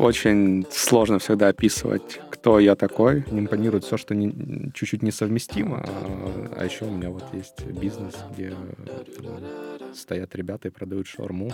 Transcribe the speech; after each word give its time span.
Очень 0.00 0.64
сложно 0.70 1.18
всегда 1.18 1.48
описывать, 1.48 2.20
кто 2.40 2.58
я 2.58 2.74
такой. 2.74 3.22
Импонирует 3.30 3.84
все, 3.84 3.98
что 3.98 4.14
не, 4.14 4.72
чуть-чуть 4.72 5.02
несовместимо. 5.02 5.84
А, 5.86 6.54
а 6.56 6.64
еще 6.64 6.86
у 6.86 6.90
меня 6.90 7.10
вот 7.10 7.24
есть 7.34 7.66
бизнес, 7.66 8.14
где 8.32 8.50
там, 8.50 9.94
стоят 9.94 10.34
ребята 10.34 10.68
и 10.68 10.70
продают 10.70 11.06
шаурму. 11.06 11.52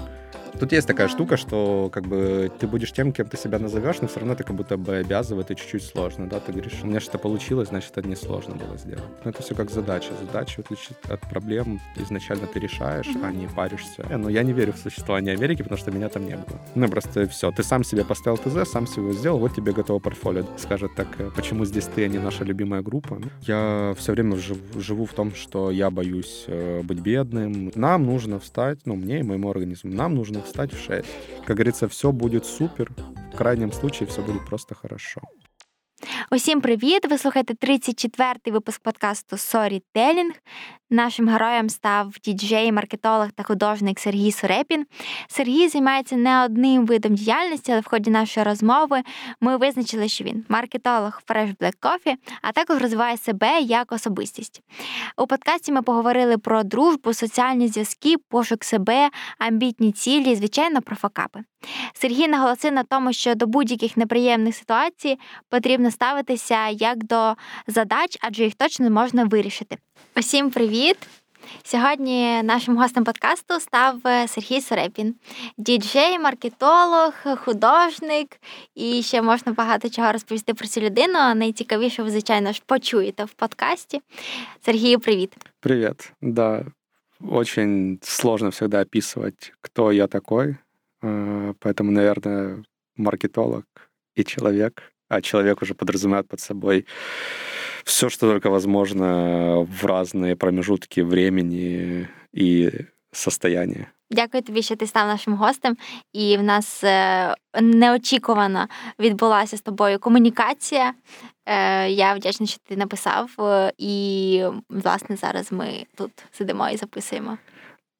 Тут 0.60 0.70
есть 0.70 0.86
такая 0.86 1.08
штука, 1.08 1.36
что 1.36 1.90
как 1.92 2.06
бы 2.06 2.52
ты 2.60 2.68
будешь 2.68 2.92
тем, 2.92 3.12
кем 3.12 3.26
ты 3.26 3.36
себя 3.36 3.58
назовешь, 3.58 4.00
но 4.00 4.06
все 4.06 4.20
равно 4.20 4.34
это 4.34 4.44
как 4.44 4.54
будто 4.54 4.76
бы 4.76 4.96
обязывает 4.96 5.50
и 5.50 5.56
чуть-чуть 5.56 5.82
сложно, 5.82 6.28
да? 6.28 6.38
Ты 6.38 6.52
говоришь, 6.52 6.78
у 6.84 6.86
меня 6.86 7.00
что-то 7.00 7.18
получилось, 7.18 7.70
значит, 7.70 7.90
это 7.96 8.06
несложно 8.06 8.54
было 8.54 8.76
сделать. 8.76 9.02
Но 9.24 9.30
это 9.30 9.42
все 9.42 9.56
как 9.56 9.70
задача. 9.70 10.12
Задача 10.20 10.60
отличить 10.60 10.96
от 11.08 11.20
проблем 11.22 11.80
изначально 11.96 12.46
ты 12.46 12.60
решаешь, 12.60 13.08
а 13.22 13.32
не 13.32 13.48
паришься. 13.48 14.04
Но 14.16 14.28
я 14.28 14.44
не 14.44 14.52
верю 14.52 14.72
в 14.72 14.78
существование 14.78 15.34
Америки, 15.34 15.62
потому 15.62 15.78
что 15.78 15.90
меня 15.90 16.08
там 16.08 16.26
не 16.26 16.36
было. 16.36 16.60
Ну, 16.76 16.88
просто 16.88 17.26
все. 17.26 17.50
Ты 17.50 17.64
сам 17.64 17.82
себе 17.82 18.04
поставил 18.04 18.38
ТЗ, 18.38 18.70
сам 18.70 18.86
себе 18.86 19.12
сделал, 19.12 19.40
вот 19.40 19.52
тебе 19.52 19.72
готово 19.72 19.98
портфолио. 19.98 20.44
Скажет 20.76 20.94
так, 20.94 21.08
«Э, 21.18 21.30
почему 21.34 21.64
здесь 21.64 21.86
ты, 21.86 22.04
а 22.04 22.08
не 22.08 22.18
наша 22.18 22.44
любимая 22.44 22.82
группа? 22.82 23.18
Я 23.40 23.94
все 23.96 24.12
время 24.12 24.36
живу, 24.36 24.78
живу 24.78 25.06
в 25.06 25.14
том, 25.14 25.34
что 25.34 25.70
я 25.70 25.90
боюсь 25.90 26.44
э, 26.48 26.82
быть 26.82 27.00
бедным. 27.00 27.72
Нам 27.74 28.04
нужно 28.04 28.38
встать, 28.38 28.80
ну, 28.84 28.94
мне 28.94 29.20
и 29.20 29.22
моему 29.22 29.48
организму, 29.48 29.90
нам 29.94 30.14
нужно 30.14 30.42
встать 30.42 30.74
в 30.74 30.78
6. 30.78 31.08
Как 31.46 31.56
говорится, 31.56 31.88
все 31.88 32.12
будет 32.12 32.44
супер. 32.44 32.92
В 33.32 33.36
крайнем 33.36 33.72
случае 33.72 34.06
все 34.06 34.20
будет 34.20 34.44
просто 34.44 34.74
хорошо. 34.74 35.22
Усім 36.30 36.60
привіт! 36.60 37.06
Ви 37.10 37.18
слухаєте 37.18 37.54
34-й 37.54 38.50
випуск 38.50 38.82
подкасту 38.82 39.36
Storytelling. 39.36 40.30
Нашим 40.90 41.28
героєм 41.28 41.68
став 41.68 42.14
діджей, 42.24 42.72
маркетолог 42.72 43.30
та 43.34 43.42
художник 43.42 44.00
Сергій 44.00 44.32
Сурепін. 44.32 44.86
Сергій 45.28 45.68
займається 45.68 46.16
не 46.16 46.44
одним 46.44 46.86
видом 46.86 47.14
діяльності, 47.14 47.72
але 47.72 47.80
в 47.80 47.86
ході 47.86 48.10
нашої 48.10 48.46
розмови 48.46 49.02
ми 49.40 49.56
визначили, 49.56 50.08
що 50.08 50.24
він 50.24 50.44
маркетолог 50.48 51.22
Fresh 51.28 51.56
Black 51.56 51.74
Coffee, 51.82 52.14
а 52.42 52.52
також 52.52 52.82
розвиває 52.82 53.16
себе 53.16 53.60
як 53.60 53.92
особистість. 53.92 54.62
У 55.16 55.26
подкасті 55.26 55.72
ми 55.72 55.82
поговорили 55.82 56.38
про 56.38 56.62
дружбу, 56.62 57.12
соціальні 57.12 57.68
зв'язки, 57.68 58.14
пошук 58.28 58.64
себе, 58.64 59.10
амбітні 59.38 59.92
цілі, 59.92 60.30
і, 60.30 60.36
звичайно, 60.36 60.82
про 60.82 60.96
факапи. 60.96 61.40
Сергій 61.94 62.28
наголосив 62.28 62.72
на 62.72 62.82
тому, 62.82 63.12
що 63.12 63.34
до 63.34 63.46
будь-яких 63.46 63.96
неприємних 63.96 64.56
ситуацій 64.56 65.18
потрібно 65.50 65.85
ставитися 65.90 66.68
як 66.68 67.04
до 67.04 67.34
задач, 67.66 68.18
адже 68.20 68.44
їх 68.44 68.54
точно 68.54 68.90
можна 68.90 69.24
вирішити. 69.24 69.76
Усім 70.16 70.50
привіт! 70.50 70.96
Сьогодні 71.64 72.42
нашим 72.42 72.76
гостем 72.76 73.04
подкасту 73.04 73.60
став 73.60 74.00
Сергій 74.26 74.60
Сорепін, 74.60 75.14
діджей, 75.58 76.18
маркетолог, 76.18 77.12
художник, 77.36 78.40
і 78.74 79.02
ще 79.02 79.22
можна 79.22 79.52
багато 79.52 79.88
чого 79.88 80.12
розповісти 80.12 80.54
про 80.54 80.66
цю 80.66 80.80
людину. 80.80 81.34
Найцікавіше, 81.34 82.02
ви, 82.02 82.10
звичайно 82.10 82.52
ж, 82.52 82.62
почуєте 82.66 83.24
в 83.24 83.30
подкасті. 83.30 84.00
Сергію, 84.64 85.00
привіт. 85.00 85.36
Привет. 85.60 86.12
Да, 86.22 86.64
очень 87.30 87.98
сложно 88.02 88.48
всегда 88.48 88.82
описывать, 88.82 89.52
кто 89.60 89.92
я 89.92 90.06
такой. 90.06 90.56
Поэтому, 91.02 91.90
наверное, 91.90 92.64
маркетолог 92.96 93.62
и 94.18 94.24
человек, 94.24 94.82
а 95.08 95.20
человек 95.20 95.62
уже 95.62 95.74
подразумевает 95.74 96.28
под 96.28 96.40
собой 96.40 96.86
все, 97.84 98.08
что 98.08 98.30
только 98.30 98.50
возможно 98.50 99.60
в 99.62 99.84
разные 99.84 100.34
промежутки 100.34 101.02
времени 101.02 102.08
і 102.32 102.70
состояння. 103.12 103.86
Дякую 104.10 104.42
тобі, 104.42 104.62
що 104.62 104.76
ти 104.76 104.86
став 104.86 105.06
нашим 105.06 105.34
гостем, 105.34 105.76
і 106.12 106.36
в 106.36 106.42
нас 106.42 106.84
неочікувано 107.60 108.66
відбулася 108.98 109.56
з 109.56 109.60
тобою 109.60 109.98
комунікація. 109.98 110.94
Я 111.88 112.14
вдячна, 112.14 112.46
що 112.46 112.58
ти 112.68 112.76
написав, 112.76 113.30
і 113.78 114.44
власне 114.68 115.16
зараз 115.16 115.52
ми 115.52 115.86
тут 115.94 116.10
сидимо 116.32 116.68
і 116.68 116.76
записуємо. 116.76 117.38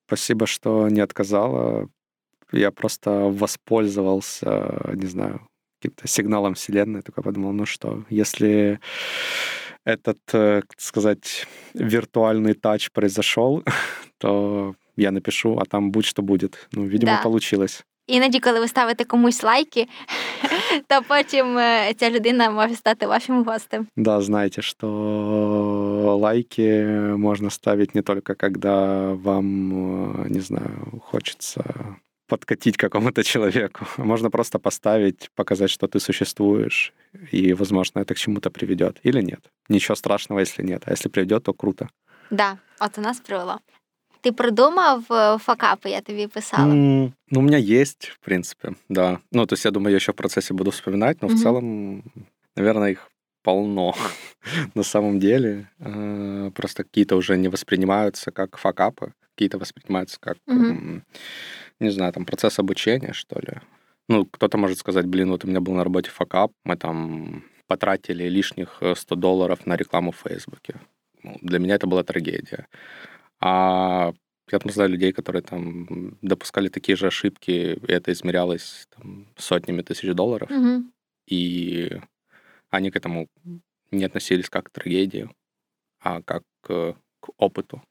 Спасибо, 0.06 0.47
что 0.47 0.89
не 0.91 1.03
отказала. 1.03 1.89
Я 2.53 2.71
просто 2.71 3.28
воспользовался, 3.28 4.81
не 4.95 5.06
знаю, 5.06 5.41
каким-то 5.82 6.08
сигналом 6.08 6.54
Вселенной. 6.54 7.02
Такой 7.02 7.24
подумал, 7.24 7.54
ну 7.54 7.66
что, 7.66 8.04
если 8.09 8.80
этот, 9.86 10.18
так 10.26 10.66
сказать, 10.78 11.48
виртуальный 11.74 12.54
тач 12.54 12.90
произошел, 12.92 13.64
то 14.20 14.76
я 14.96 15.12
напишу, 15.12 15.58
а 15.58 15.66
там 15.66 15.92
будь 15.92 16.06
что 16.06 16.22
будет. 16.22 16.68
Ну, 16.72 16.84
видимо, 16.86 17.12
Да. 17.18 17.24
получилось. 17.24 17.84
Іноді, 18.08 18.40
коли 18.40 18.59
ви 18.59 18.68
ставите 18.68 19.04
комусь 19.06 19.44
лайки, 19.44 19.88
то 20.88 21.02
потім 21.08 21.58
е, 21.58 21.94
ця 21.98 22.09
людина 22.09 22.50
може 22.50 22.76
стати 22.76 23.08
вашим 23.08 23.44
гостем. 23.44 23.88
Да, 23.96 24.22
знаете, 24.22 24.62
что 24.62 24.88
лайки 26.22 26.84
можно 27.18 27.50
ставить 27.50 27.96
не 27.96 28.02
только 28.02 28.36
когда 28.36 29.08
вам, 29.14 29.74
э, 30.26 30.30
не 30.30 30.40
знаю, 30.42 31.02
хочется 31.02 31.64
подкатить 32.27 32.77
какому-то 32.77 33.23
человеку. 33.25 33.87
Можно 34.05 34.31
просто 34.31 34.59
поставить, 34.59 35.31
показать, 35.35 35.71
что 35.71 35.87
ты 35.87 36.01
существуешь, 36.01 36.93
и, 37.35 37.55
возможно, 37.55 38.01
это 38.01 38.15
к 38.15 38.19
чему-то 38.19 38.51
приведет. 38.51 38.99
Или 39.07 39.23
нет. 39.23 39.41
Ничего 39.69 39.95
страшного, 39.97 40.41
если 40.41 40.63
нет. 40.67 40.83
А 40.87 40.91
если 40.93 41.09
приведет, 41.09 41.43
то 41.45 41.53
круто. 41.53 41.89
Да, 42.31 42.59
от 42.79 42.99
у 42.99 43.01
нас 43.01 43.21
привело. 43.21 43.59
Ти 44.21 44.33
продумав 44.33 45.05
е, 45.11 45.39
факапи, 45.39 45.91
я 45.91 46.01
тобі 46.01 46.27
писала. 46.27 46.73
М, 46.73 47.13
Ну, 47.31 47.41
у 47.41 47.43
меня 47.43 47.59
есть, 47.59 48.09
в 48.09 48.19
принципе, 48.19 48.69
да. 48.89 49.19
Ну, 49.33 49.47
то 49.47 49.55
есть 49.55 49.65
я 49.65 49.71
думаю, 49.71 49.91
я 49.93 49.97
еще 49.97 50.13
в 50.13 50.15
процессе 50.17 50.55
буду 50.55 50.71
вспоминать, 50.71 51.23
но 51.23 51.29
Мгм. 51.29 51.37
в 51.37 51.43
целом, 51.43 52.03
наверное, 52.57 52.91
их 52.91 53.09
полно 53.43 53.95
на 54.75 54.83
самом 54.83 55.19
деле. 55.21 55.67
Э, 55.81 56.51
Просто 56.55 56.83
какие-то 56.85 57.17
уже 57.17 57.37
не 57.37 57.49
воспринимаются 57.49 58.31
как 58.31 58.57
факапы, 58.57 59.13
какие-то 59.37 59.59
воспринимаются 59.59 60.19
как, 60.19 60.39
м, 60.49 61.05
не 61.81 61.91
знаю, 61.91 62.13
там 62.13 62.25
процесс 62.25 62.59
обучения, 62.59 63.13
что 63.13 63.39
ли. 63.39 63.61
Ну, 64.09 64.25
кто-то 64.25 64.57
может 64.59 64.79
сказать, 64.79 65.07
блин, 65.07 65.31
вот 65.31 65.45
у 65.45 65.49
меня 65.49 65.61
был 65.61 65.75
на 65.75 65.85
работе 65.85 66.11
факап, 66.11 66.53
мы 66.65 66.77
там 66.77 67.45
потратили 67.67 68.25
лишних 68.29 68.79
э, 68.81 68.95
100 68.95 69.15
долларов 69.17 69.67
на 69.67 69.77
рекламу 69.77 70.11
в 70.13 70.17
Фейсбуке. 70.17 70.81
Ну, 71.23 71.37
Для 71.43 71.59
меня 71.59 71.75
это 71.75 71.87
была 71.87 72.03
трагедия. 72.05 72.67
А 73.41 74.13
я 74.51 74.59
там 74.59 74.73
знаю 74.73 74.91
людей, 74.91 75.13
которые 75.13 75.43
там 75.43 76.17
допускали 76.23 76.69
такие 76.69 76.97
же 76.97 77.09
ошибки, 77.09 77.51
и 77.51 77.93
это 77.93 78.13
измерялось 78.13 78.87
там, 78.97 79.27
сотнями 79.37 79.83
тысяч 79.83 80.15
долларов, 80.15 80.51
Угу. 80.51 80.85
и 81.27 82.01
они 82.71 82.91
к 82.91 82.97
этому 82.97 83.27
не 83.91 84.05
относились 84.05 84.49
как 84.49 84.67
к 84.67 84.71
трагедии, 84.71 85.29
а 86.01 86.23
как 86.23 86.43
э, 86.69 86.95
к 87.21 87.29
опыту. 87.37 87.83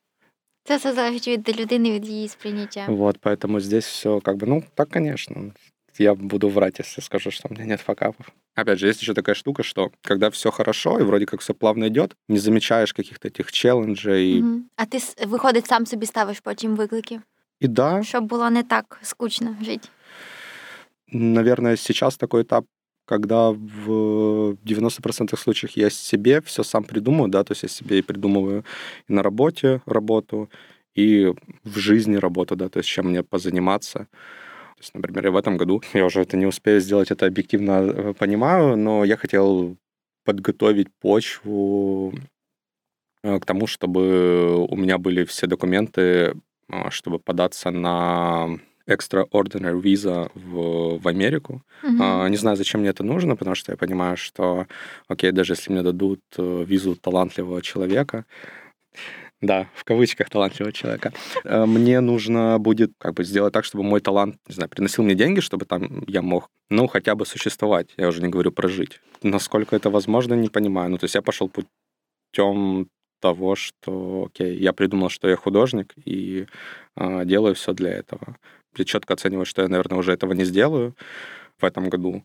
Це 0.65 0.77
все 0.77 0.93
залежить 0.93 1.29
від 1.29 1.61
людини, 1.61 1.91
від 1.93 2.07
її 2.09 2.29
сприйняття. 2.29 2.87
Вот, 2.89 3.19
поэтому 3.21 3.61
здесь 3.61 3.87
все 3.87 4.21
как 4.21 4.37
бы, 4.37 4.47
ну, 4.47 4.63
так, 4.75 4.89
конечно. 4.91 5.53
Я 5.99 6.15
буду 6.15 6.49
врать, 6.49 6.81
если 6.81 7.03
скажу, 7.03 7.31
что 7.31 7.49
у 7.51 7.55
меня 7.55 7.65
нет 7.67 7.81
факапов. 7.81 8.27
Опять 8.55 8.79
же, 8.79 8.89
есть 8.89 9.03
еще 9.03 9.15
такая 9.15 9.35
штука, 9.35 9.63
что 9.63 9.91
когда 10.03 10.29
все 10.29 10.51
хорошо 10.51 10.99
и 11.01 11.03
вроде 11.03 11.27
как 11.27 11.41
все 11.41 11.55
плавно 11.55 11.87
идет, 11.89 12.15
не 12.29 12.39
замечаешь 12.39 12.93
каких-то 12.93 13.29
этих 13.29 13.53
челленджей. 13.53 14.43
Мгм. 14.43 14.65
А 14.77 14.85
ти 14.87 14.97
с- 15.01 15.17
виходить, 15.27 15.67
сам 15.67 15.87
собі 15.87 16.07
ставиш 16.07 16.41
потім 16.41 16.77
виклики, 16.77 17.21
И 17.63 17.69
да, 17.69 18.03
щоб 18.03 18.25
було 18.25 18.51
не 18.51 18.63
так 18.63 18.99
скучно 19.03 19.57
жити. 19.63 19.89
наверное, 21.13 21.77
сейчас 21.77 22.17
такой 22.17 22.43
этап, 22.43 22.65
когда 23.06 23.52
в 23.52 24.56
90% 24.64 25.38
случаев 25.38 25.72
я 25.76 25.90
себе 25.90 26.42
все 26.42 26.64
сам 26.64 26.84
придумаю, 26.84 27.30
да, 27.30 27.44
то 27.44 27.52
есть 27.54 27.64
я 27.64 27.70
себе 27.70 28.00
и 28.00 28.02
придумываю 28.02 28.64
и 29.08 29.14
на 29.14 29.24
работе 29.24 29.82
работу, 29.86 30.50
и 30.96 31.34
в 31.64 31.78
жизни 31.78 32.16
работу, 32.16 32.56
да, 32.56 32.70
то 32.70 32.80
есть 32.80 32.90
чем 32.90 33.10
мне 33.10 33.24
позаниматься. 33.24 34.08
То 34.76 34.82
есть, 34.82 34.94
например, 34.94 35.32
в 35.32 35.38
этом 35.38 35.58
году, 35.58 35.82
я 35.94 36.06
уже 36.06 36.22
это 36.22 36.38
не 36.38 36.46
успею 36.46 36.82
сделать, 36.82 37.12
это 37.12 37.26
объективно 37.26 37.72
э, 37.72 38.14
понимаю, 38.14 38.78
но 38.78 39.06
я 39.06 39.18
хотел 39.18 39.78
подготовить 40.26 40.88
почву 41.00 42.14
э, 43.24 43.40
к 43.40 43.46
тому, 43.46 43.68
чтобы 43.68 44.66
у 44.68 44.76
меня 44.76 44.98
были 44.98 45.24
все 45.24 45.48
документы, 45.48 46.36
а, 46.68 46.90
чтобы 46.90 47.20
податься 47.20 47.72
на 47.72 48.60
extraordinary 48.88 49.82
виза 49.82 50.30
в, 50.36 51.00
в 51.00 51.08
Америку. 51.08 51.62
Мгм. 51.84 52.02
А, 52.02 52.30
Не 52.30 52.38
знаю, 52.38 52.58
зачем 52.58 52.82
мне 52.82 52.90
это 52.90 53.04
нужно, 53.04 53.36
потому 53.36 53.56
что 53.56 53.72
я 53.72 53.78
понимаю, 53.78 54.18
что, 54.18 54.68
окей, 55.08 55.32
даже 55.32 55.54
если 55.54 55.72
мне 55.72 55.82
дадут 55.82 56.22
э, 56.38 56.64
визу 56.68 56.96
талантливого 56.96 57.62
человека, 57.62 58.26
да, 59.42 59.68
в 59.74 59.84
кавычках 59.84 60.30
талантливого 60.30 60.72
человека, 60.72 61.14
э, 61.44 61.66
мне 61.66 62.00
нужно 62.00 62.58
будет 62.60 62.94
как 62.98 63.14
бы 63.14 63.24
сделать 63.24 63.54
так, 63.54 63.66
чтобы 63.66 63.84
мой 63.84 64.00
талант, 64.00 64.38
не 64.48 64.56
знаю, 64.56 64.70
приносил 64.70 65.04
мне 65.04 65.16
деньги, 65.16 65.40
чтобы 65.40 65.66
там 65.66 66.04
я 66.08 66.22
мог, 66.22 66.50
ну, 66.70 66.88
хотя 66.88 67.16
бы 67.16 67.26
существовать. 67.26 67.94
Я 67.98 68.08
уже 68.08 68.22
не 68.22 68.30
говорю 68.30 68.52
прожить. 68.52 69.02
Насколько 69.24 69.76
это 69.76 69.90
возможно, 69.90 70.34
не 70.36 70.50
понимаю. 70.50 70.90
Ну, 70.90 70.98
то 70.98 71.06
есть 71.06 71.16
я 71.16 71.22
пошел 71.22 71.50
путем 71.50 72.88
того, 73.22 73.56
что, 73.56 74.28
окей, 74.28 74.58
я 74.58 74.74
придумал, 74.74 75.10
что 75.10 75.28
я 75.28 75.36
художник 75.36 75.94
и 76.06 76.48
а, 76.96 77.26
делаю 77.26 77.56
все 77.56 77.74
для 77.74 77.92
этого. 77.92 78.38
Я 78.78 78.86
четко 78.86 79.14
оцениваю, 79.14 79.46
что 79.46 79.62
я, 79.62 79.68
наверное, 79.68 79.98
уже 79.98 80.14
этого 80.14 80.34
не 80.34 80.46
сделаю 80.46 80.96
в 81.58 81.66
этом 81.66 81.90
году. 81.90 82.24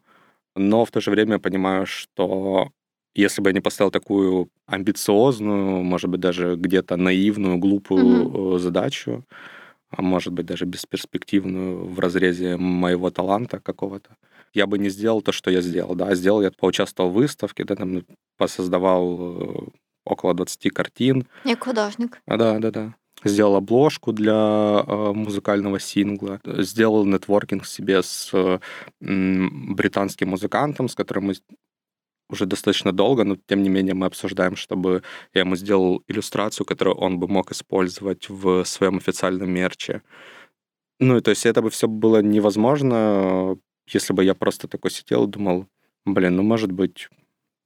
Но 0.56 0.84
в 0.84 0.90
то 0.90 1.00
же 1.00 1.10
время 1.10 1.34
я 1.34 1.38
понимаю, 1.38 1.86
что 1.86 2.70
если 3.14 3.42
бы 3.42 3.50
я 3.50 3.54
не 3.54 3.60
поставил 3.60 3.90
такую 3.90 4.48
амбициозную, 4.66 5.82
может 5.82 6.10
быть, 6.10 6.20
даже 6.20 6.56
где-то 6.56 6.96
наивную, 6.96 7.58
глупую 7.58 8.04
mm-hmm. 8.04 8.58
задачу, 8.58 9.24
а 9.90 10.02
может 10.02 10.32
быть, 10.32 10.46
даже 10.46 10.64
бесперспективную 10.64 11.86
в 11.86 11.98
разрезе 11.98 12.56
моего 12.56 13.10
таланта 13.10 13.58
какого-то, 13.58 14.16
я 14.54 14.66
бы 14.66 14.78
не 14.78 14.88
сделал 14.88 15.22
то, 15.22 15.32
что 15.32 15.50
я 15.50 15.60
сделал. 15.60 15.94
Да, 15.94 16.14
сделал 16.14 16.42
я, 16.42 16.50
поучаствовал 16.50 17.10
в 17.10 17.14
выставке, 17.14 17.64
да, 17.64 17.76
там 17.76 18.02
посоздавал 18.36 19.18
э, 19.20 19.68
около 20.04 20.34
20 20.34 20.72
картин. 20.72 21.26
Як 21.44 21.64
художник. 21.64 22.20
А, 22.26 22.36
да, 22.36 22.58
да, 22.58 22.70
да. 22.70 22.94
Сделал 23.24 23.56
обложку 23.56 24.12
для 24.12 24.84
э, 24.86 25.12
музыкального 25.12 25.78
сингла, 25.78 26.40
сделал 26.44 27.04
нетворкинг 27.04 27.66
себе 27.66 28.02
с 28.02 28.32
британским 29.00 30.30
музыкантом, 30.30 30.88
с 30.88 30.94
которым 30.94 31.26
мы 31.26 31.34
уже 32.30 32.46
достаточно 32.46 32.92
долго, 32.92 33.24
но 33.24 33.36
тем 33.36 33.62
не 33.62 33.68
менее 33.68 33.94
мы 33.94 34.06
обсуждаем, 34.06 34.56
чтобы 34.56 35.02
я 35.34 35.40
ему 35.40 35.56
сделал 35.56 36.02
иллюстрацию, 36.08 36.64
которую 36.64 36.96
он 36.96 37.18
бы 37.18 37.28
мог 37.28 37.50
использовать 37.52 38.28
в 38.28 38.64
своем 38.64 38.96
официальном 38.96 39.50
мерче. 39.50 40.02
Ну, 40.98 41.16
и 41.16 41.20
то 41.20 41.30
есть 41.30 41.46
это 41.46 41.62
бы 41.62 41.70
все 41.70 41.88
было 41.88 42.22
невозможно, 42.22 43.58
если 43.88 44.12
бы 44.12 44.24
я 44.24 44.34
просто 44.34 44.68
такой 44.68 44.90
сидел 44.90 45.24
и 45.24 45.30
думал, 45.30 45.66
блин, 46.04 46.36
ну, 46.36 46.42
может 46.42 46.72
быть, 46.72 47.08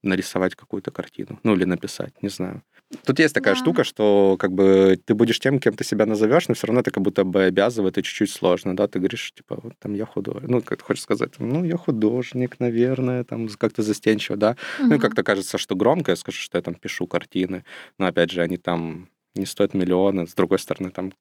нарисовать 0.05 0.55
какую-то 0.55 0.91
картину, 0.91 1.39
ну, 1.43 1.55
или 1.55 1.65
написать, 1.65 2.13
не 2.21 2.29
знаю. 2.29 2.61
Тут 3.03 3.19
есть 3.19 3.33
такая 3.33 3.55
да. 3.55 3.59
штука, 3.59 3.83
что 3.83 4.37
как 4.39 4.51
бы 4.51 4.99
ты 5.03 5.15
будешь 5.15 5.39
тем, 5.39 5.59
кем 5.59 5.73
ты 5.73 5.83
себя 5.83 6.05
назовешь, 6.05 6.47
но 6.47 6.53
все 6.53 6.67
равно 6.67 6.81
это 6.81 6.91
как 6.91 7.03
будто 7.03 7.23
бы 7.23 7.43
обязывает 7.43 7.97
и 7.97 8.03
чуть-чуть 8.03 8.31
сложно, 8.31 8.75
да, 8.75 8.87
ты 8.87 8.99
говоришь, 8.99 9.33
типа, 9.35 9.59
вот 9.61 9.73
там 9.79 9.95
я 9.95 10.05
художник, 10.05 10.49
ну, 10.49 10.61
как 10.61 10.79
ты 10.79 10.85
хочешь 10.85 11.03
сказать, 11.03 11.33
ну, 11.39 11.65
я 11.65 11.77
художник, 11.77 12.59
наверное, 12.59 13.23
там 13.23 13.47
как-то 13.49 13.81
застенчиво, 13.81 14.37
да, 14.37 14.55
угу. 14.79 14.89
ну, 14.89 14.99
как-то 14.99 15.23
кажется, 15.23 15.57
что 15.57 15.75
громко, 15.75 16.11
я 16.11 16.15
скажу, 16.15 16.37
что 16.37 16.57
я 16.57 16.61
там 16.61 16.75
пишу 16.75 17.07
картины, 17.07 17.65
но, 17.97 18.05
опять 18.05 18.31
же, 18.31 18.41
они 18.41 18.57
там 18.57 19.09
не 19.33 19.45
стоят 19.45 19.73
миллионы, 19.73 20.27
с 20.27 20.33
другой 20.33 20.59
стороны, 20.59 20.91
там 20.91 21.11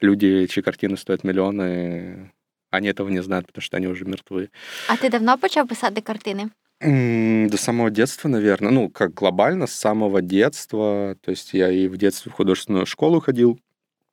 люди, 0.00 0.46
чьи 0.46 0.62
картины 0.62 0.96
стоят 0.96 1.24
миллионы, 1.24 2.32
они 2.70 2.88
этого 2.88 3.08
не 3.08 3.22
знают, 3.22 3.46
потому 3.46 3.62
что 3.62 3.76
они 3.76 3.86
уже 3.86 4.04
мертвы. 4.04 4.50
А 4.88 4.96
ты 4.96 5.08
давно 5.08 5.38
почав 5.38 5.68
писати 5.68 6.00
картины? 6.00 6.50
До 6.84 7.56
самого 7.56 7.90
детства, 7.90 8.28
наверное. 8.28 8.70
Ну, 8.70 8.90
как 8.90 9.14
глобально, 9.14 9.66
с 9.66 9.72
самого 9.72 10.20
детства. 10.20 11.16
То 11.22 11.30
есть 11.30 11.54
я 11.54 11.70
и 11.70 11.88
в 11.88 11.96
детстве 11.96 12.30
в 12.30 12.34
художественную 12.34 12.84
школу 12.84 13.20
ходил, 13.20 13.58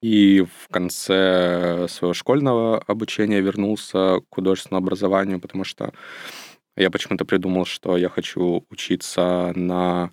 и 0.01 0.41
в 0.41 0.69
конце 0.69 1.87
своего 1.89 2.13
школьного 2.13 2.79
обучения 2.79 3.41
вернулся 3.41 4.19
к 4.21 4.35
художественному 4.35 4.85
образованию, 4.85 5.41
потому 5.41 5.65
что 5.65 5.93
я 6.77 6.91
почему-то 6.91 7.25
придумал, 7.25 7.65
что 7.65 7.97
я 7.97 8.09
хочу 8.09 8.65
учиться 8.69 9.53
на 9.55 10.11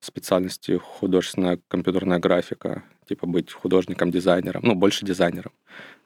специальности 0.00 0.78
художественная 0.78 1.60
компьютерная 1.68 2.20
графика, 2.20 2.84
типа 3.06 3.26
быть 3.26 3.52
художником-дизайнером, 3.52 4.62
ну, 4.64 4.74
больше 4.74 5.04
дизайнером. 5.04 5.52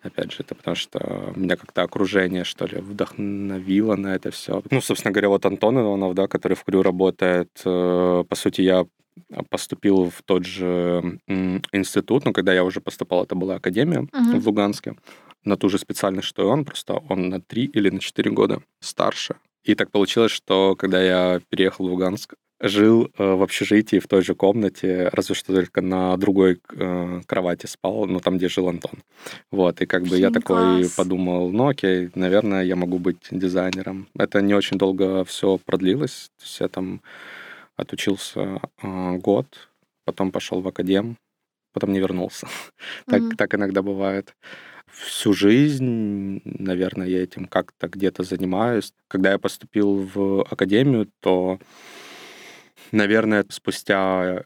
Опять 0.02 0.32
же, 0.32 0.38
это 0.40 0.54
потому 0.54 0.76
что 0.76 1.32
меня 1.34 1.56
как-то 1.56 1.82
окружение, 1.82 2.44
что 2.44 2.66
ли, 2.66 2.80
вдохновило 2.80 3.96
на 3.96 4.14
это 4.14 4.30
все. 4.30 4.62
Ну, 4.70 4.80
собственно 4.80 5.12
говоря, 5.12 5.28
вот 5.28 5.44
Антон 5.44 5.78
Иванов, 5.78 6.14
да, 6.14 6.28
который 6.28 6.54
в 6.54 6.64
Крю 6.64 6.82
работает, 6.82 7.50
э, 7.64 8.24
по 8.28 8.36
сути, 8.36 8.60
я 8.60 8.86
поступил 9.50 10.10
в 10.10 10.22
тот 10.22 10.44
же 10.44 11.18
институт, 11.72 12.24
но 12.24 12.32
когда 12.32 12.54
я 12.54 12.64
уже 12.64 12.80
поступал, 12.80 13.24
это 13.24 13.34
была 13.34 13.56
академия 13.56 14.02
uh-huh. 14.02 14.38
в 14.38 14.46
Луганске, 14.46 14.94
на 15.44 15.56
ту 15.56 15.68
же 15.68 15.78
специальность, 15.78 16.28
что 16.28 16.42
и 16.42 16.46
он, 16.46 16.64
просто 16.64 17.02
он 17.08 17.28
на 17.28 17.40
три 17.40 17.64
или 17.64 17.90
на 17.90 18.00
четыре 18.00 18.30
года 18.30 18.62
старше. 18.80 19.36
И 19.68 19.74
так 19.74 19.90
получилось, 19.90 20.32
что 20.32 20.74
когда 20.76 20.98
я 21.02 21.40
переехал 21.50 21.86
в 21.86 21.90
Луганск, 21.90 22.32
жил 22.58 23.10
э, 23.18 23.34
в 23.34 23.42
общежитии 23.42 23.98
в 23.98 24.08
той 24.08 24.22
же 24.22 24.34
комнате, 24.34 25.10
разве 25.12 25.34
что 25.34 25.54
только 25.54 25.82
на 25.82 26.16
другой 26.16 26.58
э, 26.72 27.20
кровати 27.26 27.66
спал, 27.66 28.06
ну, 28.06 28.18
там, 28.20 28.38
где 28.38 28.48
жил 28.48 28.70
Антон. 28.70 29.02
Вот, 29.52 29.82
и 29.82 29.86
как 29.86 30.04
бы 30.04 30.16
я 30.16 30.30
такой 30.30 30.80
класс. 30.80 30.92
подумал, 30.92 31.50
ну, 31.50 31.68
окей, 31.68 32.10
наверное, 32.14 32.64
я 32.64 32.76
могу 32.76 32.98
быть 32.98 33.28
дизайнером. 33.30 34.08
Это 34.18 34.40
не 34.40 34.54
очень 34.54 34.78
долго 34.78 35.22
все 35.24 35.58
продлилось, 35.58 36.30
то 36.38 36.44
есть 36.44 36.60
я 36.60 36.68
там 36.68 37.02
отучился 37.76 38.62
э, 38.82 39.16
год, 39.18 39.68
потом 40.06 40.32
пошел 40.32 40.62
в 40.62 40.68
академ, 40.68 41.18
потом 41.74 41.92
не 41.92 41.98
вернулся. 41.98 42.46
Mm-hmm. 42.46 43.04
так, 43.28 43.36
так 43.36 43.54
иногда 43.54 43.82
бывает. 43.82 44.34
Всю 44.90 45.32
жизнь, 45.32 46.40
наверное, 46.44 47.06
я 47.06 47.22
этим 47.22 47.46
как-то 47.46 47.88
где-то 47.88 48.22
занимаюсь. 48.22 48.92
Когда 49.08 49.32
я 49.32 49.38
поступил 49.38 50.08
в 50.14 50.42
академию, 50.44 51.10
то 51.20 51.58
Наверное, 52.92 53.44
спустя 53.50 54.44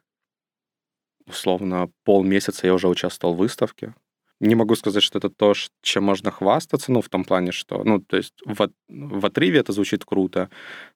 условно 1.27 1.91
полмесяца 2.05 2.67
я 2.67 2.75
уже 2.75 2.89
участвовал 2.89 3.35
в 3.35 3.39
выставке. 3.39 3.95
Не 4.43 4.57
могу 4.57 4.75
сказать, 4.75 5.05
что 5.05 5.19
это 5.19 5.31
то, 5.31 5.55
чем 5.83 6.03
можно 6.03 6.33
хвастаться, 6.33 6.91
ну, 6.91 7.01
в 7.01 7.09
том 7.09 7.25
плане, 7.25 7.53
что, 7.53 7.85
ну, 7.85 8.01
то 8.01 8.17
есть 8.17 8.35
в, 8.45 8.69
в 8.89 9.27
отрыве 9.27 9.61
это 9.61 9.73
звучит 9.73 10.05
круто. 10.05 10.51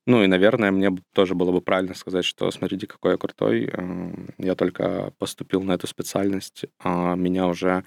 Ну, 0.05 0.25
и, 0.25 0.27
наверное, 0.27 0.73
мне 0.73 0.91
тоже 1.15 1.35
было 1.37 1.53
бы 1.53 1.61
правильно 1.61 1.95
сказать, 1.95 2.25
что 2.25 2.51
смотрите, 2.51 2.89
какой 2.89 3.13
я 3.13 3.17
крутой. 3.17 3.71
Эм, 3.73 4.31
я 4.39 4.57
только 4.57 5.13
поступил 5.19 5.63
на 5.63 5.75
эту 5.75 5.87
специальность, 5.87 6.65
а 6.81 7.15
меня 7.15 7.47
уже 7.47 7.85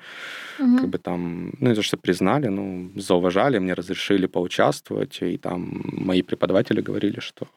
угу. 0.59 0.77
как 0.77 0.87
бы 0.87 0.97
там, 0.97 1.51
ну, 1.59 1.69
не 1.69 1.75
то, 1.75 1.81
что 1.81 1.97
признали, 1.97 2.47
ну, 2.47 2.91
зауважали, 2.95 3.59
мне 3.59 3.73
разрешили 3.73 4.27
поучаствовать, 4.27 5.21
и 5.21 5.37
там 5.37 5.81
мои 5.83 6.21
преподаватели 6.21 6.79
говорили, 6.79 7.19
что 7.19 7.47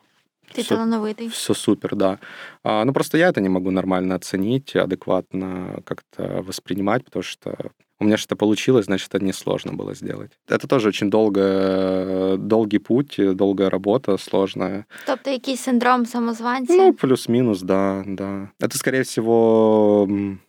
ты 0.52 0.62
все, 0.62 0.74
талановитый. 0.74 1.28
Все 1.28 1.54
супер, 1.54 1.94
да. 1.94 2.18
А, 2.62 2.84
ну, 2.84 2.92
просто 2.92 3.16
я 3.16 3.28
это 3.28 3.40
не 3.40 3.48
могу 3.48 3.70
нормально 3.70 4.14
оценить, 4.14 4.76
адекватно 4.76 5.82
как-то 5.84 6.42
воспринимать, 6.42 7.04
потому 7.04 7.22
что 7.22 7.70
у 8.02 8.04
меня 8.04 8.16
что-то 8.16 8.36
получилось, 8.36 8.86
значит, 8.86 9.14
это 9.14 9.24
несложно 9.24 9.72
было 9.72 9.94
сделать. 9.94 10.32
Это 10.48 10.66
тоже 10.66 10.88
очень 10.88 11.10
долго, 11.10 12.36
долгий 12.38 12.78
путь, 12.78 13.16
долгая 13.18 13.70
работа, 13.70 14.18
сложная. 14.18 14.86
Тобто 15.06 15.30
якийсь 15.30 15.62
синдром 15.62 16.04
самозванца? 16.04 16.72
Ну, 16.72 16.92
плюс-минус, 16.92 17.60
да, 17.62 18.02
да. 18.06 18.50
Это, 18.60 18.76
скорее 18.76 19.04
всего, 19.04 20.08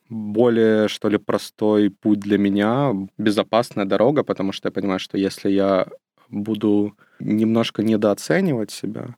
более, 0.10 0.88
что 0.88 1.10
ли, 1.10 1.18
простой 1.18 1.90
путь 1.90 2.20
для 2.20 2.38
меня, 2.38 2.94
безопасная 3.18 3.86
дорога, 3.86 4.24
потому 4.24 4.52
что 4.52 4.68
я 4.68 4.72
понимаю, 4.72 5.00
что 5.00 5.18
если 5.18 5.52
я 5.52 5.88
буду 6.30 6.96
немножко 7.20 7.84
недооценивать 7.84 8.72
себя, 8.72 9.16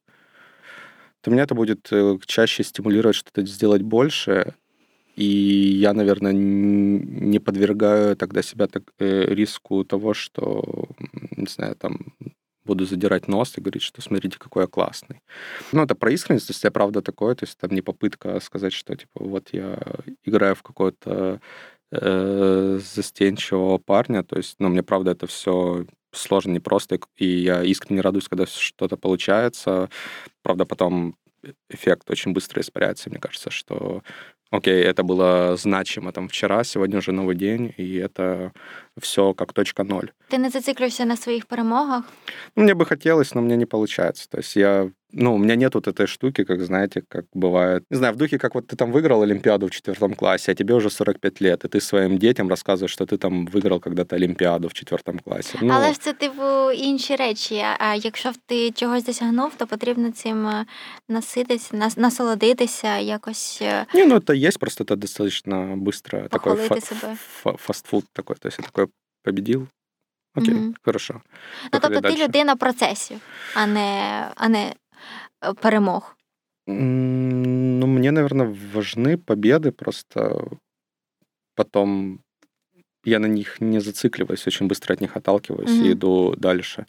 то 1.21 1.31
меня 1.31 1.43
это 1.43 1.55
будет 1.55 1.87
э, 1.91 2.17
чаще 2.25 2.63
стимулировать 2.63 3.15
что-то 3.15 3.45
сделать 3.45 3.81
больше, 3.81 4.53
и 5.15 5.25
я, 5.25 5.93
наверное, 5.93 6.33
не 6.33 7.39
подвергаю 7.39 8.15
тогда 8.15 8.41
себя 8.41 8.67
так, 8.67 8.83
э, 8.99 9.25
риску 9.33 9.83
того, 9.83 10.13
что, 10.13 10.89
не 11.37 11.47
знаю, 11.47 11.75
там 11.75 12.13
буду 12.65 12.85
задирать 12.85 13.27
нос 13.27 13.57
и 13.57 13.61
говорить, 13.61 13.83
что 13.83 14.01
смотрите, 14.01 14.37
какой 14.39 14.63
я 14.63 14.67
классный. 14.67 15.21
Ну, 15.71 15.83
это 15.83 15.95
про 15.95 16.11
искренность, 16.11 16.47
то 16.47 16.51
есть 16.51 16.63
я 16.63 16.71
правда 16.71 17.01
такое, 17.01 17.35
то 17.35 17.45
есть 17.45 17.57
там 17.57 17.71
не 17.71 17.81
попытка 17.81 18.39
сказать, 18.39 18.73
что, 18.73 18.95
типа, 18.95 19.23
вот 19.23 19.49
я 19.53 19.79
играю 20.25 20.55
в 20.55 20.63
какое-то 20.63 21.39
э, 21.91 22.79
застенчивого 22.81 23.77
парня, 23.77 24.23
то 24.23 24.37
есть, 24.37 24.55
ну, 24.59 24.69
мне 24.69 24.83
правда 24.83 25.11
это 25.11 25.27
все 25.27 25.85
сложно, 26.11 26.51
непросто, 26.51 26.99
и 27.17 27.25
я 27.25 27.63
искренне 27.63 28.01
радуюсь, 28.01 28.27
когда 28.27 28.45
что-то 28.45 28.97
получается. 28.97 29.89
Правда, 30.41 30.65
потом 30.65 31.15
эффект 31.69 32.09
очень 32.09 32.33
быстро 32.33 32.61
испаряется. 32.61 33.09
Мне 33.09 33.19
кажется, 33.19 33.49
что 33.49 34.01
окей, 34.55 34.83
это 34.83 35.03
было 35.03 35.55
значимо 35.57 36.11
там 36.11 36.27
вчера, 36.27 36.63
сегодня 36.63 36.99
уже 36.99 37.11
новый 37.11 37.35
день, 37.35 37.73
и 37.77 37.95
это 37.95 38.51
все 39.00 39.34
как 39.34 39.52
точка 39.52 39.84
ноль. 39.84 40.10
Ты 40.30 40.38
не 40.38 40.50
зациклюєшся 40.50 41.04
на 41.04 41.16
своих 41.16 41.46
перемогах? 41.46 42.04
Ну, 42.56 42.62
мне 42.62 42.74
бы 42.74 42.86
хотелось, 42.86 43.34
но 43.34 43.42
мне 43.42 43.56
не 43.56 43.66
получается. 43.66 44.28
То 44.28 44.38
есть 44.38 44.56
я 44.56 44.90
ну, 45.12 45.34
у 45.34 45.38
меня 45.38 45.56
нет 45.56 45.74
вот 45.74 45.88
этой 45.88 46.06
штуки, 46.06 46.44
как, 46.44 46.60
знаете, 46.60 47.02
как 47.08 47.24
бывает. 47.34 47.84
Не 47.90 47.96
знаю, 47.96 48.14
в 48.14 48.16
духе, 48.16 48.38
как 48.38 48.54
вот 48.54 48.66
ты 48.66 48.76
там 48.76 48.92
выиграл 48.92 49.22
Олимпиаду 49.22 49.66
в 49.66 49.70
четвертом 49.70 50.14
классе, 50.14 50.52
а 50.52 50.54
тебе 50.54 50.74
уже 50.74 50.90
45 50.90 51.40
лет, 51.40 51.64
и 51.64 51.68
ты 51.68 51.80
своим 51.80 52.18
детям 52.18 52.48
рассказываешь, 52.48 52.92
что 52.92 53.06
ты 53.06 53.18
там 53.18 53.46
выиграл 53.46 53.80
когда-то 53.80 54.16
Олимпіаду 54.16 54.68
в 54.68 54.72
четвертому 54.72 55.18
класі. 55.24 55.58
Ну, 55.62 55.74
Але 55.74 55.92
ж 55.92 56.00
це 56.00 56.12
типу 56.12 56.70
інші 56.70 57.16
речі. 57.16 57.64
А 57.78 57.94
якщо 57.94 58.32
ти 58.46 58.70
чогось 58.70 59.04
досягнув, 59.04 59.52
то 59.56 59.66
потрібно 59.66 60.12
цим 60.12 60.48
наситися, 61.08 61.90
насолодитися, 61.96 62.98
якось. 62.98 63.62
Не, 63.94 64.06
ну 64.06 64.14
это 64.16 64.48
есть, 64.48 64.58
просто 64.58 64.84
это 64.84 64.96
достаточно 64.96 65.76
быстро 65.76 66.28
такой 66.28 66.56
фа- 66.56 66.76
фа- 67.42 67.56
фастфуд 67.56 68.04
такой, 68.12 68.36
то 68.36 68.48
есть 68.48 68.58
я 68.58 68.64
такой 68.64 68.83
победил, 69.25 69.67
Окей, 70.35 70.53
mm-hmm. 70.53 70.73
хорошо. 70.81 71.21
Ну, 71.73 71.79
тобто 71.79 72.01
ти 72.01 72.23
людина 72.23 72.55
процесів, 72.55 73.19
а 73.55 73.67
не, 73.67 74.27
а 74.35 74.47
не 74.47 74.73
перемог? 75.61 76.15
Ну, 76.67 77.87
мне, 77.87 78.11
наверное, 78.11 78.55
важны 78.73 79.17
победы, 79.17 79.71
просто 79.71 80.47
потом 81.55 82.19
я 83.05 83.19
на 83.19 83.27
них 83.27 83.61
не 83.61 83.79
зацикливаюсь, 83.79 84.47
очень 84.47 84.67
быстро 84.67 84.93
от 84.93 85.01
них 85.01 85.17
отталкиваюсь 85.17 85.69
mm-hmm. 85.69 85.89
и 85.89 85.91
иду 85.91 86.35
дальше. 86.37 86.85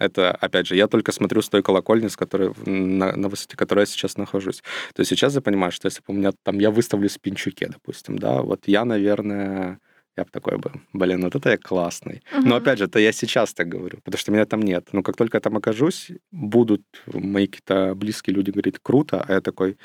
Это, 0.00 0.30
опять 0.30 0.66
же, 0.66 0.76
я 0.76 0.86
только 0.86 1.12
смотрю 1.12 1.42
с 1.42 1.48
той 1.48 1.62
колокольни, 1.62 2.08
с 2.08 2.16
которой, 2.16 2.54
на, 2.66 3.16
на 3.16 3.28
высоте 3.28 3.56
которой 3.56 3.80
я 3.80 3.86
сейчас 3.86 4.16
нахожусь. 4.16 4.62
То 4.94 5.00
есть 5.00 5.10
сейчас 5.10 5.34
я 5.34 5.40
понимаю, 5.40 5.72
что 5.72 5.86
если 5.86 6.00
бы 6.00 6.14
у 6.14 6.16
меня 6.16 6.32
там, 6.42 6.58
я 6.58 6.70
выставлю 6.70 7.08
в 7.08 7.20
Пинчуке, 7.20 7.66
допустим, 7.66 8.18
да, 8.18 8.40
вот 8.40 8.60
я, 8.66 8.84
наверное, 8.84 9.78
я 10.20 10.24
бы 10.24 10.30
такой 10.30 10.58
бы, 10.58 10.70
блин, 10.92 11.22
вот 11.22 11.34
это 11.34 11.50
я 11.50 11.56
классный. 11.56 12.22
Угу. 12.38 12.48
Но 12.48 12.56
опять 12.56 12.78
же, 12.78 12.84
это 12.84 12.98
я 12.98 13.12
сейчас 13.12 13.54
так 13.54 13.68
говорю, 13.68 13.98
потому 14.04 14.18
что 14.18 14.32
меня 14.32 14.44
там 14.44 14.62
нет. 14.62 14.88
Но 14.92 15.02
как 15.02 15.16
только 15.16 15.36
я 15.36 15.40
там 15.40 15.56
окажусь, 15.56 16.10
будут 16.32 16.82
мои 17.06 17.46
какие-то 17.46 17.94
близкие 17.94 18.36
люди 18.36 18.50
говорить, 18.50 18.78
круто, 18.82 19.24
а 19.28 19.32
я 19.32 19.40
такой, 19.40 19.76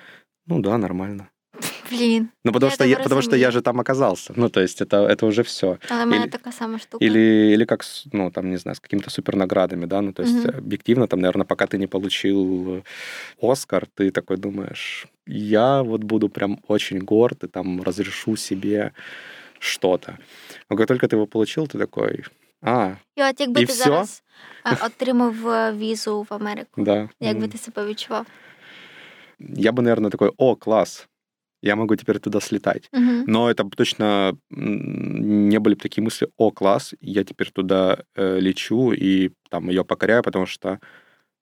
ну 0.48 0.60
да, 0.60 0.78
нормально. 0.78 1.30
Блин. 1.92 2.30
Ну, 2.44 2.52
потому, 2.52 2.72
что 2.72 2.84
я, 2.84 2.98
потому 2.98 3.22
что 3.22 3.36
я 3.36 3.52
же 3.52 3.62
там 3.62 3.80
оказался. 3.80 4.34
Ну, 4.36 4.50
то 4.50 4.62
есть 4.62 4.82
это, 4.82 4.98
это 4.98 5.26
уже 5.26 5.44
все. 5.44 5.78
Але 5.90 6.06
мене 6.06 6.28
така 6.28 6.52
сама 6.52 6.80
штука. 6.80 7.06
Или, 7.06 7.54
или 7.54 7.66
как, 7.66 7.84
ну, 8.14 8.32
там, 8.32 8.50
не 8.50 8.58
знаю, 8.58 8.76
с 8.76 8.80
какими-то 8.80 9.10
супернаградами, 9.10 9.86
да, 9.86 10.02
ну, 10.02 10.12
то 10.12 10.24
есть 10.24 10.46
угу. 10.46 10.58
объективно, 10.58 11.08
там, 11.08 11.20
наверное, 11.20 11.46
пока 11.46 11.66
ты 11.66 11.78
не 11.78 11.88
получил 11.88 12.84
Оскар, 13.42 13.88
ты 13.96 14.12
такой 14.12 14.38
думаешь, 14.38 15.08
я 15.28 15.82
вот 15.84 16.04
буду 16.04 16.30
прям 16.30 16.60
очень 16.68 17.00
горд 17.00 17.44
и 17.44 17.48
там 17.48 17.82
разрешу 17.82 18.36
себе 18.36 18.92
что-то. 19.59 20.19
Но 20.71 20.77
как 20.77 20.87
только 20.87 21.07
ты 21.07 21.17
его 21.17 21.27
получил, 21.27 21.65
ты 21.67 21.79
такой, 21.79 22.25
а, 22.63 22.97
І 23.17 23.23
от 23.23 23.41
якби 23.41 23.63
і 23.63 23.67
ти 23.67 23.73
все? 23.73 23.85
зараз 23.85 24.23
отримав 24.85 25.35
візу 25.77 26.27
в 26.31 26.35
Америку, 26.35 26.83
да. 26.83 27.09
як 27.21 27.39
би 27.39 27.49
ти 27.49 27.59
себе 27.59 27.87
відчував? 27.87 28.27
Я 29.39 29.73
бы, 29.73 29.83
наверное, 29.83 30.11
такой, 30.11 30.31
о, 30.37 30.55
класс, 30.55 31.09
я 31.63 31.77
могу 31.77 31.97
теперь 31.97 32.19
туда 32.19 32.41
слетать. 32.41 32.89
Угу. 32.93 33.25
Но 33.27 33.51
это 33.51 33.65
точно 33.71 34.37
не 34.51 35.59
были 35.59 35.75
бы 35.75 35.81
такие 35.81 36.05
мысли, 36.05 36.29
о, 36.37 36.51
класс, 36.51 36.95
я 37.01 37.25
теперь 37.25 37.51
туда 37.51 38.05
э, 38.15 38.41
лечу 38.41 38.93
и 38.93 39.31
там 39.51 39.71
ее 39.71 39.85
покоряю, 39.85 40.23
потому 40.23 40.47
что 40.47 40.79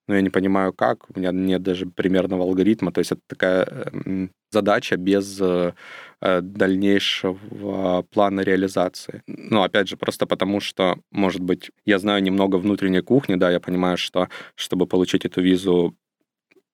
ну, 0.08 0.14
я 0.14 0.20
не 0.20 0.30
понимаю, 0.30 0.72
как, 0.72 1.08
у 1.10 1.18
меня 1.18 1.32
нет 1.32 1.62
даже 1.62 1.86
примерного 1.86 2.44
алгоритма, 2.44 2.92
то 2.92 3.00
есть 3.00 3.12
это 3.12 3.20
такая 3.26 3.66
э, 3.66 4.28
задача 4.50 4.96
без 4.96 5.40
э, 5.40 5.72
дальнейшего 6.20 8.02
плана 8.02 8.40
реализации. 8.40 9.22
Ну, 9.26 9.62
опять 9.62 9.88
же, 9.88 9.96
просто 9.96 10.26
потому 10.26 10.60
что, 10.60 10.98
может 11.10 11.42
быть, 11.42 11.70
я 11.84 11.98
знаю 11.98 12.22
немного 12.22 12.56
внутренней 12.56 13.02
кухни, 13.02 13.36
да, 13.36 13.50
я 13.50 13.60
понимаю, 13.60 13.96
что 13.96 14.28
чтобы 14.54 14.86
получить 14.86 15.24
эту 15.24 15.42
визу, 15.42 15.94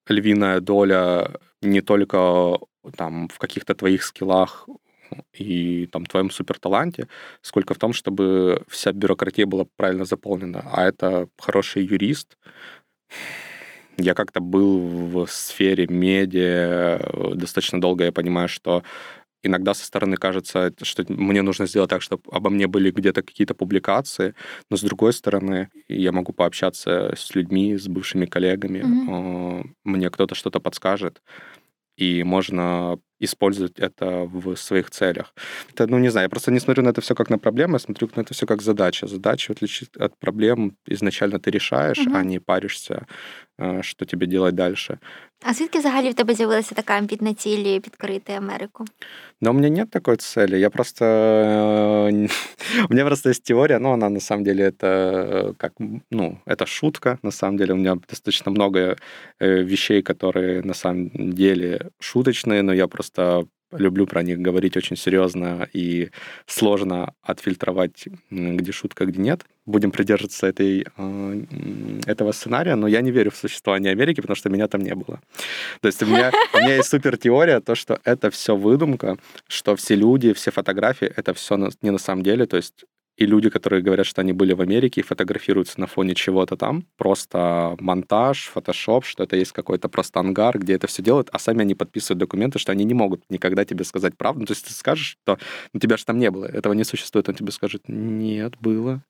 львиная 0.07 0.59
доля 0.59 1.31
не 1.61 1.81
только 1.81 2.59
там 2.97 3.27
в 3.29 3.37
каких-то 3.37 3.75
твоих 3.75 4.03
скиллах 4.03 4.67
и 5.33 5.87
там 5.87 6.05
твоем 6.05 6.29
суперталанте, 6.29 7.07
сколько 7.41 7.73
в 7.73 7.77
том, 7.77 7.93
чтобы 7.93 8.63
вся 8.67 8.91
бюрократия 8.91 9.45
была 9.45 9.65
правильно 9.75 10.05
заполнена. 10.05 10.63
А 10.71 10.85
это 10.87 11.27
хороший 11.37 11.83
юрист. 11.83 12.37
Я 13.97 14.13
как-то 14.13 14.39
был 14.39 15.25
в 15.25 15.27
сфере 15.27 15.85
медиа 15.87 17.33
достаточно 17.35 17.79
долго, 17.79 18.05
я 18.05 18.11
понимаю, 18.11 18.47
что 18.47 18.83
иногда 19.43 19.73
со 19.73 19.85
стороны 19.85 20.17
кажется, 20.17 20.73
что 20.81 21.03
мне 21.07 21.41
нужно 21.41 21.65
сделать 21.65 21.89
так, 21.89 22.01
чтобы 22.01 22.23
обо 22.31 22.49
мне 22.49 22.67
были 22.67 22.91
где-то 22.91 23.21
какие-то 23.23 23.53
публикации, 23.55 24.35
но 24.69 24.77
с 24.77 24.81
другой 24.81 25.13
стороны, 25.13 25.69
я 25.87 26.11
могу 26.11 26.33
пообщаться 26.33 27.13
с 27.17 27.35
людьми, 27.35 27.77
с 27.77 27.87
бывшими 27.87 28.25
коллегами, 28.25 28.79
mm-hmm. 28.79 29.69
мне 29.83 30.09
кто-то 30.09 30.35
что-то 30.35 30.59
подскажет, 30.59 31.21
и 31.97 32.23
можно 32.23 32.99
использовать 33.20 33.78
это 33.78 34.24
в 34.24 34.56
своих 34.56 34.90
целях. 34.90 35.34
Это, 35.72 35.86
ну, 35.86 35.98
не 35.98 36.10
знаю, 36.10 36.24
я 36.24 36.28
просто 36.28 36.50
не 36.50 36.60
смотрю 36.60 36.82
на 36.82 36.90
это 36.90 37.00
все 37.00 37.14
как 37.14 37.30
на 37.30 37.38
проблему, 37.38 37.74
я 37.74 37.78
смотрю 37.78 38.08
на 38.16 38.20
это 38.20 38.34
все 38.34 38.46
как 38.46 38.62
задача. 38.62 39.06
Задача 39.06 39.52
отличить 39.52 39.96
от 39.96 40.16
проблем 40.18 40.76
изначально 40.86 41.38
ты 41.38 41.50
решаешь, 41.50 41.98
угу. 41.98 42.16
а 42.16 42.24
не 42.24 42.40
паришься, 42.40 43.06
э, 43.58 43.82
что 43.82 44.04
тебе 44.04 44.26
делать 44.26 44.54
дальше. 44.54 44.98
А 45.42 45.52
звідки 45.52 45.78
взагалі 45.78 46.10
в 46.10 46.14
тебе 46.14 46.34
з'явилася 46.34 46.74
така 46.74 46.94
амбітна 46.94 47.34
ціль 47.34 47.80
підкорити 47.80 48.32
Америку? 48.32 48.84
Но 49.40 49.50
у 49.50 49.52
меня 49.52 49.68
нет 49.68 49.90
такой 49.90 50.16
цели. 50.16 50.58
Я 50.58 50.70
просто... 50.70 51.04
Э, 51.04 52.28
у 52.88 52.92
меня 52.94 53.04
просто 53.04 53.28
есть 53.28 53.44
теория, 53.44 53.78
но 53.78 53.92
она 53.92 54.08
на 54.08 54.20
самом 54.20 54.44
деле 54.44 54.64
это 54.64 54.86
э, 54.86 55.52
как... 55.58 55.72
Ну, 56.10 56.38
это 56.46 56.66
шутка, 56.66 57.18
на 57.22 57.30
самом 57.30 57.58
деле. 57.58 57.74
У 57.74 57.76
меня 57.76 57.96
достаточно 58.08 58.52
много 58.52 58.96
вещей, 59.40 60.02
которые 60.02 60.62
на 60.62 60.74
самом 60.74 61.10
деле 61.34 61.90
шуточные, 62.00 62.62
но 62.62 62.72
я 62.74 62.86
просто 62.88 63.06
просто 63.13 63.47
люблю 63.71 64.05
про 64.05 64.21
них 64.21 64.39
говорить 64.39 64.75
очень 64.75 64.97
серьезно 64.97 65.65
и 65.71 66.09
сложно 66.45 67.13
отфильтровать, 67.21 68.05
где 68.29 68.71
шутка, 68.73 69.05
где 69.05 69.21
нет. 69.21 69.45
Будем 69.65 69.91
придерживаться 69.91 70.47
этой, 70.47 70.85
а, 70.97 71.33
этого 72.05 72.33
сценария, 72.33 72.75
но 72.75 72.87
я 72.87 72.99
не 72.99 73.11
верю 73.11 73.31
в 73.31 73.37
существование 73.37 73.91
Америки, 73.93 74.19
потому 74.19 74.35
что 74.35 74.49
меня 74.49 74.67
там 74.67 74.81
не 74.81 74.93
было. 74.93 75.21
То 75.79 75.87
есть 75.87 76.03
у 76.03 76.05
меня, 76.05 76.31
у 76.53 76.57
меня 76.57 76.75
есть 76.75 76.89
супер 76.89 77.15
теория, 77.15 77.61
то, 77.61 77.75
что 77.75 77.97
это 78.03 78.29
все 78.29 78.57
выдумка, 78.57 79.17
что 79.47 79.77
все 79.77 79.95
люди, 79.95 80.33
все 80.33 80.51
фотографии, 80.51 81.09
это 81.15 81.33
все 81.33 81.69
не 81.81 81.91
на 81.91 81.99
самом 81.99 82.23
деле. 82.23 82.45
То 82.47 82.57
есть 82.57 82.83
и 83.17 83.25
люди, 83.25 83.49
которые 83.49 83.83
говорят, 83.83 84.05
что 84.05 84.21
они 84.21 84.33
были 84.33 84.53
в 84.53 84.61
Америке 84.61 85.01
и 85.01 85.03
фотографируются 85.03 85.79
на 85.79 85.87
фоне 85.87 86.15
чего-то 86.15 86.57
там, 86.57 86.85
просто 86.97 87.75
монтаж, 87.79 88.47
фотошоп, 88.47 89.05
что 89.05 89.23
это 89.23 89.35
есть 89.35 89.51
какой-то 89.51 89.89
просто 89.89 90.19
ангар, 90.19 90.57
где 90.57 90.73
это 90.73 90.87
все 90.87 91.03
делают, 91.03 91.29
а 91.31 91.39
сами 91.39 91.61
они 91.61 91.75
подписывают 91.75 92.19
документы, 92.19 92.59
что 92.59 92.71
они 92.71 92.83
не 92.83 92.93
могут 92.93 93.23
никогда 93.29 93.65
тебе 93.65 93.83
сказать 93.83 94.17
правду. 94.17 94.41
Ну, 94.41 94.45
то 94.45 94.53
есть 94.53 94.65
ты 94.65 94.73
скажешь, 94.73 95.17
что 95.21 95.37
ну, 95.73 95.79
тебя 95.79 95.97
же 95.97 96.05
там 96.05 96.17
не 96.17 96.31
было, 96.31 96.45
этого 96.45 96.73
не 96.73 96.83
существует, 96.83 97.29
он 97.29 97.35
тебе 97.35 97.51
скажет, 97.51 97.83
нет, 97.87 98.55
было. 98.59 99.03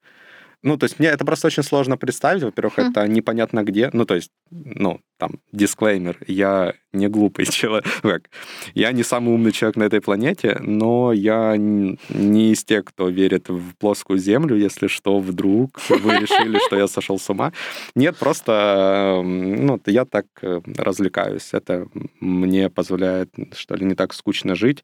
Ну, 0.64 0.78
то 0.78 0.86
есть 0.86 1.00
мне 1.00 1.10
это 1.10 1.26
просто 1.26 1.48
очень 1.48 1.64
сложно 1.64 1.98
представить. 1.98 2.44
Во-первых, 2.44 2.78
хм. 2.78 2.82
это 2.82 3.08
непонятно 3.08 3.64
где. 3.64 3.90
Ну, 3.94 4.06
то 4.06 4.16
есть, 4.16 4.32
ну, 4.52 5.02
там, 5.18 5.40
дисклеймер. 5.52 6.18
Я 6.28 6.74
не 6.94 7.08
глупый 7.08 7.46
человек. 7.52 8.30
Я 8.76 8.92
не 8.92 9.04
самый 9.04 9.34
умный 9.34 9.52
человек 9.52 9.78
на 9.78 9.84
этой 9.84 10.02
планете, 10.02 10.58
но 10.60 11.14
я 11.14 11.56
не 11.58 12.52
из 12.52 12.64
тех, 12.64 12.86
кто 12.86 13.10
верит 13.10 13.50
в 13.50 13.76
плоскую 13.80 14.20
землю, 14.20 14.56
если 14.56 14.88
что, 14.88 15.20
вдруг 15.20 15.80
вы 15.90 16.18
решили, 16.20 16.60
что 16.68 16.78
я 16.78 16.88
сошел 16.88 17.18
с 17.18 17.30
ума. 17.30 17.54
Нет, 17.96 18.18
просто, 18.18 19.22
ну, 19.24 19.80
я 19.88 20.06
так 20.06 20.26
э, 20.42 20.62
развлекаюсь. 20.78 21.50
Это 21.54 21.88
мне 22.20 22.70
позволяет, 22.70 23.34
что 23.54 23.76
ли, 23.76 23.86
не 23.86 23.96
так 23.96 24.14
скучно 24.14 24.56
жить 24.56 24.84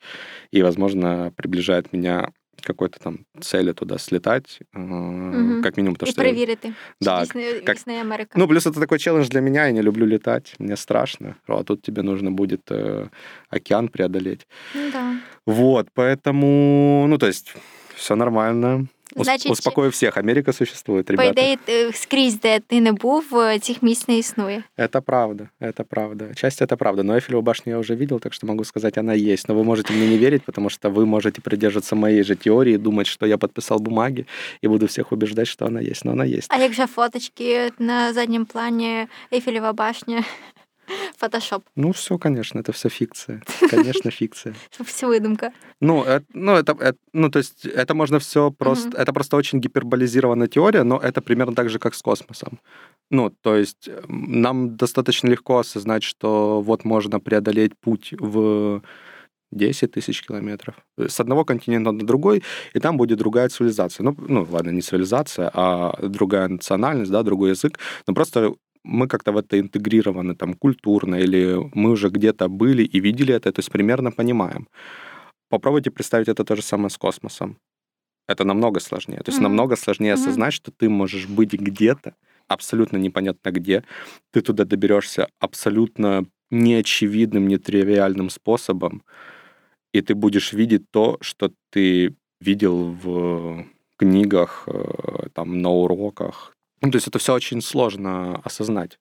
и, 0.51 0.63
возможно, 0.63 1.31
приближает 1.36 1.93
меня 1.93 2.31
какой-то 2.61 2.99
там 2.99 3.25
цели 3.41 3.71
туда 3.71 3.97
слетать, 3.97 4.59
угу. 4.73 5.61
как 5.61 5.77
минимум 5.77 5.95
то, 5.95 6.05
и 6.05 6.09
что... 6.09 6.21
проверить, 6.21 6.59
да, 7.01 7.21
дійсна, 7.21 7.41
как... 7.65 7.75
дійсна 7.75 7.93
Америка. 7.93 8.31
Ну, 8.35 8.47
плюс 8.47 8.65
это 8.65 8.79
такой 8.79 8.99
челлендж 8.99 9.29
для 9.29 9.41
меня, 9.41 9.65
я 9.65 9.71
не 9.71 9.81
люблю 9.81 10.05
летать, 10.05 10.55
мне 10.59 10.75
страшно, 10.75 11.35
а 11.47 11.63
тут 11.63 11.81
тебе 11.81 12.01
нужно 12.01 12.31
будет 12.31 12.71
э, 12.71 13.07
океан 13.49 13.87
преодолеть. 13.87 14.47
Ну, 14.75 14.91
да. 14.91 15.15
Вот, 15.45 15.87
поэтому, 15.93 17.05
ну, 17.07 17.17
то 17.17 17.27
есть, 17.27 17.53
все 17.95 18.15
нормально. 18.15 18.87
Значить, 19.16 19.52
Успокою 19.52 19.90
всіх, 19.90 20.16
Америка 20.16 20.52
существует, 20.52 21.11
ребята. 21.11 21.32
По 21.32 21.40
ідеї, 21.40 21.92
скрізь, 21.92 22.40
де 22.40 22.61
ти 22.61 22.80
не 22.80 22.92
був, 22.92 23.25
цих 23.61 23.82
місць 23.82 24.09
не 24.09 24.18
існує. 24.18 24.62
Это 24.78 25.00
правда, 25.00 25.49
это 25.61 25.85
правда. 25.85 26.35
Часть 26.35 26.62
это 26.62 26.76
правда. 26.76 27.02
Но 27.02 27.14
Эйфелеву 27.14 27.42
башню 27.42 27.73
я 27.73 27.78
уже 27.78 27.94
видел, 27.94 28.21
так 28.21 28.32
что 28.32 28.47
могу 28.47 28.64
сказать, 28.64 28.99
она 28.99 29.14
есть. 29.14 29.49
Но 29.49 29.54
вы 29.54 29.64
можете 29.64 29.92
мне 29.92 30.06
не 30.06 30.18
верить, 30.18 30.42
потому 30.42 30.71
что 30.71 30.90
вы 30.90 31.06
можете 31.06 31.40
придерживаться 31.40 31.97
моей 31.97 32.23
же 32.23 32.37
теории, 32.37 32.76
думать, 32.76 33.06
что 33.06 33.26
я 33.26 33.38
подписал 33.38 33.78
бумаги 33.78 34.26
и 34.64 34.68
буду 34.68 34.87
всех 34.87 35.12
убеждать, 35.12 35.49
что 35.49 35.66
она 35.66 35.80
есть. 35.80 36.04
Но 36.04 36.12
она 36.12 36.25
есть. 36.25 36.50
А 36.50 36.59
як 36.59 36.73
же 36.73 36.87
фоточки 36.87 37.71
на 37.78 38.12
заднем 38.12 38.47
плане 38.47 39.09
Эйфелева 39.30 39.73
башня? 39.73 40.25
Фотошоп. 41.17 41.63
Ну, 41.75 41.91
все, 41.91 42.17
конечно, 42.17 42.60
это 42.60 42.72
все 42.72 42.89
фикция. 42.89 43.41
Конечно, 43.70 44.12
фикция. 44.12 44.53
Все 44.86 45.08
выдумка. 45.08 45.51
Ну, 45.82 46.03
это, 46.03 46.25
ну, 46.34 46.53
это, 46.53 46.75
это, 46.79 46.98
ну, 47.13 47.29
то 47.29 47.39
есть 47.39 47.65
это 47.65 47.94
можно 47.94 48.20
все 48.20 48.51
просто... 48.51 48.89
Это 48.98 49.13
просто 49.13 49.38
очень 49.38 49.60
гиперболизированная 49.60 50.48
теория, 50.48 50.84
но 50.84 50.98
это 50.98 51.22
примерно 51.22 51.56
так 51.56 51.70
же, 51.70 51.79
как 51.79 51.96
с 51.96 52.01
космосом. 52.01 52.60
Ну, 53.10 53.29
то 53.29 53.56
есть 53.56 53.89
нам 54.08 54.75
достаточно 54.75 55.27
легко 55.27 55.60
осознать, 55.60 56.03
что 56.03 56.62
вот 56.62 56.86
можно 56.86 57.20
преодолеть 57.20 57.72
путь 57.79 58.13
в 58.20 58.82
10 59.51 59.91
тысяч 59.91 60.24
километров. 60.24 60.75
С 60.98 61.20
одного 61.20 61.46
континента 61.46 61.91
на 61.91 62.06
другой, 62.06 62.44
и 62.74 62.79
там 62.79 62.98
будет 62.98 63.17
другая 63.17 63.50
цивилизация. 63.50 64.03
Ну, 64.03 64.15
ну, 64.17 64.48
ладно, 64.50 64.72
не 64.72 64.82
цивилизация, 64.82 65.50
а 65.53 65.98
другая 66.01 66.48
национальность, 66.48 67.12
да, 67.12 67.24
другой 67.24 67.51
язык. 67.51 67.79
Но 68.08 68.13
просто 68.13 68.53
мы 68.88 69.08
как-то 69.08 69.32
в 69.32 69.38
это 69.38 69.60
интегрированы 69.60 70.36
там 70.36 70.53
культурно, 70.53 71.15
или 71.15 71.58
мы 71.74 71.91
уже 71.91 72.10
где-то 72.10 72.48
были 72.48 72.84
и 72.84 73.00
видели 73.00 73.34
это, 73.34 73.51
то 73.51 73.60
есть 73.60 73.72
примерно 73.72 74.12
понимаем. 74.12 74.67
Попробуйте 75.50 75.91
представить 75.91 76.27
это 76.29 76.44
то 76.44 76.56
же 76.56 76.62
самое 76.62 76.89
с 76.89 76.98
космосом. 76.98 77.58
Это 78.27 78.44
намного 78.44 78.79
сложнее. 78.79 79.20
То 79.20 79.29
есть 79.29 79.39
mm-hmm. 79.39 79.44
намного 79.44 79.75
сложнее 79.75 80.12
mm-hmm. 80.13 80.22
осознать, 80.22 80.53
что 80.53 80.72
ты 80.72 80.89
можешь 80.89 81.27
быть 81.27 81.53
где-то, 81.53 82.13
абсолютно 82.48 82.98
непонятно 82.98 83.51
где. 83.51 83.84
Ты 84.32 84.41
туда 84.41 84.65
доберешься 84.65 85.27
абсолютно 85.39 86.25
неочевидным, 86.51 87.48
нетривиальным 87.48 88.29
способом, 88.29 89.03
и 89.94 90.01
ты 90.01 90.15
будешь 90.15 90.53
видеть 90.53 90.91
то, 90.91 91.17
что 91.22 91.51
ты 91.72 92.15
видел 92.41 92.91
в 93.03 93.65
книгах, 93.98 94.63
э, 94.67 95.29
там, 95.34 95.60
на 95.60 95.70
уроках, 95.70 96.56
Ну, 96.82 96.90
то 96.90 96.97
есть 96.97 97.09
это 97.09 97.18
все 97.18 97.32
очень 97.35 97.62
сложно 97.62 98.40
осознать. 98.44 98.99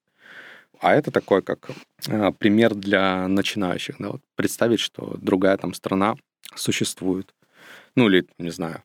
А 0.80 0.96
это 0.96 1.12
такой 1.12 1.42
как 1.42 1.70
э, 2.08 2.32
пример 2.32 2.76
для 2.76 3.28
начинающих. 3.28 3.96
Да? 4.00 4.10
Вот 4.10 4.22
представить, 4.36 4.80
что 4.80 5.18
другая 5.22 5.58
там 5.58 5.74
страна 5.74 6.16
существует. 6.56 7.34
Ну 7.96 8.08
или, 8.10 8.26
не 8.40 8.52
знаю, 8.52 8.82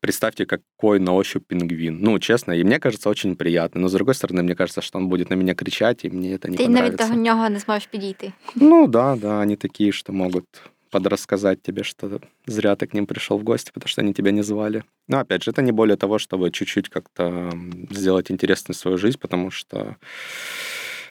представьте, 0.00 0.44
какой 0.46 0.98
на 0.98 1.14
ощупь 1.14 1.46
пингвин. 1.46 1.98
Ну, 2.00 2.18
честно, 2.18 2.52
и 2.52 2.64
мне 2.64 2.78
кажется, 2.78 3.08
очень 3.08 3.36
приятно. 3.36 3.80
Но, 3.80 3.88
с 3.88 3.92
другой 3.92 4.14
стороны, 4.14 4.42
мне 4.42 4.54
кажется, 4.54 4.82
что 4.82 4.98
он 4.98 5.08
будет 5.08 5.30
на 5.30 5.34
меня 5.34 5.54
кричать, 5.54 6.04
и 6.04 6.10
мне 6.10 6.34
это 6.34 6.50
не 6.50 6.56
Ти 6.56 6.64
понравится. 6.64 7.04
навіть 7.04 7.14
до 7.16 7.22
нього 7.22 7.48
не 7.48 7.58
зможеш 7.58 7.86
підійти. 7.86 8.32
Ну 8.54 8.86
да, 8.86 9.16
да, 9.16 9.40
они 9.40 9.56
такие, 9.56 9.92
что 9.92 10.12
могут 10.12 10.44
подрассказать 10.92 11.62
тебе, 11.62 11.82
что 11.82 12.20
зря 12.46 12.74
ты 12.74 12.86
к 12.86 12.94
ним 12.94 13.06
пришел 13.06 13.38
в 13.38 13.42
гости, 13.44 13.70
потому 13.74 13.88
что 13.88 14.00
они 14.02 14.12
тебя 14.14 14.30
не 14.30 14.42
звали. 14.42 14.82
Но 15.08 15.18
опять 15.18 15.42
же, 15.44 15.50
это 15.50 15.62
не 15.62 15.72
более 15.72 15.96
того, 15.96 16.14
чтобы 16.18 16.50
чуть-чуть 16.50 16.88
как-то 16.88 17.22
м, 17.24 17.88
сделать 17.90 18.30
интересной 18.30 18.74
свою 18.74 18.98
жизнь, 18.98 19.18
потому 19.18 19.50
что 19.50 19.96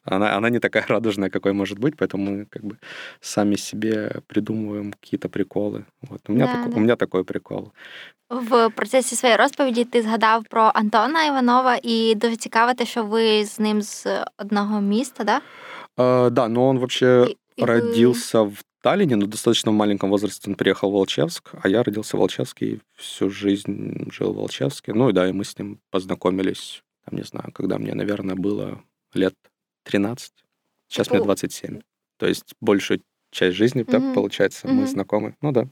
она, 0.04 0.38
она 0.38 0.50
не 0.50 0.60
такая 0.60 0.86
радужная, 0.88 1.30
какой 1.30 1.54
может 1.54 1.80
быть, 1.80 1.96
поэтому 1.98 2.24
мы 2.32 2.46
как 2.46 2.64
бы 2.64 2.78
сами 3.22 3.56
себе 3.56 4.22
придумываем 4.28 4.94
какие-то 4.94 5.28
приколы. 5.30 5.84
Вот. 6.10 6.22
У, 6.30 6.34
меня 6.34 6.46
Да, 6.46 6.54
тако- 6.54 6.70
да. 6.70 6.78
у 6.78 6.80
меня 6.80 6.96
такой 6.96 7.24
прикол. 7.24 7.72
В 8.30 8.70
процесі 8.70 9.16
своєї 9.16 9.38
розповіді 9.38 9.84
ти 9.86 10.02
згадав 10.02 10.44
про 10.50 10.72
Антона 10.76 11.26
Іванова, 11.26 11.80
і 11.84 12.16
дуже 12.16 12.36
цікаво 12.36 12.74
те, 12.74 12.86
що 12.86 13.04
ви 13.04 13.46
з 13.46 13.60
ним 13.60 13.82
з 13.82 14.08
одного 14.38 14.82
міста, 14.82 15.24
да? 15.24 15.42
А, 15.98 16.30
да, 16.30 16.48
но 16.48 16.68
он 16.68 16.78
вообще 16.80 17.26
І- 17.30 17.38
і 17.56 17.62
ви- 17.62 17.68
родился 17.68 18.42
в 18.42 18.64
Таллине, 18.83 19.17
но 19.17 19.27
достаточно 19.27 19.71
в 19.71 19.75
маленьком 19.75 20.11
возрасте 20.11 20.51
он 20.51 20.57
приехал 20.57 20.91
в 20.91 20.95
Волчевск, 20.95 21.53
а 21.62 21.69
я 21.69 21.83
родился 21.83 22.17
в 22.17 22.21
Волчевске 22.21 22.67
и 22.67 22.81
всю 22.97 23.31
жизнь 23.31 24.11
жил 24.11 24.33
в 24.33 24.37
Волчевске. 24.37 24.93
Ну 24.93 25.09
и 25.09 25.12
да, 25.12 25.29
и 25.29 25.33
мы 25.33 25.45
с 25.45 25.57
ним 25.57 25.81
познакомились, 25.91 26.83
там, 27.05 27.17
не 27.17 27.25
знаю, 27.25 27.53
когда 27.53 27.79
мне, 27.79 27.95
наверное, 27.95 28.35
было 28.35 28.83
лет 29.15 29.35
13. 29.85 30.33
Сейчас 30.89 31.09
мне 31.11 31.19
Типу- 31.19 31.27
27. 31.27 31.81
То 32.19 32.27
есть 32.27 32.55
большую 32.61 33.03
часть 33.33 33.57
жизни, 33.57 33.83
так 33.85 34.01
Мгм. 34.01 34.12
получается, 34.15 34.69
мы 34.69 34.73
Мгм. 34.73 34.85
знакомы. 34.87 35.33
Ну 35.43 35.53
да. 35.53 35.65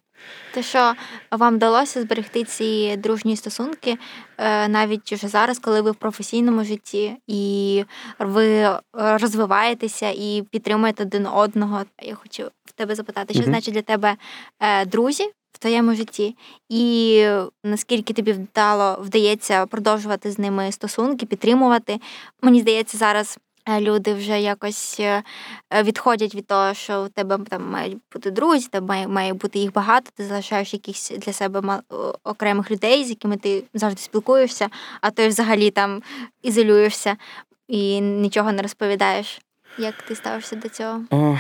Те, 0.55 0.63
що 0.63 0.95
вам 1.31 1.55
вдалося 1.55 2.03
зберегти 2.03 2.45
ці 2.45 2.97
дружні 2.97 3.37
стосунки 3.37 3.99
е, 4.39 4.69
навіть 4.69 5.13
вже 5.13 5.29
зараз, 5.29 5.59
коли 5.59 5.81
ви 5.81 5.91
в 5.91 5.95
професійному 5.95 6.65
житті, 6.65 7.17
і 7.27 7.85
ви 8.19 8.69
розвиваєтеся 8.93 10.11
і 10.11 10.45
підтримуєте 10.51 11.03
один 11.03 11.27
одного. 11.27 11.81
Я 12.03 12.15
хочу 12.15 12.51
в 12.65 12.73
тебе 12.73 12.95
запитати, 12.95 13.35
що 13.35 13.43
Мгм. 13.43 13.53
значить 13.53 13.75
для 13.75 13.83
тебе 13.83 14.17
е, 14.61 14.85
друзі 14.87 15.25
в 15.53 15.59
твоєму 15.59 15.95
житті, 15.95 16.37
і 16.69 17.25
наскільки 17.65 18.13
тобі 18.13 18.33
вдало 18.33 18.99
вдається 19.03 19.67
продовжувати 19.67 20.31
з 20.31 20.39
ними 20.39 20.73
стосунки, 20.73 21.27
підтримувати. 21.27 22.01
Мені 22.43 22.61
здається, 22.61 22.99
зараз. 22.99 23.39
Е, 23.69 23.81
Люди 23.81 24.15
вже 24.15 24.41
якось 24.41 25.01
е, 25.01 25.23
е, 25.71 25.83
відходять 25.83 26.35
від 26.35 26.47
того, 26.47 26.75
що 26.75 27.05
у 27.05 27.09
тебе 27.09 27.39
там 27.49 27.71
мають 27.71 27.99
бути 28.13 28.31
друзі, 28.31 28.69
тебе 28.69 28.87
має, 28.87 29.09
має 29.09 29.35
бути 29.35 29.59
їх 29.59 29.73
багато, 29.73 30.11
ти 30.15 30.25
залишаєш 30.25 30.73
якихось 30.73 31.13
для 31.19 31.33
себе 31.33 31.83
окремих 32.25 32.71
людей, 32.71 33.05
з 33.05 33.11
якими 33.11 33.37
ти 33.37 33.65
завжди 33.75 34.01
спілкуєшся, 34.03 34.69
а 35.01 35.23
й 35.23 35.29
взагалі 35.29 35.71
там 35.71 36.03
ізолюєшся 36.43 37.17
і 37.69 38.01
нічого 38.01 38.53
не 38.53 38.63
розповідаєш. 38.63 39.41
Як 39.79 40.03
ти 40.03 40.15
ставишся 40.15 40.57
до 40.57 40.69
цього? 40.69 41.05
А, 41.11 41.37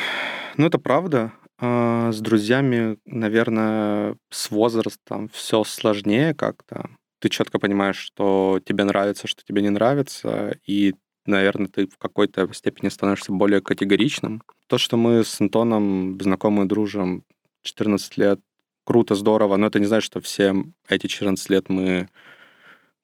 Ну, 0.57 0.67
это 0.67 0.79
правда. 0.79 1.33
С 1.62 2.21
друзьями, 2.21 2.99
наверное, 3.05 4.15
с 4.31 4.50
возрастом 4.50 5.29
все 5.33 5.65
сложнее 5.65 6.35
как-то. 6.35 6.91
Ты 7.21 7.29
четко 7.29 7.59
понимаешь, 7.59 7.97
что 7.97 8.61
тебе 8.65 8.85
нравится, 8.85 9.27
что 9.27 9.43
тебе 9.45 9.62
не 9.62 9.71
нравится, 9.71 10.57
и, 10.67 10.95
наверное, 11.31 11.69
ты 11.69 11.87
в 11.87 11.99
какой-то 11.99 12.53
степени 12.53 12.89
становишься 12.89 13.33
более 13.33 13.61
категоричным. 13.61 14.43
То, 14.67 14.79
что 14.79 14.97
мы 14.97 15.25
с 15.25 15.41
Антоном 15.41 16.21
знакомы, 16.21 16.67
дружим 16.67 17.25
14 17.63 18.17
лет, 18.19 18.41
круто, 18.85 19.15
здорово, 19.15 19.57
но 19.57 19.67
это 19.67 19.78
не 19.81 19.87
значит, 19.87 20.07
что 20.07 20.21
все 20.21 20.54
эти 20.89 21.07
14 21.07 21.50
лет 21.50 21.69
мы 21.69 22.09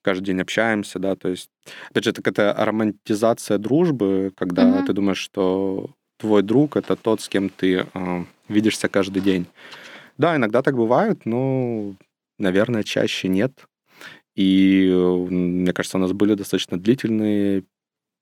каждый 0.03 0.27
день 0.27 0.41
общаемся, 0.41 0.99
да, 1.01 1.17
то 1.17 1.29
есть, 1.29 1.51
опять 1.91 2.05
же, 2.05 2.11
это 2.11 2.23
какая-то 2.23 2.65
романтизация 2.65 3.59
дружбы, 3.59 4.33
когда 4.37 4.65
Мгм. 4.65 4.85
ты 4.85 4.93
думаешь, 4.93 5.19
что 5.19 5.91
твой 6.19 6.43
друг 6.43 6.77
это 6.77 6.95
тот, 6.97 7.21
с 7.21 7.29
кем 7.29 7.49
ты 7.49 7.87
э, 7.93 8.25
видишься 8.49 8.89
каждый 8.89 9.21
день. 9.21 9.47
Да, 10.17 10.37
иногда 10.37 10.63
так 10.63 10.77
бывает, 10.77 11.27
но, 11.27 11.95
наверное, 12.39 12.85
чаще 12.85 13.29
нет. 13.29 13.67
И 14.37 14.89
э, 14.89 15.17
мне 15.31 15.73
кажется, 15.73 15.99
у 15.99 16.01
нас 16.01 16.13
были 16.13 16.35
достаточно 16.35 16.79
длительные 16.79 17.65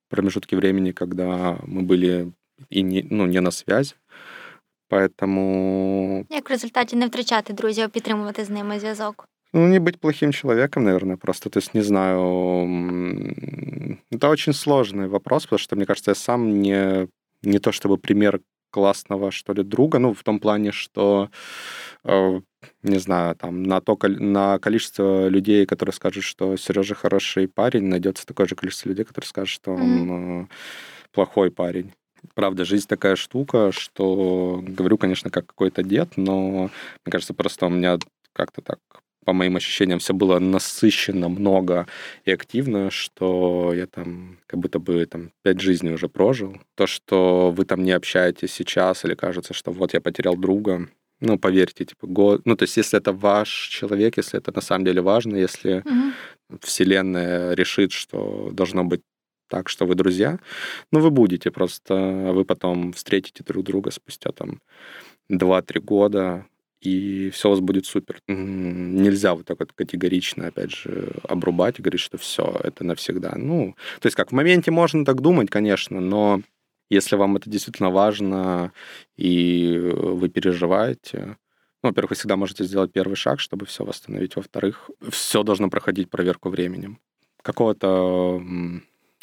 промежутки 0.10 0.56
времени, 0.56 0.92
когда 0.92 1.58
мы 1.68 1.82
были 1.84 2.32
и 2.70 2.82
не, 2.84 3.04
ну, 3.10 3.26
не 3.26 3.42
на 3.42 3.52
связи. 3.52 3.96
Поэтому 4.92 6.26
Як 6.30 6.50
в 6.50 6.52
результаті 6.52 6.96
не 6.96 7.08
втрачати 7.08 7.54
друзів, 7.54 7.84
а 7.86 7.88
підтримувати 7.90 8.46
з 8.46 8.50
ними 8.50 8.80
зв'язок? 8.80 9.28
Ну, 9.54 9.68
не 9.68 9.80
быть 9.80 9.98
плохим 9.98 10.34
человеком, 10.34 10.84
наверное, 10.84 11.18
просто. 11.18 11.50
То 11.50 11.60
есть, 11.60 11.76
не 11.76 11.82
знаю, 11.82 12.20
м, 12.22 13.98
это 14.12 14.30
очень 14.30 14.54
сложный 14.54 15.08
вопрос, 15.08 15.44
потому 15.46 15.60
что, 15.60 15.76
мне 15.76 15.86
кажется, 15.86 16.12
я 16.12 16.16
сам 16.16 16.62
не, 16.62 17.08
не 17.44 17.60
то 17.60 17.72
чтобы 17.72 17.98
пример 17.98 18.40
классного, 18.72 19.32
что 19.32 19.54
ли, 19.54 19.64
друга, 19.64 20.00
ну, 20.00 20.14
в 20.14 20.22
том 20.24 20.40
плане, 20.40 20.72
что, 20.72 21.30
э, 21.93 21.93
не 22.05 22.99
знаю, 22.99 23.35
там, 23.37 23.63
на, 23.63 23.81
то, 23.81 23.99
на 24.03 24.59
количество 24.59 25.29
людей, 25.29 25.67
которые 25.67 25.93
скажут, 25.93 26.25
что 26.25 26.57
Сережа 26.57 26.95
хороший 26.95 27.49
парень, 27.49 27.85
найдется 27.85 28.27
такое 28.27 28.47
же 28.47 28.55
количество 28.55 28.89
людей, 28.89 29.05
которые 29.05 29.29
скажут, 29.29 29.51
что 29.51 29.73
он 29.73 30.43
э, 30.43 30.47
плохой 31.13 31.51
парень. 31.51 31.93
Правда, 32.35 32.65
жизнь 32.65 32.87
такая 32.89 33.17
штука, 33.17 33.71
что 33.73 34.63
говорю, 34.67 34.99
конечно, 34.99 35.31
как 35.31 35.47
какой-то 35.47 35.83
дед, 35.83 36.17
но 36.17 36.71
мне 37.05 37.11
кажется, 37.11 37.35
просто 37.35 37.67
у 37.67 37.71
меня 37.71 37.99
как-то 38.33 38.63
так 38.63 38.79
по 39.25 39.33
моим 39.33 39.57
ощущениям, 39.57 39.99
все 39.99 40.13
было 40.13 40.39
насыщенно, 40.39 41.29
много 41.29 41.87
и 42.25 42.31
активно, 42.31 42.91
что 42.91 43.73
я 43.75 43.87
там 43.87 44.39
как 44.47 44.61
будто 44.61 44.79
бы 44.79 45.05
там 45.07 45.31
пять 45.43 45.61
жизней 45.61 45.93
уже 45.93 46.09
прожил. 46.09 46.59
То, 46.75 46.87
что 46.87 47.51
вы 47.51 47.65
там 47.65 47.83
не 47.83 47.93
общаетесь 47.93 48.53
сейчас 48.53 49.05
или 49.05 49.15
кажется, 49.15 49.55
что 49.55 49.73
вот 49.73 49.95
я 49.95 50.01
потерял 50.01 50.37
друга, 50.37 50.89
ну, 51.21 51.39
поверьте, 51.39 51.85
типа, 51.85 52.07
год... 52.07 52.43
Ну, 52.45 52.57
то 52.57 52.65
есть, 52.65 52.77
если 52.77 52.99
это 52.99 53.13
ваш 53.13 53.49
человек, 53.49 54.17
если 54.17 54.39
это 54.39 54.53
на 54.55 54.61
самом 54.61 54.85
деле 54.85 55.01
важно, 55.01 55.37
если 55.37 55.83
Угу. 55.85 56.59
Вселенная 56.63 57.55
решит, 57.55 57.93
что 57.93 58.51
должно 58.53 58.85
быть 58.85 59.01
так, 59.49 59.69
что 59.69 59.87
вы 59.87 59.95
друзья, 59.95 60.39
ну, 60.93 61.01
вы 61.01 61.11
будете 61.11 61.51
просто, 61.51 61.95
вы 62.35 62.45
потом 62.45 62.93
встретите 62.93 63.45
друг 63.45 63.65
друга 63.65 63.91
спустя 63.91 64.31
там 64.33 64.61
2-3 65.31 65.81
года, 65.81 66.47
и 66.81 67.31
все 67.31 67.49
у 67.49 67.53
вас 67.53 67.61
будет 67.61 67.87
супер. 67.87 68.21
Нельзя 68.29 69.35
вот 69.35 69.47
так 69.47 69.61
вот 69.61 69.73
категорично, 69.73 70.49
опять 70.49 70.71
же, 70.71 71.15
обрубать 71.23 71.79
и 71.79 71.83
говорить, 71.83 72.01
что 72.01 72.19
все, 72.19 72.61
это 72.63 72.85
навсегда. 72.85 73.35
Ну, 73.37 73.75
то 74.01 74.07
есть 74.07 74.17
как 74.17 74.33
в 74.33 74.35
моменте 74.35 74.71
можно 74.71 75.05
так 75.05 75.21
думать, 75.21 75.51
конечно, 75.51 76.01
но 76.01 76.43
если 76.91 77.17
вам 77.17 77.37
это 77.37 77.51
действительно 77.51 77.91
важно 77.91 78.73
и 79.17 79.79
вы 79.79 80.29
переживаете, 80.29 81.37
ну, 81.83 81.91
во-первых, 81.91 82.11
вы 82.11 82.17
всегда 82.17 82.37
можете 82.37 82.65
сделать 82.65 82.93
первый 82.93 83.15
шаг, 83.17 83.41
чтобы 83.41 83.67
все 83.67 83.85
восстановить. 83.85 84.37
Во-вторых, 84.37 84.91
все 85.11 85.43
должно 85.43 85.69
проходить 85.69 86.11
проверку 86.11 86.49
временем. 86.49 86.99
Какого-то 87.43 88.41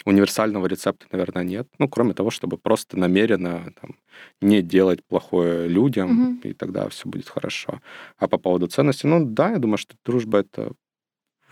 универсального 0.05 0.67
рецепта, 0.67 1.05
наверное, 1.11 1.43
нет. 1.43 1.67
Ну, 1.79 1.87
кроме 1.87 2.13
того, 2.13 2.29
чтобы 2.31 2.57
просто 2.57 2.97
намеренно 2.97 3.71
там, 3.81 3.95
не 4.41 4.61
делать 4.61 5.03
плохое 5.05 5.67
людям, 5.67 6.09
Мгм. 6.09 6.39
и 6.43 6.53
тогда 6.53 6.87
все 6.89 7.07
будет 7.07 7.29
хорошо. 7.29 7.81
А 8.17 8.27
по 8.27 8.37
поводу 8.37 8.67
ценностей, 8.67 9.07
ну 9.07 9.25
да, 9.25 9.51
я 9.51 9.57
думаю, 9.59 9.77
что 9.77 9.95
дружба 10.05 10.39
это 10.39 10.73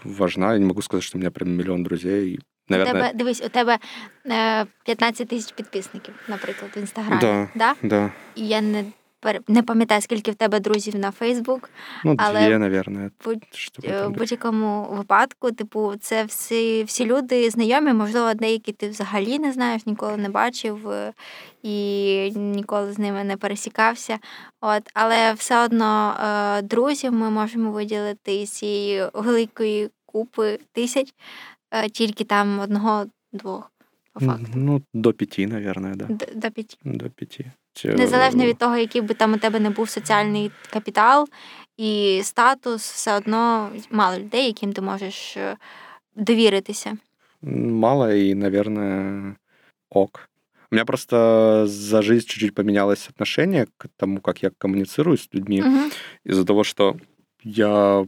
важна. 0.04 0.54
Я 0.54 0.60
не 0.60 0.66
могу 0.66 0.82
сказать, 0.82 1.04
что 1.04 1.18
у 1.18 1.20
меня 1.20 1.32
прям 1.32 1.52
миллион 1.52 1.84
друзей. 1.84 2.40
И, 2.70 2.74
У 2.74 2.78
Наверное, 2.78 3.04
тебе, 3.04 3.18
дивись, 3.18 3.42
у 3.42 3.50
тебе 3.50 3.80
е, 4.26 4.66
15 4.86 5.28
тисяч 5.28 5.52
підписників, 5.52 6.14
наприклад, 6.28 6.72
в 6.76 6.78
інстаграмі. 6.78 7.22
Да. 7.22 7.48
Да? 7.56 7.76
да. 7.84 8.12
І 8.36 8.48
я 8.48 8.62
не, 8.62 8.86
не 9.48 9.64
пам'ятаю, 9.64 10.02
скільки 10.02 10.32
в 10.32 10.36
тебе 10.36 10.60
друзів 10.60 10.96
на 10.96 11.12
Фейсбук. 11.12 11.70
Ну, 12.06 12.16
Але 12.18 12.46
две, 12.48 12.58
наверное. 12.58 13.12
будь- 13.26 13.44
Е. 13.84 14.08
В 14.08 14.10
будь-якому 14.10 14.88
випадку, 14.92 15.52
типу, 15.52 15.94
це 16.02 16.24
всі, 16.24 16.84
всі 16.84 17.06
люди 17.06 17.50
знайомі, 17.50 17.94
можливо, 17.94 18.34
деякі 18.34 18.72
ти 18.72 18.90
взагалі 18.90 19.40
не 19.40 19.52
знаєш, 19.52 19.86
ніколи 19.86 20.18
не 20.18 20.30
бачив 20.30 20.90
е, 20.90 21.14
і 21.64 22.32
ніколи 22.36 22.94
з 22.94 23.00
ними 23.00 23.24
не 23.24 23.38
пересікався. 23.38 24.20
От, 24.62 24.84
але 24.94 25.34
все 25.34 25.64
одно 25.66 26.14
е, 26.14 26.62
друзів 26.62 27.14
ми 27.14 27.30
можемо 27.30 27.72
виділити 27.72 28.36
із 28.36 28.50
цієї 28.50 29.04
великої 29.14 29.90
купи 30.06 30.60
тисяч, 30.74 31.08
е, 31.10 31.14
тільки 31.94 32.24
там 32.24 32.60
одного-двох, 32.60 33.72
по 34.14 34.20
факту. 34.20 34.46
Ну, 34.56 34.82
до 34.94 35.14
пяти, 35.14 35.48
наверное, 35.48 35.96
да. 35.96 36.06
Д- 36.06 36.28
До 36.36 36.52
п'яти. 36.52 36.78
До 36.84 37.10
пяти. 37.10 37.52
Те- 37.74 37.96
Незалежно 37.96 38.46
від 38.46 38.58
того, 38.58 38.78
який 38.78 39.02
би 39.02 39.14
там 39.14 39.34
у 39.34 39.38
тебе 39.38 39.60
не 39.60 39.70
був 39.70 39.90
соціальний 39.90 40.52
капітал 40.74 41.28
і 41.78 42.22
статус, 42.24 42.92
все 42.92 43.18
одно 43.18 43.70
мало 43.92 44.20
людей, 44.20 44.46
яким 44.48 44.74
ти 44.74 44.82
можеш 44.82 45.38
е, 45.38 45.58
довіритися. 46.16 46.98
мало 47.42 48.10
и, 48.12 48.36
наверное, 48.36 49.36
ок. 49.90 50.30
У 50.72 50.76
меня 50.76 50.86
просто 50.86 51.66
за 51.68 52.02
жизнь 52.02 52.28
чуть-чуть 52.28 52.54
поменялось 52.54 53.10
отношение 53.10 53.66
к 53.78 53.88
тому, 53.98 54.20
как 54.20 54.44
я 54.44 54.52
коммуницирую 54.58 55.18
с 55.18 55.30
людьми. 55.34 55.62
Мгм. 55.62 55.92
Из-за 56.26 56.44
того, 56.44 56.64
что 56.64 56.96
я 57.44 58.06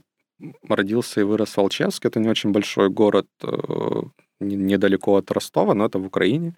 родился 0.70 1.22
и 1.22 1.24
вырос 1.24 1.58
в 1.58 1.60
Алчевске. 1.60 2.08
Это 2.08 2.20
не 2.20 2.30
очень 2.30 2.52
большой 2.52 2.90
город, 2.90 3.28
э, 3.44 4.02
не- 4.42 4.56
недалеко 4.56 5.16
от 5.16 5.32
Ростова, 5.32 5.74
но 5.74 5.86
это 5.86 6.00
в 6.00 6.06
Украине. 6.06 6.54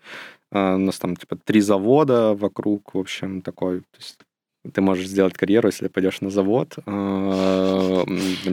А, 0.52 0.76
У 0.76 0.78
нас 0.78 1.00
там 1.00 1.16
типа 1.16 1.36
три 1.46 1.62
завода 1.62 2.34
вокруг, 2.34 2.94
в 2.96 2.98
общем, 3.00 3.42
такой. 3.42 3.80
То 3.80 3.98
есть 4.00 4.20
ты 4.74 4.82
можешь 4.82 5.08
сделать 5.08 5.34
карьеру, 5.34 5.68
если 5.68 5.90
пойдешь 5.90 6.22
на 6.22 6.30
завод. 6.30 6.68
Ти 6.70 6.82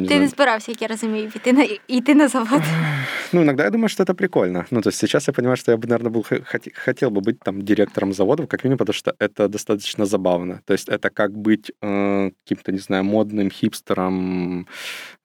знаю, 0.06 0.20
не 0.20 0.28
збирався, 0.28 0.70
як 0.72 0.82
я 0.82 0.88
розумію, 0.88 1.30
піти 1.30 1.52
на 1.52 1.66
йти 1.88 2.14
на 2.14 2.28
завод. 2.28 2.62
ну, 3.32 3.42
иногда 3.42 3.64
я 3.64 3.70
думаю, 3.70 3.88
что 3.88 4.02
это 4.02 4.14
прикольно. 4.14 4.66
Ну, 4.70 4.80
то 4.80 4.88
есть 4.88 4.98
сейчас 4.98 5.28
я 5.28 5.32
понимаю, 5.32 5.56
что 5.56 5.72
я 5.72 5.76
бы, 5.76 5.88
наверное, 5.88 6.10
был, 6.10 6.24
хотел 6.74 7.10
бы 7.10 7.20
быть 7.20 7.38
там 7.40 7.62
директором 7.62 8.12
заводов, 8.12 8.48
как 8.48 8.64
минимум, 8.64 8.78
потому 8.78 8.94
что 8.94 9.14
это 9.18 9.48
достаточно 9.48 10.06
забавно. 10.06 10.60
То 10.64 10.72
есть 10.72 10.88
это 10.88 11.10
как 11.10 11.32
быть 11.32 11.72
э, 11.82 12.30
каким-то, 12.44 12.72
не 12.72 12.78
знаю, 12.78 13.04
модным 13.04 13.50
хипстером, 13.50 14.66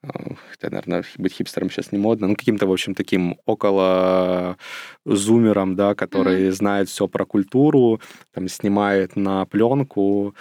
э, 0.03 0.07
хотя, 0.51 0.69
наверное, 0.69 1.03
быть 1.17 1.33
хипстером 1.33 1.69
сейчас 1.69 1.91
не 1.91 1.97
модно, 1.97 2.27
ну, 2.27 2.35
каким-то, 2.35 2.67
в 2.67 2.71
общем, 2.71 2.95
таким 2.95 3.37
около 3.45 4.57
зумером, 5.05 5.75
да, 5.75 5.95
который 5.95 6.51
знает 6.51 6.89
все 6.89 7.07
про 7.07 7.25
культуру, 7.25 8.01
там, 8.33 8.47
снимает 8.47 9.15
на 9.15 9.45
пленку, 9.45 10.35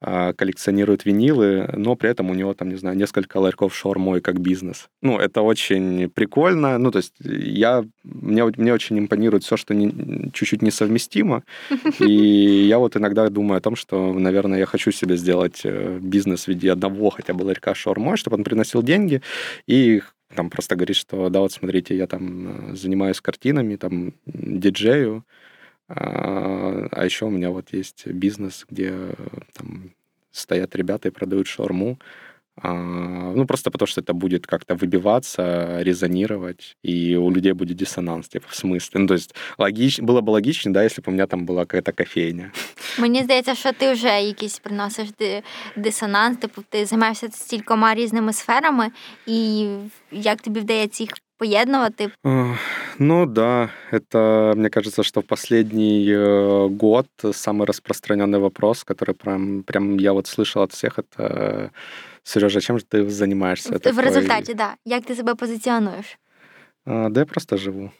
коллекционирует 0.00 1.04
винилы, 1.04 1.68
но 1.74 1.96
при 1.96 2.10
этом 2.10 2.30
у 2.30 2.34
него 2.34 2.54
там, 2.54 2.68
не 2.68 2.76
знаю, 2.76 2.96
несколько 2.96 3.38
ларьков 3.38 3.74
шаурмой 3.74 4.20
как 4.20 4.40
бизнес. 4.40 4.88
Ну, 5.02 5.18
это 5.18 5.42
очень 5.42 6.08
прикольно. 6.08 6.78
Ну, 6.78 6.90
то 6.90 6.98
есть 6.98 7.14
я, 7.18 7.84
мне, 8.04 8.44
мне 8.44 8.72
очень 8.72 8.98
импонирует 8.98 9.42
все, 9.42 9.56
что 9.56 9.74
не, 9.74 10.30
чуть-чуть 10.32 10.62
несовместимо. 10.62 11.42
И 11.98 12.66
я 12.68 12.78
вот 12.78 12.96
иногда 12.96 13.28
думаю 13.28 13.58
о 13.58 13.60
том, 13.60 13.74
что, 13.74 14.12
наверное, 14.12 14.58
я 14.58 14.66
хочу 14.66 14.92
себе 14.92 15.16
сделать 15.16 15.62
э, 15.64 15.98
бизнес 16.00 16.44
в 16.44 16.48
виде 16.48 16.70
одного 16.70 17.10
хотя 17.10 17.34
бы 17.34 17.42
ларька 17.42 17.74
шаурмой, 17.74 18.16
чтобы 18.16 18.36
он 18.36 18.44
приносил 18.44 18.82
деньги 18.82 19.20
и 19.66 20.02
там 20.34 20.50
просто 20.50 20.76
говорит, 20.76 20.96
что 20.96 21.28
да, 21.30 21.40
вот 21.40 21.52
смотрите, 21.52 21.96
я 21.96 22.06
там 22.06 22.72
э, 22.72 22.76
занимаюсь 22.76 23.20
картинами, 23.20 23.76
там 23.76 24.12
диджею, 24.26 25.24
а, 25.87 26.87
а 26.91 27.05
еще 27.05 27.25
у 27.25 27.29
меня 27.29 27.49
вот 27.49 27.73
есть 27.73 28.07
бизнес, 28.07 28.65
где 28.69 28.89
э, 28.91 29.13
там 29.53 29.91
стоят 30.31 30.75
ребята 30.75 31.07
и 31.07 31.11
продают 31.11 31.47
шаурму. 31.47 31.97
А, 32.55 33.33
Ну, 33.35 33.45
просто 33.45 33.71
потому 33.71 33.87
что 33.87 34.01
это 34.01 34.13
будет 34.13 34.45
как-то 34.45 34.75
выбиваться, 34.75 35.81
резонировать, 35.81 36.77
и 36.83 37.15
у 37.15 37.31
людей 37.31 37.53
будет 37.53 37.77
диссонанс, 37.77 38.27
типа, 38.27 38.45
в 38.49 38.55
смысле. 38.55 38.99
Ну, 39.01 39.07
то 39.07 39.15
есть 39.15 39.33
логич... 39.57 39.99
было 39.99 40.21
бы 40.21 40.29
логичнее, 40.31 40.73
да, 40.73 40.83
если 40.83 41.01
бы 41.01 41.09
у 41.09 41.13
меня 41.13 41.25
там 41.25 41.45
была 41.45 41.65
какая-то 41.65 41.91
кофейня. 41.91 42.51
Мені 42.99 43.23
здається, 43.23 43.55
що 43.55 43.71
ти 43.71 43.91
вже 43.91 44.21
якийсь 44.21 44.59
приносиш 44.59 45.09
ди- 45.19 45.43
дисонанс, 45.75 46.37
типу 46.37 46.63
ти 46.69 46.85
займаєшся 46.85 47.27
стількома 47.31 47.95
різними 47.95 48.33
сферами, 48.33 48.91
і 49.27 49.67
як 50.11 50.41
тобі 50.41 50.59
вдається 50.59 51.03
їх 51.03 51.09
поєднувати? 51.37 52.09
А, 52.23 52.55
Ну 52.99 53.25
да, 53.25 53.69
это, 53.91 54.53
мне 54.55 54.69
кажется, 54.69 55.03
что 55.03 55.21
в 55.21 55.23
последний 55.23 56.05
э, 56.09 56.69
год 56.69 57.07
самый 57.23 57.65
распространенный 57.65 58.39
вопрос, 58.39 58.83
который 58.83 59.13
прям, 59.13 59.63
прям 59.63 59.97
я 59.99 60.11
вот 60.13 60.25
слышал 60.27 60.61
от 60.63 60.71
всех, 60.71 60.99
это 60.99 61.69
Сережа, 62.23 62.61
чем 62.61 62.79
же 62.79 62.85
ты 62.85 63.09
занимаешься? 63.09 63.69
Я 63.71 63.77
В, 63.77 63.79
в 63.79 63.83
такой, 63.83 64.03
результаті, 64.03 64.53
да. 64.53 64.75
Як 64.85 65.05
ти 65.05 65.15
себе 65.15 65.35
позиціонуєш? 65.35 66.17
«А, 66.85 67.09
Да 67.09 67.19
я 67.19 67.25
просто 67.25 67.57
живу. 67.57 67.91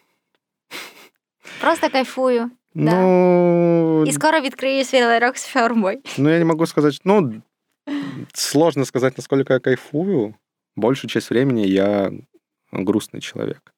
Просто 1.62 1.90
кайфую. 1.90 2.50
Да. 2.76 2.92
Ну, 3.02 4.04
І 4.08 4.12
скоро 4.12 4.40
відкрию 4.40 4.84
свій 4.86 5.04
ларьок 5.04 5.38
з 5.38 5.50
шаурмою. 5.50 6.00
ну, 6.18 6.30
я 6.30 6.40
не 6.40 6.46
могу 6.46 6.66
сказать, 6.68 7.02
ну, 7.06 7.42
сложно 8.34 8.86
сказать, 8.86 9.18
насколько 9.18 9.54
я 9.54 9.60
кайфую. 9.60 10.34
Большую 10.76 11.10
часть 11.12 11.30
времени 11.32 11.62
я 11.68 12.12
грустный 12.71 13.21
человек. 13.21 13.73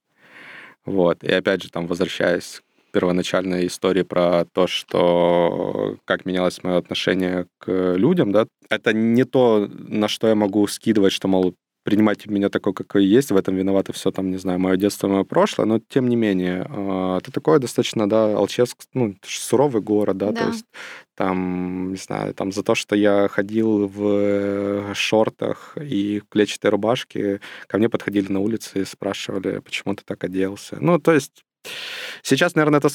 Вот. 0.85 1.23
И 1.23 1.31
опять 1.31 1.63
же, 1.63 1.71
там, 1.71 1.87
возвращаясь 1.87 2.63
к 2.89 2.93
первоначальной 2.93 3.67
истории 3.67 4.03
про 4.03 4.45
то, 4.47 4.67
что 4.67 5.97
как 6.05 6.25
менялось 6.25 6.63
мое 6.63 6.79
отношение 6.79 7.47
к 7.59 7.95
людям, 7.97 8.33
да, 8.33 8.47
это 8.69 8.93
не 8.93 9.25
то, 9.25 9.69
на 9.71 10.09
что 10.09 10.29
я 10.29 10.35
могу 10.35 10.67
скидывать, 10.67 11.13
что, 11.13 11.29
мол, 11.29 11.55
принимайте 11.83 12.31
меня 12.31 12.49
такой, 12.49 12.75
какой 12.75 13.05
есть, 13.05 13.31
в 13.31 13.37
этом 13.37 13.57
виновато 13.57 13.93
все 13.93 14.11
там, 14.11 14.31
не 14.31 14.37
знаю, 14.37 14.59
мое 14.59 14.77
детство, 14.77 15.09
мое 15.09 15.25
прошлое, 15.25 15.67
но 15.67 15.81
тем 15.89 16.09
не 16.09 16.17
менее, 16.17 16.67
а, 16.69 17.19
это 17.19 17.33
такое 17.33 17.59
достаточно, 17.59 18.09
да, 18.09 18.37
Алчевск, 18.37 18.79
ну, 18.95 19.15
суровый 19.25 19.83
город, 19.83 20.17
да, 20.19 20.31
Да. 20.33 20.43
то 20.43 20.49
есть 20.49 20.67
там, 21.15 21.91
не 21.91 21.97
знаю, 21.97 22.35
там 22.35 22.53
за 22.53 22.63
то, 22.63 22.75
что 22.75 22.97
я 22.97 23.29
ходил 23.29 23.87
в 23.87 24.03
э, 24.09 24.93
шортах 24.95 25.77
и 25.81 26.21
в 26.21 26.29
клетчатой 26.29 26.71
рубашке, 26.71 27.41
ко 27.67 27.79
мне 27.79 27.89
подходили 27.89 28.33
на 28.33 28.41
улице 28.41 28.81
и 28.83 28.85
спрашивали, 28.85 29.59
почему 29.59 29.95
ты 29.95 30.03
так 30.05 30.23
оделся. 30.25 30.79
Ну, 30.81 30.99
то 30.99 31.13
есть 31.13 31.45
Сейчас, 32.23 32.55
наверное, 32.55 32.81
это 32.81 32.89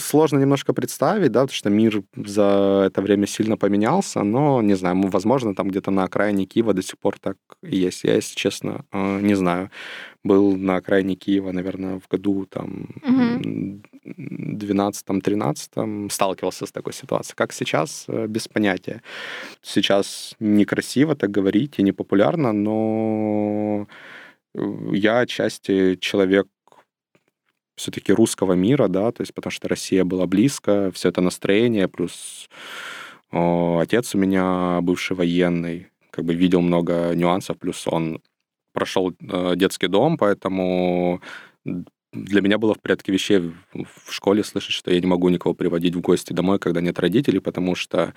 сложно 0.00 0.38
немножко 0.38 0.72
представить, 0.72 1.32
да, 1.32 1.42
потому 1.42 1.54
что 1.54 1.70
мир 1.70 2.02
за 2.16 2.84
это 2.86 3.02
время 3.02 3.26
сильно 3.26 3.56
поменялся, 3.56 4.22
но, 4.22 4.62
не 4.62 4.74
знаю, 4.74 5.00
возможно, 5.08 5.54
там 5.54 5.68
где-то 5.68 5.90
на 5.90 6.04
окраине 6.04 6.46
Киева 6.46 6.74
до 6.74 6.82
сих 6.82 6.98
пор 6.98 7.18
так 7.18 7.36
и 7.62 7.76
есть. 7.76 8.04
Я, 8.04 8.14
если 8.14 8.34
честно, 8.34 8.84
э, 8.92 9.20
не 9.20 9.34
знаю. 9.34 9.70
Был 10.24 10.56
на 10.56 10.76
окраине 10.76 11.16
Киева, 11.16 11.52
наверное, 11.52 11.98
в 11.98 12.08
году 12.08 12.46
там 12.46 12.88
Мгм. 13.02 13.82
12-13 14.04 16.10
сталкивался 16.10 16.66
с 16.66 16.72
такой 16.72 16.92
ситуацией. 16.92 17.36
Как 17.36 17.52
сейчас, 17.52 18.04
э, 18.08 18.26
без 18.26 18.48
понятия. 18.48 19.02
Сейчас 19.62 20.34
некрасиво 20.40 21.14
так 21.14 21.30
говорить 21.30 21.78
и 21.78 21.82
не 21.82 21.92
популярно, 21.92 22.52
но 22.52 23.86
э, 24.54 24.60
я 24.92 25.20
отчасти 25.20 25.96
человек 25.96 26.46
все-таки 27.82 28.12
русского 28.12 28.52
мира, 28.54 28.88
да, 28.88 29.10
то 29.12 29.22
есть 29.22 29.34
потому 29.34 29.50
что 29.50 29.68
Россия 29.68 30.04
была 30.04 30.26
близко, 30.26 30.90
все 30.94 31.08
это 31.08 31.20
настроение, 31.20 31.88
плюс 31.88 32.48
о, 33.32 33.80
отец 33.82 34.14
у 34.14 34.18
меня 34.18 34.80
бывший 34.82 35.16
военный, 35.16 35.88
как 36.10 36.24
бы 36.24 36.34
видел 36.34 36.60
много 36.60 37.12
нюансов, 37.14 37.58
плюс 37.58 37.86
он 37.86 38.22
прошел 38.72 39.12
э, 39.12 39.52
детский 39.56 39.88
дом, 39.88 40.16
поэтому 40.16 41.20
для 42.12 42.40
меня 42.40 42.58
было 42.58 42.74
в 42.74 42.80
порядке 42.80 43.12
вещей 43.12 43.38
в 43.72 44.12
школе 44.12 44.44
слышать, 44.44 44.74
что 44.74 44.92
я 44.92 45.00
не 45.00 45.06
могу 45.06 45.28
никого 45.28 45.54
приводить 45.54 45.94
в 45.94 46.00
гости 46.00 46.32
домой, 46.32 46.58
когда 46.58 46.80
нет 46.80 46.98
родителей, 46.98 47.40
потому 47.40 47.74
что 47.74 48.14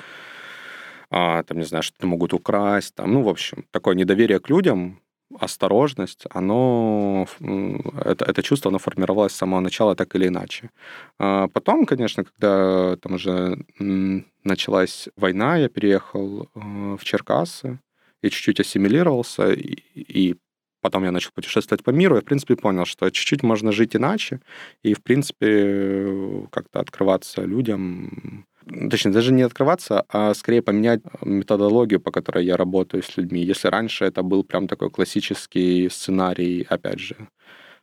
а, 1.09 1.43
там, 1.43 1.59
не 1.59 1.65
знаю, 1.65 1.83
что-то 1.83 2.07
могут 2.07 2.33
украсть, 2.33 2.95
там, 2.95 3.13
ну, 3.13 3.21
в 3.21 3.29
общем, 3.29 3.65
такое 3.71 3.95
недоверие 3.95 4.39
к 4.39 4.49
людям, 4.49 4.99
осторожность, 5.39 6.25
оно, 6.29 7.27
это, 7.39 8.25
это 8.25 8.43
чувство, 8.43 8.69
оно 8.69 8.79
формировалось 8.79 9.33
с 9.33 9.37
самого 9.37 9.59
начала 9.59 9.95
так 9.95 10.15
или 10.15 10.27
иначе. 10.27 10.69
А 11.19 11.47
потом, 11.47 11.85
конечно, 11.85 12.23
когда 12.23 12.95
там 12.97 13.13
уже 13.13 13.57
началась 14.43 15.09
война, 15.17 15.57
я 15.57 15.69
переехал 15.69 16.43
э, 16.43 16.95
в 16.99 17.03
Черкассы 17.03 17.79
и 18.21 18.29
чуть-чуть 18.29 18.59
ассимилировался, 18.59 19.51
и, 19.51 19.75
и 19.95 20.35
потом 20.81 21.03
я 21.03 21.11
начал 21.11 21.31
путешествовать 21.33 21.83
по 21.83 21.89
миру, 21.89 22.17
и, 22.17 22.21
в 22.21 22.25
принципе, 22.25 22.55
понял, 22.55 22.85
что 22.85 23.09
чуть-чуть 23.09 23.43
можно 23.43 23.71
жить 23.71 23.95
иначе, 23.95 24.41
и, 24.83 24.93
в 24.93 25.01
принципе, 25.01 25.47
э, 25.49 26.45
как-то 26.51 26.79
открываться 26.79 27.43
людям, 27.43 28.45
точнее, 28.89 29.11
даже 29.11 29.31
не 29.33 29.43
открываться, 29.43 30.05
а 30.09 30.33
скорее 30.33 30.61
поменять 30.61 31.01
методологию, 31.21 31.99
по 31.99 32.11
которой 32.11 32.45
я 32.45 32.57
работаю 32.57 33.03
с 33.03 33.17
людьми. 33.17 33.41
Если 33.41 33.67
раньше 33.67 34.05
это 34.05 34.23
был 34.23 34.43
прям 34.43 34.67
такой 34.67 34.89
классический 34.89 35.89
сценарий, 35.89 36.65
опять 36.69 36.99
же, 36.99 37.15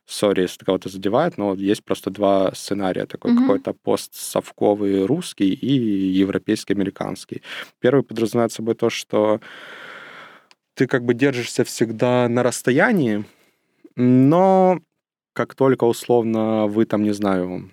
сори, 0.06 0.42
если 0.42 0.64
кого-то 0.64 0.88
задевает, 0.88 1.38
но 1.38 1.54
есть 1.54 1.84
просто 1.84 2.10
два 2.10 2.52
сценария. 2.54 3.06
Такой 3.06 3.32
Мгм. 3.32 3.42
какой-то 3.42 3.74
постсовковый 3.84 5.06
русский 5.06 5.52
и 5.54 5.72
европейский 6.20 6.74
американский. 6.74 7.42
Первый 7.80 8.02
подразумевает 8.04 8.52
собой 8.52 8.74
то, 8.74 8.90
что 8.90 9.40
ты 10.74 10.86
как 10.86 11.04
бы 11.04 11.14
держишься 11.14 11.64
всегда 11.64 12.28
на 12.28 12.42
расстоянии, 12.42 13.24
но 13.96 14.80
как 15.34 15.54
только 15.54 15.84
условно 15.84 16.66
вы 16.66 16.86
там, 16.86 17.02
не 17.02 17.12
знаю, 17.12 17.70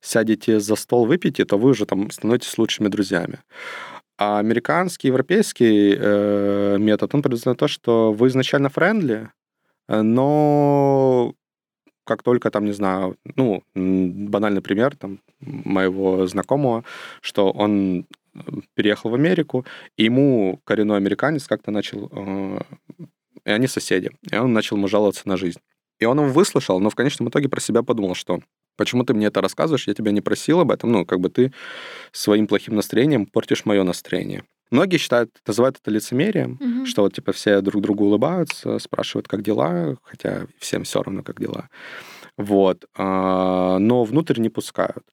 сядете 0.00 0.60
за 0.60 0.76
стол, 0.76 1.06
выпьете, 1.06 1.44
то 1.44 1.58
вы 1.58 1.70
уже 1.70 1.86
там 1.86 2.10
становитесь 2.10 2.58
лучшими 2.58 2.88
друзьями. 2.88 3.38
А 4.18 4.38
американский, 4.38 5.08
европейский 5.08 5.96
э, 5.98 6.76
метод, 6.78 7.14
он 7.14 7.22
предусмотрен 7.22 7.56
то, 7.56 7.68
что 7.68 8.12
вы 8.12 8.28
изначально 8.28 8.68
френдли, 8.68 9.30
э, 9.88 10.02
но 10.02 11.34
как 12.04 12.22
только 12.22 12.50
там, 12.50 12.64
не 12.64 12.72
знаю, 12.72 13.16
ну, 13.36 13.62
банальный 13.74 14.60
пример 14.60 14.96
там 14.96 15.20
моего 15.40 16.26
знакомого, 16.26 16.84
что 17.20 17.50
он 17.50 18.06
э, 18.34 18.38
переехал 18.74 19.10
в 19.10 19.14
Америку, 19.14 19.64
и 19.96 20.04
ему 20.04 20.60
коренной 20.64 20.96
американец 20.96 21.46
как-то 21.46 21.70
начал, 21.70 22.08
э, 22.12 22.60
и 23.44 23.50
они 23.50 23.66
соседи, 23.66 24.10
и 24.30 24.36
он 24.36 24.52
начал 24.52 24.76
ему 24.76 24.88
жаловаться 24.88 25.28
на 25.28 25.36
жизнь. 25.36 25.60
И 26.00 26.04
он 26.04 26.18
его 26.18 26.28
выслушал, 26.28 26.80
но 26.80 26.90
в 26.90 26.94
конечном 26.94 27.28
итоге 27.28 27.48
про 27.48 27.60
себя 27.60 27.82
подумал, 27.82 28.14
что 28.14 28.40
почему 28.82 29.04
ты 29.04 29.14
мне 29.14 29.26
это 29.26 29.40
рассказываешь, 29.40 29.86
я 29.86 29.94
тебя 29.94 30.10
не 30.10 30.20
просил 30.20 30.58
об 30.58 30.72
этом, 30.72 30.90
ну, 30.90 31.06
как 31.06 31.20
бы 31.20 31.28
ты 31.28 31.52
своим 32.10 32.48
плохим 32.48 32.74
настроением 32.74 33.26
портишь 33.26 33.64
мое 33.64 33.84
настроение. 33.84 34.42
Многие 34.72 34.96
считают, 34.96 35.30
называют 35.46 35.78
это 35.80 35.90
лицемерием, 35.92 36.58
mm-hmm. 36.60 36.86
что 36.86 37.02
вот 37.02 37.14
типа 37.14 37.30
все 37.30 37.60
друг 37.60 37.80
другу 37.80 38.06
улыбаются, 38.06 38.80
спрашивают, 38.80 39.28
как 39.28 39.42
дела, 39.42 39.96
хотя 40.02 40.46
всем 40.58 40.82
все 40.82 41.00
равно, 41.02 41.22
как 41.22 41.38
дела. 41.38 41.68
Вот. 42.36 42.86
А, 42.96 43.78
но 43.78 44.02
внутрь 44.02 44.40
не 44.40 44.48
пускают. 44.48 45.04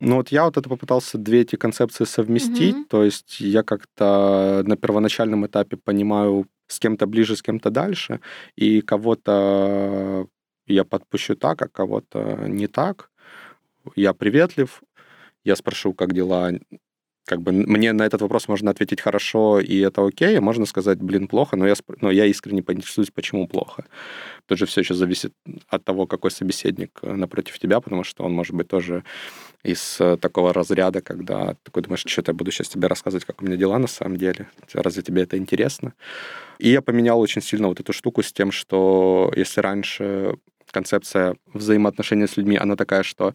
Но 0.00 0.16
вот 0.16 0.28
я 0.28 0.44
вот 0.44 0.58
это 0.58 0.68
попытался 0.68 1.16
две 1.16 1.40
эти 1.40 1.56
концепции 1.56 2.04
совместить. 2.04 2.76
Mm-hmm. 2.76 2.88
То 2.90 3.04
есть 3.04 3.40
я 3.40 3.62
как-то 3.62 4.62
на 4.66 4.76
первоначальном 4.76 5.46
этапе 5.46 5.78
понимаю, 5.78 6.46
с 6.66 6.78
кем-то 6.78 7.06
ближе, 7.06 7.36
с 7.36 7.42
кем-то 7.42 7.70
дальше, 7.70 8.20
и 8.56 8.80
кого-то 8.80 10.26
я 10.66 10.84
подпущу 10.84 11.36
так, 11.36 11.62
а 11.62 11.68
кого-то 11.68 12.46
не 12.48 12.66
так. 12.66 13.10
Я 13.94 14.12
приветлив, 14.12 14.82
я 15.44 15.56
спрошу, 15.56 15.92
как 15.94 16.12
дела, 16.12 16.52
как 17.26 17.42
бы 17.42 17.52
мне 17.52 17.92
на 17.92 18.06
этот 18.06 18.22
вопрос 18.22 18.48
можно 18.48 18.70
ответить 18.70 19.00
хорошо, 19.00 19.60
и 19.60 19.78
это 19.78 20.06
окей, 20.06 20.38
а 20.38 20.40
можно 20.40 20.64
сказать, 20.64 20.98
блин, 20.98 21.26
плохо, 21.26 21.56
но 21.56 21.66
я, 21.66 21.74
но 22.00 22.10
я 22.10 22.24
искренне 22.26 22.62
поинтересуюсь, 22.62 23.10
почему 23.10 23.48
плохо. 23.48 23.84
Тут 24.46 24.58
же 24.58 24.66
все 24.66 24.80
еще 24.80 24.94
зависит 24.94 25.32
от 25.68 25.84
того, 25.84 26.06
какой 26.06 26.30
собеседник 26.30 26.98
э, 27.02 27.12
напротив 27.12 27.58
тебя, 27.58 27.80
потому 27.80 28.04
что 28.04 28.24
он 28.24 28.32
может 28.32 28.54
быть 28.54 28.68
тоже 28.68 29.02
из 29.64 30.00
э, 30.00 30.16
такого 30.18 30.52
разряда, 30.52 31.00
когда 31.00 31.56
такой 31.64 31.82
думаешь, 31.82 32.04
что-то 32.06 32.30
я 32.30 32.36
буду 32.36 32.52
сейчас 32.52 32.68
тебе 32.68 32.86
рассказывать, 32.86 33.24
как 33.24 33.42
у 33.42 33.44
меня 33.44 33.56
дела 33.56 33.78
на 33.78 33.88
самом 33.88 34.16
деле. 34.16 34.48
Разве 34.72 35.02
тебе 35.02 35.22
это 35.22 35.36
интересно? 35.36 35.94
И 36.60 36.70
я 36.70 36.80
поменял 36.80 37.20
очень 37.20 37.42
сильно 37.42 37.66
вот 37.66 37.80
эту 37.80 37.92
штуку 37.92 38.22
с 38.22 38.32
тем, 38.32 38.52
что 38.52 39.32
если 39.34 39.60
раньше 39.60 40.36
концепция 40.76 41.36
взаимоотношений 41.54 42.26
с 42.26 42.36
людьми, 42.36 42.58
она 42.58 42.76
такая, 42.76 43.02
что 43.02 43.34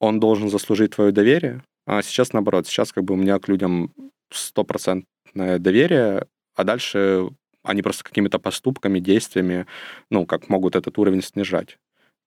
он 0.00 0.20
должен 0.20 0.48
заслужить 0.48 0.94
твое 0.94 1.12
доверие, 1.12 1.62
а 1.86 2.02
сейчас 2.02 2.32
наоборот, 2.32 2.66
сейчас 2.66 2.92
как 2.92 3.04
бы 3.04 3.12
у 3.12 3.16
меня 3.16 3.38
к 3.38 3.48
людям 3.48 3.92
стопроцентное 4.30 5.58
доверие, 5.58 6.26
а 6.56 6.64
дальше 6.64 7.28
они 7.62 7.82
просто 7.82 8.04
какими-то 8.04 8.38
поступками, 8.38 9.00
действиями, 9.00 9.66
ну, 10.10 10.24
как 10.24 10.48
могут 10.48 10.76
этот 10.76 10.98
уровень 10.98 11.22
снижать. 11.22 11.78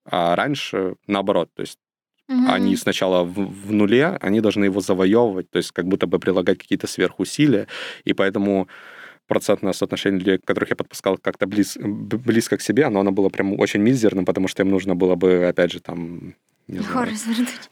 А 0.05 0.35
раньше 0.35 0.95
наоборот, 1.07 1.49
то 1.55 1.61
есть 1.61 1.79
Угу. 2.27 2.47
Они 2.47 2.75
сначала 2.75 3.23
в, 3.23 3.35
в 3.35 3.71
нуле, 3.71 4.17
они 4.19 4.41
должны 4.41 4.65
его 4.65 4.81
завоевывать, 4.81 5.47
то 5.51 5.57
есть 5.57 5.71
как 5.71 5.85
будто 5.85 6.07
бы 6.07 6.17
прилагать 6.17 6.57
какие-то 6.57 6.87
сверхусилия, 6.87 7.67
и 8.03 8.13
поэтому 8.13 8.67
процентное 9.27 9.73
соотношение 9.73 10.19
людей, 10.19 10.39
которых 10.43 10.69
я 10.69 10.75
подпускал 10.75 11.17
как-то 11.17 11.47
близ, 11.47 11.77
близко 11.77 12.57
к 12.57 12.61
себе, 12.61 12.85
оно, 12.85 12.99
оно 12.99 13.11
было 13.11 13.29
прям 13.29 13.59
очень 13.59 13.81
мизерным, 13.81 14.25
потому 14.25 14.47
что 14.47 14.63
им 14.63 14.69
нужно 14.69 14.95
было 14.95 15.15
бы, 15.15 15.45
опять 15.45 15.71
же, 15.71 15.79
там, 15.79 16.35
не 16.67 16.79
знаю. 16.79 16.93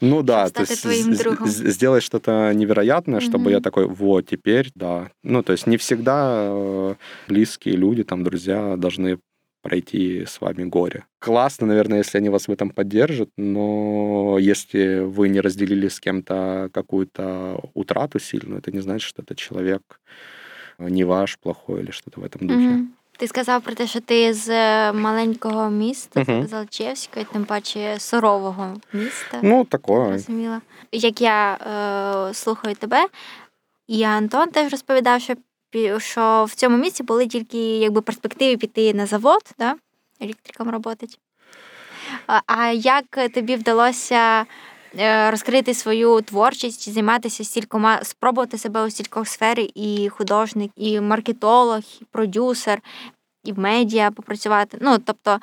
Ну 0.01 0.21
да, 0.23 0.49
то 0.49 0.61
есть 0.61 0.83
сделать 0.83 2.03
что-то 2.03 2.51
невероятное, 2.53 3.19
чтобы 3.19 3.51
я 3.51 3.59
такой, 3.59 3.87
вот, 3.87 4.27
теперь, 4.27 4.71
да. 4.75 5.11
Ну, 5.23 5.43
то 5.43 5.51
есть 5.51 5.67
не 5.67 5.77
всегда 5.77 6.47
э, 6.49 6.95
близкие 7.27 7.75
люди, 7.75 8.03
там, 8.03 8.23
друзья 8.23 8.75
должны 8.77 9.19
пройти 9.63 10.25
с 10.25 10.41
вами 10.41 10.65
горе. 10.65 11.05
Классно, 11.19 11.65
наверное, 11.67 11.99
если 11.99 12.17
они 12.17 12.29
вас 12.29 12.47
в 12.47 12.51
этом 12.51 12.69
поддержат, 12.69 13.29
но 13.37 14.37
если 14.37 14.99
вы 14.99 15.29
не 15.29 15.39
разделили 15.39 15.87
с 15.87 15.99
кем-то 15.99 16.69
какую-то 16.73 17.61
утрату 17.73 18.19
сильную, 18.19 18.59
это 18.59 18.71
не 18.71 18.81
значит, 18.81 19.07
что 19.07 19.21
этот 19.21 19.37
человек 19.37 20.01
не 20.79 21.05
ваш, 21.05 21.37
плохой 21.37 21.81
или 21.81 21.91
что-то 21.91 22.21
в 22.21 22.23
этом 22.23 22.47
духе. 22.47 22.59
Mm-hmm. 22.59 22.85
Ти 23.17 23.27
сказав 23.27 23.61
про 23.61 23.73
те, 23.73 23.87
що 23.87 23.99
ти 23.99 24.33
з 24.33 24.47
маленького 24.93 25.69
міста, 25.69 26.19
uh-huh. 26.19 26.47
з 26.47 26.53
Алчевської, 26.53 27.25
тим 27.33 27.45
паче 27.45 27.99
сурового 27.99 28.73
міста. 28.93 29.39
Ну, 29.41 29.65
такое. 29.65 30.09
Розуміла. 30.11 30.61
Як 30.91 31.21
я 31.21 31.53
е, 31.53 32.33
слухаю 32.33 32.75
тебе, 32.75 33.07
і 33.87 34.03
Антон 34.03 34.47
теж 34.47 34.71
розповідав, 34.71 35.21
що 35.21 35.35
що 35.97 36.45
в 36.49 36.55
цьому 36.55 36.77
місці 36.77 37.03
були 37.03 37.27
тільки 37.27 37.77
якби 37.77 38.01
перспективи 38.01 38.57
піти 38.57 38.93
на 38.93 39.05
завод, 39.05 39.41
да? 39.59 39.75
електриком 40.19 40.69
роботить. 40.69 41.19
А 42.47 42.67
як 42.67 43.33
тобі 43.33 43.55
вдалося 43.55 44.45
розкрити 45.30 45.74
свою 45.74 46.20
творчість, 46.20 46.92
займатися 46.92 47.44
стількома, 47.44 48.04
спробувати 48.04 48.58
себе 48.58 48.86
у 48.86 48.90
стількох 48.90 49.28
сфері, 49.28 49.62
і 49.74 50.08
художник, 50.08 50.70
і 50.76 51.00
маркетолог, 51.00 51.82
і 52.00 52.04
продюсер, 52.10 52.80
і 53.44 53.52
в 53.52 53.58
медіа 53.58 54.10
попрацювати. 54.10 54.78
Ну, 54.80 54.98
тобто 54.98 55.38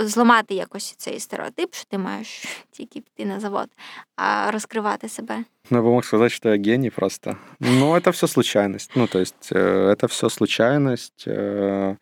е, 0.00 0.06
зламати 0.06 0.54
якось 0.54 0.94
цей 0.98 1.20
стереотип, 1.20 1.74
що 1.74 1.84
ти 1.84 1.98
маєш 1.98 2.44
тільки 2.70 3.00
піти 3.00 3.28
на 3.28 3.40
завод, 3.40 3.68
а 4.16 4.50
розкривати 4.50 5.08
себе. 5.08 5.44
Ну, 5.70 5.78
я 5.78 5.82
бы 5.82 5.90
мог 5.90 6.04
сказать, 6.04 6.32
что 6.32 6.48
я 6.48 6.56
гений 6.56 6.90
просто. 6.90 7.36
Но 7.60 7.96
это 7.96 8.10
все 8.10 8.26
случайность. 8.26 8.90
Ну, 8.94 9.06
то 9.06 9.18
есть 9.18 9.52
э, 9.52 9.90
это 9.90 10.06
все 10.06 10.30
случайность. 10.30 11.24
Э, 11.26 11.96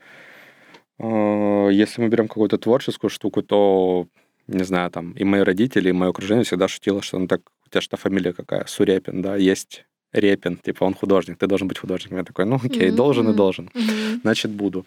э, 0.98 1.70
если 1.72 2.02
мы 2.02 2.08
берем 2.08 2.28
какую-то 2.28 2.58
творческую 2.58 3.10
штуку, 3.10 3.42
то 3.42 4.06
не 4.51 4.63
знаю, 4.63 4.91
там, 4.91 5.11
и 5.13 5.23
мои 5.23 5.41
родители, 5.41 5.89
и 5.89 5.93
мое 5.93 6.09
окружение 6.09 6.43
всегда 6.43 6.67
шутило, 6.67 7.01
что 7.01 7.19
ну 7.19 7.27
так, 7.27 7.41
у 7.65 7.69
тебя 7.69 7.81
что 7.81 7.97
фамилия 7.97 8.33
какая, 8.33 8.65
Сурепин, 8.67 9.21
да, 9.21 9.35
есть 9.35 9.85
Репин, 10.13 10.57
типа 10.57 10.83
он 10.83 10.93
художник, 10.93 11.37
ты 11.37 11.47
должен 11.47 11.67
быть 11.67 11.77
художником. 11.77 12.17
Я 12.17 12.23
такой, 12.23 12.45
ну 12.45 12.55
окей, 12.55 12.89
mm-hmm. 12.89 12.95
должен 12.95 13.29
и 13.29 13.33
должен, 13.33 13.69
mm-hmm. 13.73 14.21
значит 14.23 14.51
буду. 14.51 14.85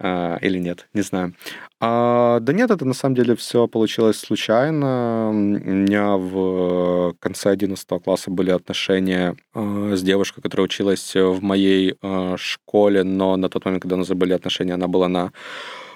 А, 0.00 0.36
или 0.42 0.58
нет, 0.58 0.88
не 0.94 1.02
знаю. 1.02 1.34
А, 1.80 2.40
да 2.40 2.52
нет, 2.52 2.70
это 2.70 2.84
на 2.84 2.94
самом 2.94 3.14
деле 3.14 3.36
все 3.36 3.68
получилось 3.68 4.18
случайно. 4.18 5.30
У 5.30 5.32
меня 5.32 6.16
в 6.16 7.14
конце 7.20 7.50
11 7.50 7.86
класса 8.02 8.30
были 8.30 8.50
отношения 8.50 9.36
а, 9.54 9.94
с 9.94 10.02
девушкой, 10.02 10.42
которая 10.42 10.64
училась 10.64 11.14
в 11.14 11.40
моей 11.40 11.94
а, 12.02 12.36
школе, 12.36 13.04
но 13.04 13.36
на 13.36 13.48
тот 13.48 13.64
момент, 13.64 13.82
когда 13.82 13.94
у 13.94 13.98
нас 13.98 14.08
были 14.08 14.32
отношения, 14.32 14.74
она 14.74 14.88
была 14.88 15.08
на 15.08 15.32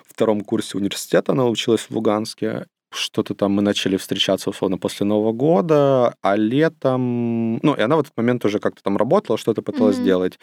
втором 0.07 0.43
курсе 0.43 0.79
университета, 0.79 1.33
она 1.33 1.47
училась 1.47 1.83
в 1.83 1.91
Луганске, 1.91 2.67
что-то 2.91 3.35
там 3.35 3.53
мы 3.53 3.63
начали 3.63 3.97
встречаться, 3.97 4.51
условно, 4.51 4.79
после 4.79 5.07
Нового 5.07 5.33
года, 5.33 6.15
а 6.23 6.37
летом... 6.37 7.57
Ну, 7.63 7.75
и 7.75 7.81
она 7.81 7.97
в 7.97 8.01
этот 8.01 8.17
момент 8.17 8.45
уже 8.45 8.59
как-то 8.59 8.83
там 8.83 8.97
работала, 8.97 9.39
что-то 9.39 9.63
пыталась 9.63 9.99
mm-hmm. 9.99 10.05
делать. 10.05 10.39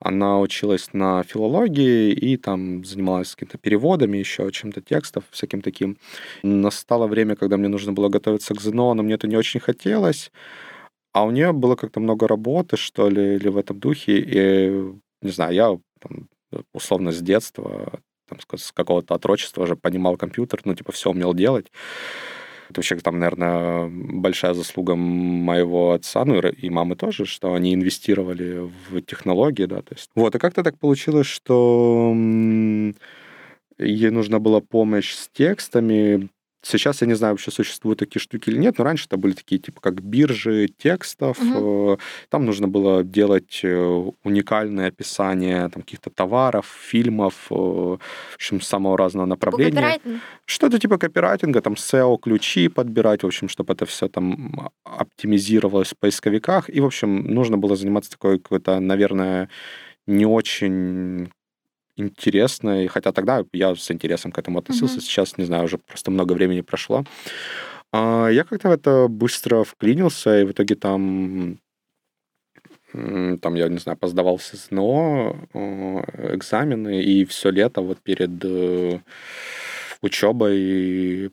Она 0.00 0.40
училась 0.40 0.92
на 0.92 1.22
филологии 1.22 2.12
и 2.12 2.36
там 2.36 2.84
занималась 2.84 3.34
какими-то 3.34 3.58
переводами 3.58 4.18
еще, 4.18 4.50
чем-то 4.50 4.80
текстов, 4.80 5.24
всяким 5.30 5.62
таким. 5.62 5.96
Настало 6.42 7.06
время, 7.06 7.36
когда 7.36 7.56
мне 7.56 7.68
нужно 7.68 7.92
было 7.92 8.08
готовиться 8.08 8.54
к 8.54 8.60
ЗНО, 8.60 8.94
но 8.94 9.02
мне 9.02 9.14
это 9.14 9.28
не 9.28 9.36
очень 9.36 9.60
хотелось. 9.60 10.32
А 11.12 11.24
у 11.24 11.30
нее 11.30 11.52
было 11.52 11.76
как-то 11.76 12.00
много 12.00 12.26
работы, 12.26 12.76
что 12.76 13.08
ли, 13.08 13.36
или 13.36 13.48
в 13.48 13.56
этом 13.56 13.78
духе. 13.78 14.18
И, 14.18 14.92
не 15.22 15.30
знаю, 15.30 15.54
я 15.54 15.78
там, 16.00 16.28
условно 16.72 17.12
с 17.12 17.20
детства 17.20 18.00
там, 18.28 18.38
с 18.56 18.72
какого-то 18.72 19.14
отрочества 19.14 19.62
уже 19.62 19.76
понимал 19.76 20.16
компьютер, 20.16 20.60
ну, 20.64 20.74
типа, 20.74 20.92
все 20.92 21.10
умел 21.10 21.34
делать. 21.34 21.70
Это 22.70 22.80
вообще, 22.80 22.96
там, 22.96 23.18
наверное, 23.18 23.88
большая 23.90 24.54
заслуга 24.54 24.94
моего 24.94 25.92
отца, 25.92 26.24
ну 26.24 26.38
и 26.40 26.70
мамы 26.70 26.96
тоже, 26.96 27.26
что 27.26 27.54
они 27.54 27.74
инвестировали 27.74 28.70
в 28.88 29.02
технологии, 29.02 29.66
да, 29.66 29.82
то 29.82 29.94
есть. 29.94 30.10
Вот, 30.14 30.34
и 30.34 30.38
как-то 30.38 30.62
так 30.62 30.78
получилось, 30.78 31.26
что 31.26 32.12
ей 33.78 34.10
нужна 34.10 34.38
была 34.38 34.60
помощь 34.60 35.12
с 35.14 35.28
текстами, 35.28 36.28
Сейчас 36.64 37.02
я 37.02 37.06
не 37.06 37.14
знаю, 37.14 37.34
вообще 37.34 37.50
существуют 37.50 37.98
такие 37.98 38.20
штуки 38.20 38.48
или 38.48 38.58
нет, 38.58 38.78
но 38.78 38.84
раньше 38.84 39.04
это 39.06 39.18
были 39.18 39.34
такие, 39.34 39.60
типа, 39.60 39.80
как 39.80 40.02
биржи 40.02 40.68
текстов. 40.78 41.38
Угу. 41.38 41.98
Там 42.30 42.46
нужно 42.46 42.68
было 42.68 43.04
делать 43.04 43.60
э, 43.62 44.10
уникальные 44.24 44.88
описания 44.88 45.68
там, 45.68 45.82
каких-то 45.82 46.10
товаров, 46.10 46.66
фильмов, 46.66 47.34
э, 47.50 47.54
в 47.54 47.98
общем, 48.34 48.60
самого 48.62 48.96
разного 48.96 49.26
направления. 49.26 50.00
Что-то 50.46 50.78
типа 50.78 50.96
копирайтинга, 50.96 51.60
там 51.60 51.74
SEO-ключи 51.74 52.68
подбирать, 52.68 53.22
в 53.22 53.26
общем, 53.26 53.48
чтобы 53.48 53.74
это 53.74 53.84
все 53.84 54.08
там 54.08 54.70
оптимизировалось 54.84 55.90
в 55.90 55.98
поисковиках. 55.98 56.70
И, 56.70 56.80
в 56.80 56.86
общем, 56.86 57.24
нужно 57.24 57.58
было 57.58 57.76
заниматься 57.76 58.10
такой 58.10 58.38
какой-то, 58.38 58.80
наверное, 58.80 59.50
не 60.06 60.26
очень 60.26 61.30
интересно, 61.96 62.84
и 62.84 62.86
хотя 62.86 63.12
тогда 63.12 63.44
я 63.52 63.74
с 63.74 63.90
интересом 63.90 64.32
к 64.32 64.38
этому 64.38 64.58
относился, 64.58 64.98
mm-hmm. 64.98 65.02
сейчас, 65.02 65.38
не 65.38 65.44
знаю, 65.44 65.64
уже 65.64 65.78
просто 65.78 66.10
много 66.10 66.32
времени 66.32 66.60
прошло. 66.60 67.04
А 67.92 68.28
я 68.28 68.44
как-то 68.44 68.68
в 68.68 68.72
это 68.72 69.06
быстро 69.08 69.64
вклинился, 69.64 70.40
и 70.40 70.44
в 70.44 70.52
итоге 70.52 70.74
там 70.74 71.58
там, 73.40 73.54
я 73.56 73.68
не 73.68 73.78
знаю, 73.78 73.98
поздавался 73.98 74.56
СНО, 74.56 75.48
э, 75.52 76.34
экзамены, 76.36 77.02
и 77.02 77.24
все 77.24 77.50
лето 77.50 77.80
вот 77.80 78.00
перед 78.00 78.44
э, 78.44 79.00
учебой 80.00 81.32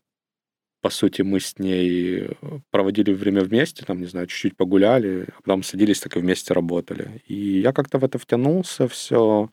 по 0.81 0.89
сути, 0.89 1.21
мы 1.21 1.39
с 1.39 1.59
ней 1.59 2.29
проводили 2.71 3.13
время 3.13 3.43
вместе, 3.43 3.85
там, 3.85 3.99
не 4.01 4.07
знаю, 4.07 4.25
чуть-чуть 4.27 4.57
погуляли, 4.57 5.27
а 5.37 5.41
потом 5.43 5.61
садились, 5.63 5.99
так 5.99 6.17
и 6.17 6.19
вместе 6.19 6.53
работали. 6.53 7.21
И 7.27 7.59
я 7.59 7.71
как-то 7.71 7.99
в 7.99 8.03
это 8.03 8.17
втянулся, 8.17 8.87
все 8.87 9.51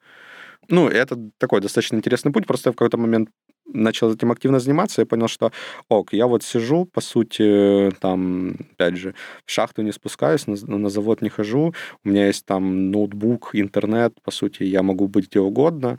ну, 0.68 0.88
это 0.88 1.16
такой 1.38 1.60
достаточно 1.60 1.96
интересный 1.96 2.32
путь. 2.32 2.46
Просто 2.46 2.72
в 2.72 2.74
какой-то 2.76 2.98
момент 2.98 3.30
начал 3.72 4.12
этим 4.12 4.32
активно 4.32 4.60
заниматься, 4.60 5.02
я 5.02 5.06
понял, 5.06 5.28
что 5.28 5.52
ок, 5.88 6.12
я 6.12 6.26
вот 6.26 6.42
сижу, 6.42 6.86
по 6.86 7.00
сути, 7.00 7.90
там, 8.00 8.56
опять 8.72 8.96
же, 8.96 9.14
в 9.44 9.50
шахту 9.50 9.82
не 9.82 9.92
спускаюсь, 9.92 10.46
на, 10.46 10.56
на 10.78 10.88
завод 10.88 11.22
не 11.22 11.28
хожу, 11.28 11.74
у 12.04 12.08
меня 12.08 12.26
есть 12.26 12.46
там 12.46 12.90
ноутбук, 12.90 13.50
интернет, 13.52 14.14
по 14.22 14.30
сути, 14.30 14.62
я 14.62 14.82
могу 14.82 15.06
быть 15.08 15.28
где 15.28 15.40
угодно, 15.40 15.98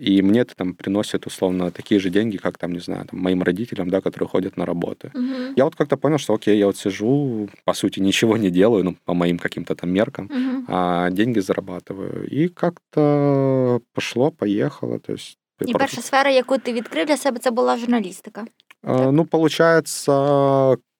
и 0.00 0.22
мне 0.22 0.40
это 0.40 0.54
там 0.56 0.74
приносит 0.74 1.26
условно 1.26 1.70
такие 1.70 2.00
же 2.00 2.10
деньги, 2.10 2.36
как 2.36 2.58
там, 2.58 2.72
не 2.72 2.80
знаю, 2.80 3.04
там, 3.10 3.20
моим 3.20 3.42
родителям, 3.42 3.88
да, 3.90 4.00
которые 4.00 4.28
ходят 4.28 4.56
на 4.56 4.66
работы. 4.66 5.10
Угу. 5.14 5.54
Я 5.56 5.64
вот 5.64 5.74
как-то 5.74 5.96
понял, 5.96 6.18
что 6.18 6.34
окей, 6.34 6.58
я 6.58 6.66
вот 6.66 6.76
сижу, 6.76 7.48
по 7.64 7.74
сути, 7.74 8.00
ничего 8.00 8.36
не 8.36 8.50
делаю, 8.50 8.84
ну, 8.84 8.96
по 9.04 9.14
моим 9.14 9.38
каким-то 9.38 9.74
там 9.74 9.90
меркам, 9.90 10.24
Угу. 10.26 10.64
а 10.68 11.10
деньги 11.10 11.40
зарабатываю. 11.40 12.26
И 12.28 12.48
как-то 12.48 13.80
пошло, 13.94 14.30
поехало, 14.30 14.98
то 14.98 15.12
есть... 15.12 15.38
І 15.60 15.64
просто- 15.64 15.78
перша 15.78 16.02
сфера, 16.02 16.30
яку 16.30 16.58
ти 16.58 16.72
відкрив 16.72 17.06
для 17.06 17.16
себе, 17.16 17.38
це 17.38 17.50
була 17.50 17.76
журналістика. 17.78 18.44
А, 18.82 19.12
Ну, 19.12 19.24
получается, 19.24 20.12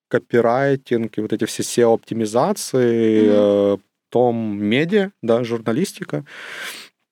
копирайтинг 0.08 1.08
и 1.18 1.20
вот 1.20 1.32
эти 1.32 1.44
все 1.44 1.62
SEO-оптимизации, 1.62 3.22
Мгм. 3.22 3.32
э, 3.32 3.78
том 4.08 4.36
медиа, 4.58 5.10
да, 5.22 5.44
журналистика. 5.44 6.24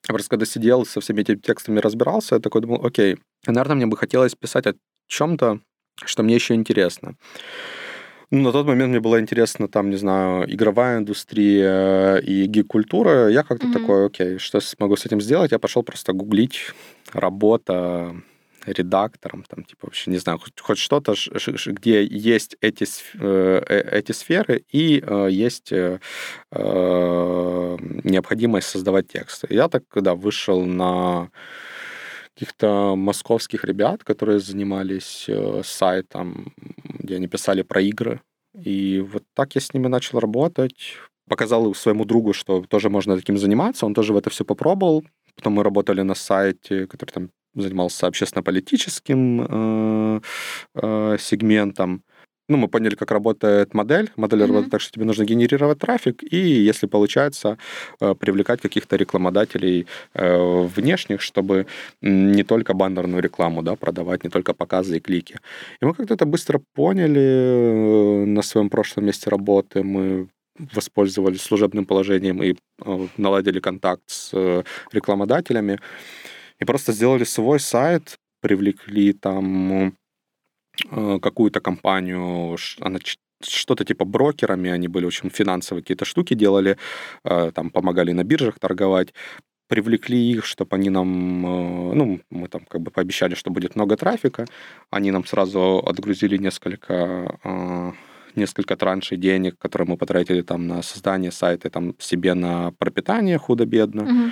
Я 0.09 0.13
просто 0.13 0.31
когда 0.31 0.45
сидел 0.47 0.85
со 0.87 1.01
всеми 1.01 1.21
этими 1.21 1.35
текстами 1.35 1.79
разбирался, 1.79 2.35
я 2.35 2.41
такой 2.41 2.61
думал, 2.61 2.83
окей, 2.83 3.17
наверное, 3.45 3.75
мне 3.75 3.85
бы 3.85 3.95
хотелось 3.95 4.33
писать 4.33 4.65
о 4.65 4.73
чем-то, 5.07 5.59
что 6.03 6.23
мне 6.23 6.33
еще 6.33 6.55
интересно. 6.55 7.15
Ну, 8.31 8.41
на 8.41 8.51
тот 8.51 8.65
момент 8.65 8.89
мне 8.89 8.99
было 8.99 9.19
интересно, 9.19 9.67
там, 9.67 9.91
не 9.91 9.97
знаю, 9.97 10.51
игровая 10.51 10.97
индустрия 10.97 12.17
и 12.17 12.45
гик-культура. 12.47 13.29
Я 13.29 13.43
как-то 13.43 13.67
Мгм. 13.67 13.73
такой, 13.73 14.05
окей, 14.07 14.39
что 14.39 14.59
смогу 14.59 14.95
с 14.95 15.05
этим 15.05 15.21
сделать? 15.21 15.51
Я 15.51 15.59
пошел 15.59 15.83
просто 15.83 16.13
гуглить 16.13 16.71
работа 17.13 18.15
редактором, 18.71 19.43
там, 19.47 19.63
типа, 19.63 19.87
вообще, 19.87 20.11
не 20.11 20.17
знаю, 20.17 20.39
хоть, 20.39 20.59
хоть 20.59 20.77
что-то, 20.77 21.15
где 21.65 22.03
есть 22.03 22.57
эти, 22.61 22.85
э, 23.19 23.63
э, 23.67 23.99
эти 23.99 24.11
сферы 24.11 24.63
и 24.71 25.03
э, 25.05 25.27
есть 25.31 25.71
необходимость 28.03 28.69
создавать 28.69 29.07
тексты. 29.07 29.47
Я 29.49 29.67
так, 29.67 29.83
когда 29.87 30.15
вышел 30.15 30.65
на 30.65 31.29
каких-то 32.33 32.95
московских 32.95 33.65
ребят, 33.65 34.03
которые 34.03 34.39
занимались 34.39 35.27
сайтом, 35.63 36.53
где 36.83 37.15
они 37.17 37.27
писали 37.27 37.61
про 37.63 37.81
игры. 37.81 38.21
И 38.57 38.99
вот 38.99 39.23
так 39.33 39.55
я 39.55 39.61
с 39.61 39.73
ними 39.73 39.87
начал 39.87 40.19
работать. 40.19 40.95
Показал 41.27 41.75
своему 41.75 42.05
другу, 42.05 42.33
что 42.33 42.63
тоже 42.67 42.89
можно 42.89 43.15
таким 43.17 43.37
заниматься. 43.37 43.85
Он 43.85 43.93
тоже 43.93 44.13
в 44.13 44.17
это 44.17 44.29
все 44.29 44.45
попробовал. 44.45 45.03
Потом 45.35 45.53
мы 45.53 45.63
работали 45.63 46.01
на 46.01 46.15
сайте, 46.15 46.87
который 46.87 47.11
там 47.11 47.29
занимался 47.55 48.07
общественно-политическим 48.07 49.47
э, 49.49 50.21
э, 50.75 51.17
сегментом. 51.19 52.03
Ну, 52.49 52.57
мы 52.57 52.67
поняли, 52.67 52.95
как 52.95 53.11
работает 53.11 53.75
модель. 53.75 54.09
Модель 54.15 54.39
Мгм. 54.39 54.47
работает 54.47 54.71
так, 54.71 54.81
что 54.81 54.91
тебе 54.91 55.05
нужно 55.05 55.23
генерировать 55.23 55.77
трафик, 55.77 56.23
и, 56.33 56.37
если 56.37 56.87
получается, 56.87 57.57
э, 58.01 58.15
привлекать 58.15 58.59
каких-то 58.61 58.95
рекламодателей 58.95 59.85
э, 60.15 60.67
внешних, 60.75 61.21
чтобы 61.21 61.67
не 62.01 62.43
только 62.43 62.73
баннерную 62.73 63.21
рекламу 63.21 63.61
да, 63.61 63.75
продавать, 63.75 64.23
не 64.23 64.31
только 64.31 64.53
показы 64.53 64.97
и 64.97 64.99
клики. 64.99 65.35
И 65.81 65.85
мы 65.85 65.93
как-то 65.93 66.15
это 66.15 66.25
быстро 66.25 66.59
поняли 66.73 68.25
на 68.25 68.41
своем 68.41 68.69
прошлом 68.69 69.05
месте 69.05 69.29
работы. 69.29 69.83
Мы 69.83 70.27
воспользовались 70.75 71.41
служебным 71.41 71.85
положением 71.85 72.41
и 72.43 72.55
наладили 73.17 73.59
контакт 73.59 74.01
с 74.07 74.33
рекламодателями. 74.91 75.79
И 76.61 76.65
просто 76.65 76.93
сделали 76.93 77.25
свой 77.25 77.59
сайт, 77.59 78.17
привлекли 78.41 79.13
там 79.13 79.93
э, 80.91 81.19
какую-то 81.19 81.59
компанию, 81.61 82.57
она 82.79 82.99
что-то 83.41 83.85
типа 83.85 84.05
брокерами, 84.05 84.69
они 84.69 84.87
были 84.87 85.05
очень 85.05 85.29
финансовые 85.29 85.81
какие-то 85.81 86.05
штуки 86.05 86.35
делали, 86.35 86.77
э, 87.23 87.51
там 87.51 87.69
помогали 87.69 88.13
на 88.13 88.23
биржах 88.23 88.59
торговать, 88.59 89.13
привлекли 89.67 90.31
их, 90.31 90.45
чтобы 90.45 90.75
они 90.75 90.89
нам, 90.89 91.45
э, 91.45 91.93
ну, 91.95 92.19
мы 92.29 92.47
там 92.47 92.65
как 92.65 92.81
бы 92.81 92.91
пообещали, 92.91 93.35
что 93.35 93.51
будет 93.51 93.75
много 93.75 93.95
трафика, 93.95 94.45
они 94.91 95.11
нам 95.11 95.25
сразу 95.25 95.83
отгрузили 95.85 96.37
несколько 96.37 97.93
несколько 98.35 98.75
траншей 98.75 99.17
денег, 99.17 99.57
которые 99.57 99.87
мы 99.87 99.97
потратили 99.97 100.41
там 100.41 100.67
на 100.67 100.81
создание 100.81 101.31
сайта, 101.31 101.69
там 101.69 101.95
себе 101.99 102.35
на 102.35 102.71
пропитание 102.77 103.37
худо-бедно. 103.37 104.03
Угу. 104.03 104.31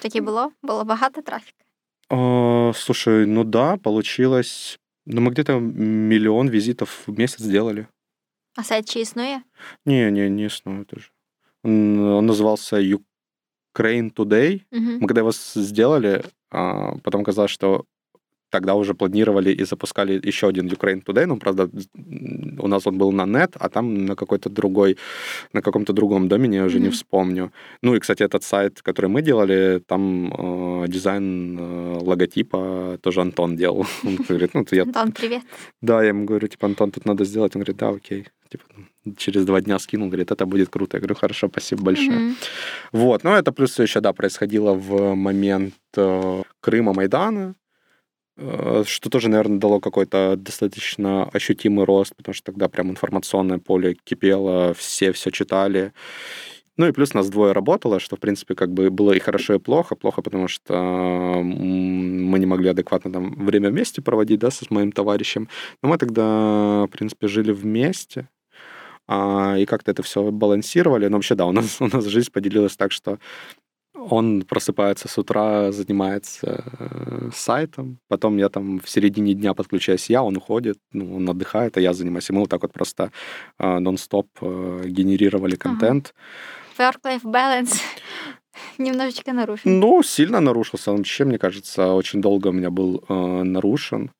Таке 0.00 0.20
було? 0.20 0.52
Було 0.62 0.84
багато 0.84 1.22
трафіку. 1.22 1.63
А, 2.10 2.72
слушай, 2.74 3.26
ну 3.26 3.44
да, 3.44 3.76
получилось. 3.76 4.78
Ну, 5.06 5.20
мы 5.20 5.30
где-то 5.30 5.58
миллион 5.58 6.48
визитов 6.48 7.06
в 7.06 7.18
месяц 7.18 7.40
сделали. 7.40 7.86
А 8.56 8.62
сайт 8.62 8.88
чи 8.88 9.00
існує? 9.00 9.42
Не, 9.86 10.10
не, 10.10 10.30
не 10.30 10.50
снова 10.50 10.84
тоже. 10.84 11.10
Он, 11.62 11.98
он 11.98 12.26
назывался 12.26 12.76
Ukraine 12.76 14.12
Today. 14.14 14.62
Угу. 14.72 14.98
Мы 15.00 15.06
когда 15.06 15.20
его 15.20 15.32
сделали, 15.32 16.24
а, 16.50 16.96
потом 17.02 17.24
казалось, 17.24 17.50
что 17.50 17.84
тогда 18.54 18.74
уже 18.74 18.94
планировали 18.94 19.50
и 19.62 19.64
запускали 19.64 20.20
еще 20.28 20.46
один 20.46 20.68
Ukraine 20.68 21.02
Today, 21.06 21.26
но, 21.26 21.36
правда, 21.36 21.62
м, 21.62 22.58
у 22.64 22.68
нас 22.68 22.86
он 22.86 22.98
был 22.98 23.12
на 23.12 23.26
нет, 23.26 23.56
а 23.60 23.68
там 23.68 24.04
на 24.06 24.14
какой-то 24.14 24.48
другой, 24.50 24.96
на 25.52 25.60
каком-то 25.62 25.92
другом 25.92 26.28
домене, 26.28 26.56
я 26.56 26.64
уже 26.64 26.78
не 26.78 26.86
Мгм. 26.86 26.92
вспомню. 26.92 27.50
Ну 27.82 27.94
и, 27.94 27.98
кстати, 27.98 28.22
этот 28.24 28.42
сайт, 28.42 28.82
который 28.82 29.10
мы 29.10 29.22
делали, 29.22 29.80
там 29.86 30.04
э, 30.32 30.88
дизайн 30.88 31.58
э, 31.58 31.98
логотипа 32.06 32.98
тоже 33.00 33.20
Антон 33.20 33.56
делал. 33.56 33.86
Он 34.06 34.16
говорит, 34.28 34.54
ну, 34.54 34.64
я... 34.72 34.82
Антон, 34.82 35.12
привіт. 35.12 35.42
Да, 35.82 36.02
я 36.02 36.08
ему 36.10 36.24
говорю, 36.26 36.48
типа, 36.48 36.66
Антон, 36.66 36.90
тут 36.90 37.06
надо 37.06 37.24
сделать. 37.24 37.56
Он 37.56 37.62
говорит, 37.62 37.76
да, 37.76 37.88
окей. 37.88 38.24
Типа, 38.50 38.64
через 39.16 39.44
два 39.44 39.60
дня 39.60 39.78
скинул, 39.78 40.08
говорит, 40.08 40.30
это 40.32 40.46
будет 40.46 40.68
круто. 40.68 40.96
Я 40.96 41.00
говорю, 41.00 41.14
хорошо, 41.20 41.48
спасибо 41.48 41.82
большое. 41.82 42.18
Мгм. 42.18 42.34
Вот, 42.92 43.24
но 43.24 43.30
это 43.30 43.52
плюс 43.52 43.80
еще, 43.82 44.00
да, 44.00 44.12
происходило 44.12 44.72
в 44.74 45.14
момент 45.14 45.74
э, 45.96 46.42
Крыма, 46.60 46.92
Майдана, 46.92 47.54
что 48.36 49.10
тоже, 49.10 49.28
наверное, 49.28 49.58
дало 49.58 49.80
какой-то 49.80 50.34
достаточно 50.36 51.24
ощутимый 51.32 51.84
рост, 51.84 52.16
потому 52.16 52.34
что 52.34 52.46
тогда 52.46 52.68
прям 52.68 52.90
информационное 52.90 53.58
поле 53.58 53.96
кипело, 54.04 54.74
все 54.74 55.12
все 55.12 55.30
читали. 55.30 55.92
Ну 56.76 56.88
и 56.88 56.92
плюс 56.92 57.14
нас 57.14 57.30
двое 57.30 57.52
работало, 57.52 58.00
что, 58.00 58.16
в 58.16 58.20
принципе, 58.20 58.56
как 58.56 58.72
бы 58.72 58.90
было 58.90 59.12
и 59.12 59.20
хорошо, 59.20 59.54
и 59.54 59.58
плохо. 59.58 59.94
Плохо, 59.94 60.22
потому 60.22 60.48
что 60.48 61.40
мы 61.44 62.38
не 62.38 62.46
могли 62.46 62.70
адекватно 62.70 63.12
там 63.12 63.46
время 63.46 63.70
вместе 63.70 64.02
проводить, 64.02 64.40
да, 64.40 64.50
с 64.50 64.68
моим 64.70 64.90
товарищем. 64.90 65.48
Но 65.82 65.88
мы 65.90 65.98
тогда, 65.98 66.86
в 66.86 66.88
принципе, 66.88 67.28
жили 67.28 67.52
вместе, 67.52 68.28
а, 69.06 69.56
и 69.58 69.66
как-то 69.66 69.92
это 69.92 70.02
все 70.02 70.30
балансировали. 70.32 71.06
Но 71.08 71.18
вообще, 71.18 71.34
да, 71.36 71.46
у 71.46 71.52
нас, 71.52 71.76
у 71.80 71.86
нас 71.86 72.04
жизнь 72.06 72.32
поделилась 72.32 72.76
так, 72.76 72.92
что 72.92 73.18
он 73.94 74.42
просыпается 74.42 75.08
с 75.08 75.18
утра, 75.18 75.72
занимается 75.72 76.64
э, 76.78 77.30
сайтом, 77.32 77.98
потом 78.08 78.36
я 78.38 78.48
там 78.48 78.80
в 78.80 78.88
середине 78.88 79.34
дня 79.34 79.54
подключаюсь 79.54 80.10
я, 80.10 80.22
он 80.22 80.36
уходит, 80.36 80.78
ну, 80.92 81.16
он 81.16 81.28
отдыхает, 81.28 81.76
а 81.76 81.80
я 81.80 81.92
занимаюсь. 81.92 82.30
И 82.30 82.32
мы 82.32 82.40
вот 82.40 82.50
так 82.50 82.62
вот 82.62 82.72
просто 82.72 83.12
э, 83.58 83.78
нон-стоп 83.78 84.28
э, 84.40 84.82
генерировали 84.86 85.56
контент. 85.56 86.14
Work-life 86.78 87.22
balance 87.22 87.80
немножечко 88.78 89.32
нарушен. 89.32 89.80
Ну, 89.80 90.02
сильно 90.02 90.40
нарушился. 90.40 90.90
Он 90.90 90.98
вообще, 90.98 91.24
мне 91.24 91.38
кажется, 91.38 91.92
очень 91.94 92.20
долго 92.20 92.48
у 92.48 92.52
меня 92.52 92.70
был 92.70 93.04
э, 93.08 93.42
нарушен. 93.42 94.10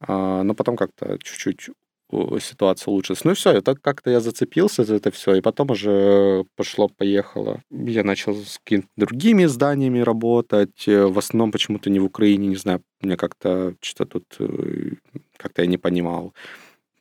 А, 0.00 0.42
но 0.42 0.54
потом 0.54 0.76
как-то 0.76 1.18
чуть-чуть 1.22 1.68
э, 2.12 2.38
ситуация 2.40 2.90
улучшилась. 2.90 3.24
Ну 3.24 3.32
и 3.32 3.34
все, 3.34 3.50
это 3.50 3.74
как-то 3.74 4.10
я 4.10 4.20
зацепился 4.20 4.84
за 4.84 4.96
это 4.96 5.10
все, 5.10 5.34
и 5.34 5.40
потом 5.40 5.70
уже 5.70 6.44
пошло-поехало. 6.56 7.62
Я 7.70 8.04
начал 8.04 8.34
с 8.34 8.58
какими-то 8.64 8.88
другими 8.96 9.44
изданиями 9.44 10.00
работать, 10.00 10.86
э, 10.88 11.06
в 11.06 11.18
основном 11.18 11.52
почему-то 11.52 11.90
не 11.90 12.00
в 12.00 12.04
Украине, 12.04 12.48
не 12.48 12.56
знаю, 12.56 12.82
мне 13.00 13.16
как-то 13.16 13.74
что-то 13.80 14.20
тут 14.20 14.36
э, 14.40 14.92
как-то 15.36 15.62
я 15.62 15.68
не 15.68 15.78
понимал 15.78 16.34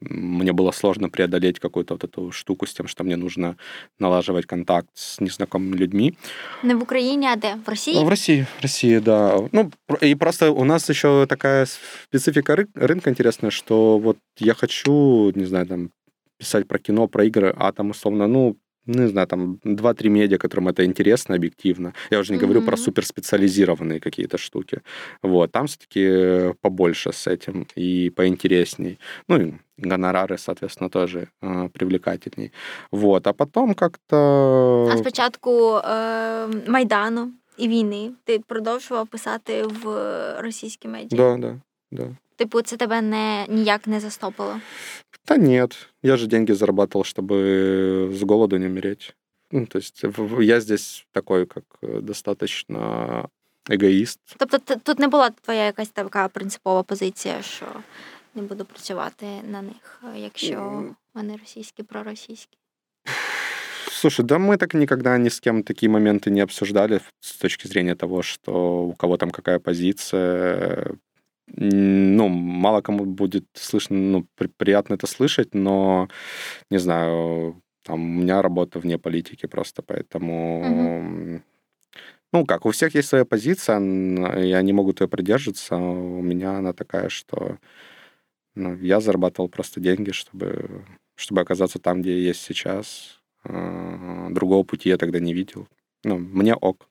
Мне 0.00 0.52
было 0.52 0.72
сложно 0.72 1.08
преодолеть 1.08 1.58
какую-то 1.58 1.94
вот 1.94 2.04
эту 2.04 2.30
штуку 2.32 2.66
с 2.66 2.74
тем, 2.74 2.88
что 2.88 3.04
мне 3.04 3.16
нужно 3.16 3.56
налаживать 3.98 4.46
контакт 4.46 4.88
с 4.94 5.20
незнакомыми 5.20 5.76
людьми. 5.76 6.14
Не 6.62 6.74
в 6.74 6.82
Україні, 6.82 7.26
а 7.26 7.36
де? 7.36 7.54
В 7.66 7.68
Росії? 7.68 7.96
Ну, 7.96 8.04
В 8.04 8.08
России, 8.08 8.46
в 8.58 8.62
России, 8.62 8.98
да. 9.00 9.40
Ну, 9.52 9.70
про- 9.86 9.98
и 10.08 10.14
просто 10.14 10.50
у 10.50 10.64
нас 10.64 10.90
еще 10.90 11.26
такая 11.26 11.66
специфика 11.66 12.54
ры- 12.54 12.68
рынка 12.74 13.10
интересная, 13.10 13.50
что 13.50 13.98
вот 13.98 14.16
я 14.38 14.54
хочу, 14.54 15.32
не 15.34 15.46
знаю, 15.46 15.66
там, 15.66 15.90
писать 16.38 16.68
про 16.68 16.78
кино, 16.78 17.08
про 17.08 17.24
игры, 17.24 17.54
а 17.58 17.72
там, 17.72 17.90
условно, 17.90 18.26
ну, 18.26 18.56
не 18.86 19.08
знаю, 19.08 19.26
там, 19.26 19.58
2-3 19.64 20.08
медиа, 20.10 20.38
которым 20.38 20.68
это 20.68 20.84
интересно 20.84 21.34
объективно. 21.34 21.92
Я 22.10 22.18
уже 22.18 22.32
не 22.32 22.38
говорю 22.38 22.60
про 22.62 22.76
Мгм. 22.76 22.84
суперспециализированные 22.84 23.98
какие-то 24.00 24.36
штуки. 24.38 24.80
Вот, 25.22 25.52
там 25.52 25.66
все-таки 25.66 26.54
побольше 26.60 27.10
с 27.12 27.26
этим 27.26 27.66
и 27.78 28.10
поинтересней. 28.10 28.98
Ну, 29.28 29.36
и 29.40 29.52
гонорары, 29.78 30.38
соответственно, 30.38 30.90
тоже 30.90 31.28
э, 31.42 31.68
привлекательней. 31.68 32.52
Вот, 32.90 33.26
а 33.26 33.32
потом 33.32 33.74
как-то... 33.74 34.88
А 34.92 34.96
спочатку 34.96 35.76
е, 35.78 36.46
Майдану 36.68 37.32
і 37.58 37.68
війни 37.68 38.10
ти 38.24 38.38
продовжував 38.38 39.06
писати 39.06 39.62
в 39.62 39.84
російські 40.40 40.88
медіа? 40.88 41.16
Да, 41.18 41.36
да. 41.36 41.60
да. 41.90 42.16
Типу, 42.36 42.62
це 42.62 42.76
тебе 42.76 43.02
не 43.02 43.46
ніяк 43.48 43.86
не 43.86 44.00
застопило? 44.00 44.60
Да 45.26 45.36
нет, 45.36 45.88
я 46.02 46.16
же 46.16 46.26
деньги 46.26 46.52
зарабатывал, 46.52 47.04
чтобы 47.04 48.10
с 48.12 48.22
голоду 48.22 48.58
не 48.58 48.66
умереть. 48.66 49.14
Ну, 49.50 49.66
то 49.66 49.78
есть 49.78 50.04
я 50.40 50.60
здесь 50.60 51.06
такой, 51.12 51.46
как 51.46 51.64
э, 51.82 52.00
достаточно 52.00 53.28
егоїст. 53.68 54.20
Тобто 54.36 54.58
тут 54.58 54.98
не 54.98 55.08
була 55.08 55.30
твоя 55.30 55.64
якась 55.64 55.88
така 55.88 56.28
принципова 56.28 56.82
позиція, 56.82 57.42
що 57.42 57.66
не 58.34 58.42
буду 58.42 58.64
працювати 58.64 59.26
на 59.50 59.62
них, 59.62 60.02
якщо 60.16 60.84
вони 61.14 61.36
російські, 61.36 61.82
проросійські? 61.82 62.58
Слушай, 63.90 64.26
да 64.26 64.38
мы 64.38 64.56
так 64.56 64.74
никогда 64.74 65.18
ни 65.18 65.28
с 65.28 65.40
кем 65.40 65.62
такие 65.62 65.88
моменты 65.88 66.30
не 66.30 66.42
обсуждали 66.42 67.00
с 67.20 67.36
точки 67.36 67.68
зрения 67.68 67.94
того, 67.94 68.22
что 68.22 68.52
у 68.82 68.92
кого 68.92 69.16
там 69.16 69.30
какая 69.30 69.58
позиция. 69.58 70.90
Ну, 71.55 72.27
мало 72.27 72.81
кому 72.81 73.05
будет 73.05 73.45
слышно, 73.53 73.97
ну, 73.97 74.27
приятно 74.57 74.95
это 74.95 75.07
слышать, 75.07 75.53
но, 75.53 76.07
не 76.69 76.79
знаю, 76.79 77.61
там 77.83 78.01
у 78.01 78.21
меня 78.21 78.41
работа 78.41 78.79
вне 78.79 78.97
политики 78.97 79.45
просто, 79.45 79.81
поэтому... 79.81 81.35
Угу. 81.35 81.41
Ну, 82.31 82.45
как, 82.45 82.65
у 82.67 82.71
всех 82.71 82.93
есть 82.93 83.09
своя 83.09 83.25
позиция, 83.25 83.79
и 83.79 84.51
они 84.51 84.71
могут 84.71 85.01
ее 85.01 85.07
придерживаться. 85.07 85.75
У 85.75 86.21
меня 86.21 86.57
она 86.59 86.73
такая, 86.73 87.09
что 87.09 87.57
ну, 88.53 88.75
я 88.75 88.99
зарабатывал 88.99 89.49
просто 89.49 89.79
деньги, 89.79 90.11
чтобы, 90.11 90.85
чтобы 91.15 91.41
оказаться 91.41 91.79
там, 91.79 92.01
где 92.01 92.13
я 92.13 92.27
есть 92.27 92.41
сейчас. 92.41 93.19
Другого 93.43 94.63
пути 94.63 94.89
я 94.89 94.97
тогда 94.97 95.19
не 95.19 95.33
видел. 95.33 95.67
Ну, 96.03 96.19
мне 96.19 96.53
ок. 96.53 96.87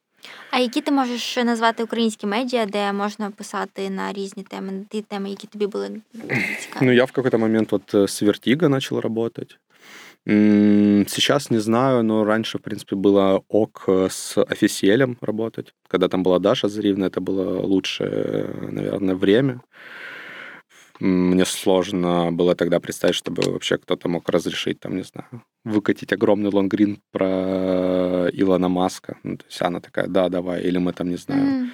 А 0.52 0.60
які 0.60 0.82
ти 0.82 0.92
можеш 0.92 1.38
назвати 1.38 1.84
українські 1.84 2.28
медіа, 2.28 2.66
де 2.66 2.94
можна 2.94 3.32
писати 3.32 3.90
на 3.90 4.14
різні 4.14 4.44
теми, 4.44 4.86
ті 4.90 5.02
теми, 5.02 5.30
які 5.30 5.48
тобі 5.48 5.68
були 5.68 6.02
цікаві? 6.60 6.86
Ну, 6.86 6.92
я 6.92 7.06
в 7.06 7.12
какой-то 7.12 7.38
момент 7.40 7.72
вот 7.72 7.94
с 7.94 8.24
Vertigo 8.24 8.68
начал 8.68 9.00
работать. 9.00 9.58
Сейчас 10.26 11.52
не 11.52 11.60
знаю, 11.60 12.04
но 12.04 12.24
раньше, 12.24 12.58
в 12.58 12.62
принципе, 12.62 12.96
было 12.96 13.44
ок 13.50 13.84
э, 13.88 14.08
с 14.10 14.38
официелем 14.38 15.18
работать. 15.22 15.74
Когда 15.90 16.08
там 16.08 16.24
была 16.24 16.40
Даша 16.40 16.70
Заривна, 16.70 17.06
это 17.06 17.20
было 17.20 17.62
лучшее, 17.62 18.48
наверное, 18.72 19.16
время. 19.16 19.60
Мне 21.01 21.45
сложно 21.45 22.33
было 22.33 22.55
тогда 22.55 22.81
представить, 22.81 23.15
чтобы 23.15 23.43
вообще 23.53 23.79
кто-то 23.79 24.09
мог 24.09 24.29
разрешить, 24.29 24.81
там, 24.81 24.97
не 24.97 25.05
знаю, 25.05 25.45
выкатить 25.65 26.13
огромный 26.13 26.51
лонгрин 26.51 27.01
про 27.13 28.29
Илона 28.33 28.69
Маска. 28.69 29.19
Ну, 29.23 29.37
то 29.37 29.45
есть 29.47 29.63
она 29.63 29.81
такая, 29.81 30.07
да, 30.09 30.29
давай, 30.29 30.63
или 30.63 30.79
мы 30.79 30.93
там, 30.93 31.09
не 31.11 31.17
знаю. 31.17 31.47
Mm-hmm. 31.47 31.69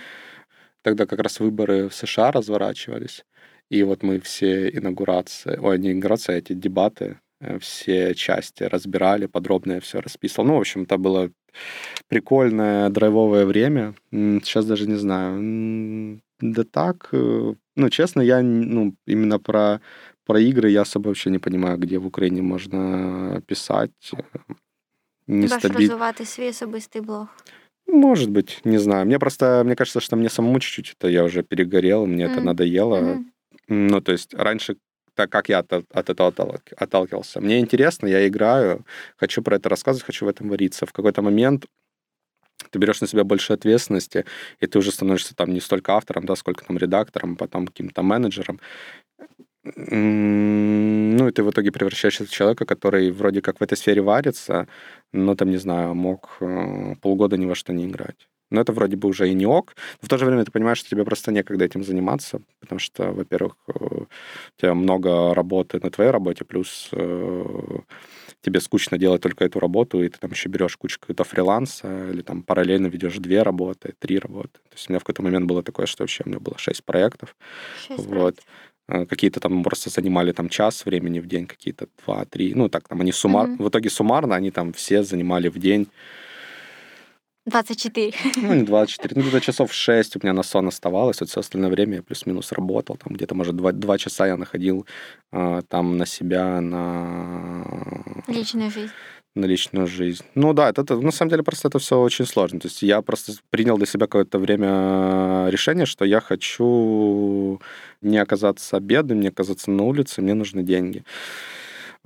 Тогда 0.82 1.06
как 1.06 1.20
раз 1.20 1.40
выборы 1.40 1.88
в 1.88 1.94
США 1.94 2.32
разворачивались, 2.32 3.24
и 3.70 3.82
вот 3.82 4.02
мы 4.02 4.20
все 4.20 4.68
инаугурации, 4.68 5.56
ой, 5.56 5.78
не 5.78 5.92
инаугурации, 5.92 6.34
а 6.34 6.38
эти 6.38 6.52
дебаты 6.52 7.18
Э, 7.44 7.58
все 7.58 8.14
части 8.14 8.62
разбирали, 8.64 9.26
подробно 9.26 9.74
я 9.74 9.80
все 9.80 10.00
расписывал. 10.00 10.48
Ну, 10.48 10.56
в 10.56 10.60
общем, 10.60 10.82
это 10.82 10.98
было 10.98 11.30
прикольное 12.08 12.88
драйвовое 12.90 13.44
время. 13.46 13.94
Сейчас 14.10 14.66
даже 14.66 14.88
не 14.88 14.96
знаю. 14.96 16.20
Да 16.44 16.64
так, 16.64 17.08
э, 17.12 17.54
ну, 17.76 17.88
честно, 17.88 18.20
я, 18.20 18.42
ну, 18.42 18.94
именно 19.06 19.38
про, 19.38 19.80
про 20.26 20.38
игры 20.40 20.70
я 20.70 20.82
особо 20.82 21.08
вообще 21.08 21.30
не 21.30 21.38
понимаю, 21.38 21.78
где 21.78 21.98
в 21.98 22.06
Украине 22.06 22.42
можно 22.42 23.42
писать. 23.46 24.12
Э, 24.12 24.42
не 25.26 25.46
Ваш 25.46 25.58
стабиль... 25.58 25.76
розвивати 25.76 26.24
свій 26.24 26.48
особистий 26.48 27.00
блог? 27.00 27.28
Может 27.86 28.30
быть, 28.30 28.60
не 28.64 28.78
знаю. 28.78 29.06
Мне 29.06 29.18
просто, 29.18 29.64
мне 29.64 29.74
кажется, 29.74 30.00
что 30.00 30.16
мне 30.16 30.28
самому 30.28 30.60
чуть-чуть 30.60 30.96
это 30.98 31.08
я 31.08 31.24
уже 31.24 31.42
перегорел, 31.42 32.06
мне 32.06 32.24
mm. 32.24 32.32
это 32.32 32.40
надоело. 32.40 32.96
Mm. 32.96 33.24
Ну, 33.68 34.00
то 34.00 34.12
есть 34.12 34.34
раньше 34.34 34.76
так 35.14 35.30
как 35.30 35.48
я 35.48 35.60
от, 35.60 35.72
от 35.72 36.10
этого 36.10 36.60
отталкивался. 36.76 37.40
Мне 37.40 37.60
интересно, 37.60 38.08
я 38.08 38.26
играю, 38.26 38.84
хочу 39.16 39.42
про 39.42 39.56
это 39.56 39.68
рассказывать, 39.68 40.06
хочу 40.06 40.26
в 40.26 40.28
этом 40.28 40.48
вариться. 40.48 40.86
В 40.86 40.92
какой-то 40.92 41.22
момент 41.22 41.66
ты 42.70 42.78
берешь 42.78 43.00
на 43.00 43.06
себя 43.06 43.24
больше 43.24 43.52
ответственности, 43.52 44.24
и 44.60 44.66
ты 44.66 44.78
уже 44.78 44.90
становишься 44.92 45.34
там 45.34 45.52
не 45.52 45.60
столько 45.60 45.94
автором, 45.94 46.26
да, 46.26 46.36
сколько 46.36 46.64
там 46.64 46.78
редактором, 46.78 47.36
потом 47.36 47.66
каким-то 47.66 48.02
менеджером. 48.02 48.60
Ну, 49.64 51.28
и 51.28 51.32
ты 51.32 51.42
в 51.42 51.50
итоге 51.50 51.72
превращаешься 51.72 52.26
в 52.26 52.30
человека, 52.30 52.66
который 52.66 53.10
вроде 53.10 53.40
как 53.40 53.60
в 53.60 53.62
этой 53.62 53.78
сфере 53.78 54.02
варится, 54.02 54.68
но 55.12 55.34
там, 55.34 55.50
не 55.50 55.56
знаю, 55.56 55.94
мог 55.94 56.36
э, 56.40 56.96
полгода 57.00 57.36
ни 57.38 57.46
во 57.46 57.54
что 57.54 57.72
не 57.72 57.86
играть. 57.86 58.28
Но 58.50 58.60
это 58.60 58.72
вроде 58.72 58.96
бы 58.96 59.08
уже 59.08 59.28
и 59.28 59.34
не 59.34 59.46
ок. 59.46 59.74
Но 60.02 60.06
в 60.06 60.08
то 60.08 60.18
же 60.18 60.26
время 60.26 60.44
ты 60.44 60.50
понимаешь, 60.50 60.78
что 60.78 60.90
тебе 60.90 61.04
просто 61.04 61.32
некогда 61.32 61.64
этим 61.64 61.84
заниматься, 61.84 62.40
потому 62.60 62.78
что, 62.78 63.12
во-первых, 63.12 63.56
э, 63.68 63.72
у 63.74 64.06
тебя 64.60 64.74
много 64.74 65.34
работы 65.34 65.80
на 65.82 65.90
твоей 65.90 66.10
работе, 66.10 66.44
плюс 66.44 66.88
э, 66.92 67.78
тебе 68.42 68.60
скучно 68.60 68.98
делать 68.98 69.22
только 69.22 69.44
эту 69.44 69.60
работу, 69.60 70.02
и 70.02 70.08
ты 70.08 70.18
там 70.18 70.30
еще 70.30 70.48
берешь 70.48 70.76
кучу 70.76 71.00
какого-то 71.00 71.24
фриланса, 71.24 72.10
или 72.10 72.22
там 72.22 72.42
параллельно 72.42 72.86
ведешь 72.88 73.16
две 73.18 73.42
работы, 73.42 73.94
три 73.98 74.18
работы. 74.18 74.58
То 74.68 74.74
есть 74.74 74.88
у 74.88 74.92
меня 74.92 74.98
в 74.98 75.04
какой-то 75.04 75.22
момент 75.22 75.46
было 75.46 75.62
такое, 75.62 75.86
что 75.86 76.02
вообще 76.02 76.22
у 76.26 76.28
меня 76.28 76.38
было 76.38 76.58
шесть 76.58 76.84
проектов. 76.84 77.34
Шесть 77.86 78.06
вот. 78.06 78.38
Э, 78.88 79.06
какие-то 79.06 79.40
там 79.40 79.62
просто 79.62 79.90
занимали 79.90 80.32
там 80.32 80.48
час 80.48 80.84
времени 80.84 81.20
в 81.20 81.26
день, 81.26 81.46
какие-то 81.46 81.88
два-три. 82.04 82.54
Ну, 82.54 82.68
так 82.68 82.88
там 82.88 83.00
они 83.00 83.12
суммар... 83.12 83.48
Mm-hmm. 83.48 83.62
В 83.62 83.68
итоге 83.68 83.90
суммарно 83.90 84.34
они 84.34 84.50
там 84.50 84.72
все 84.72 85.02
занимали 85.02 85.48
в 85.48 85.58
день 85.58 85.88
24. 87.46 88.12
Ну, 88.36 88.54
не 88.54 88.62
24. 88.62 89.14
Ну, 89.16 89.22
где-то 89.22 89.40
часов 89.40 89.72
6 89.72 90.16
у 90.16 90.20
меня 90.22 90.32
на 90.32 90.42
сон 90.42 90.68
оставалось. 90.68 91.20
Вот 91.20 91.28
все 91.28 91.40
остальное 91.40 91.70
время 91.70 91.96
я 91.96 92.02
плюс-минус 92.02 92.52
работал. 92.52 92.96
Там 92.96 93.12
где-то, 93.12 93.34
может, 93.34 93.56
2, 93.56 93.72
2 93.72 93.98
часа 93.98 94.26
я 94.26 94.36
находил 94.36 94.86
э, 95.32 95.62
там 95.68 95.98
на 95.98 96.06
себя, 96.06 96.60
на... 96.60 97.64
Личную 98.28 98.70
жизнь. 98.70 98.92
На 99.34 99.46
личную 99.46 99.86
жизнь. 99.86 100.24
Ну 100.34 100.52
да, 100.52 100.70
это, 100.70 100.82
это 100.82 100.96
на 101.00 101.10
самом 101.10 101.30
деле 101.30 101.42
просто 101.42 101.68
это 101.68 101.78
все 101.78 102.00
очень 102.00 102.24
сложно. 102.24 102.60
То 102.60 102.68
есть 102.68 102.82
я 102.82 103.02
просто 103.02 103.32
принял 103.50 103.76
для 103.76 103.86
себя 103.86 104.06
какое-то 104.06 104.38
время 104.38 105.48
решение, 105.50 105.86
что 105.86 106.04
я 106.04 106.20
хочу 106.20 107.60
не 108.00 108.18
оказаться 108.18 108.80
бедным, 108.80 109.20
не 109.20 109.28
оказаться 109.28 109.70
на 109.70 109.82
улице, 109.82 110.22
мне 110.22 110.34
нужны 110.34 110.62
деньги. 110.62 111.04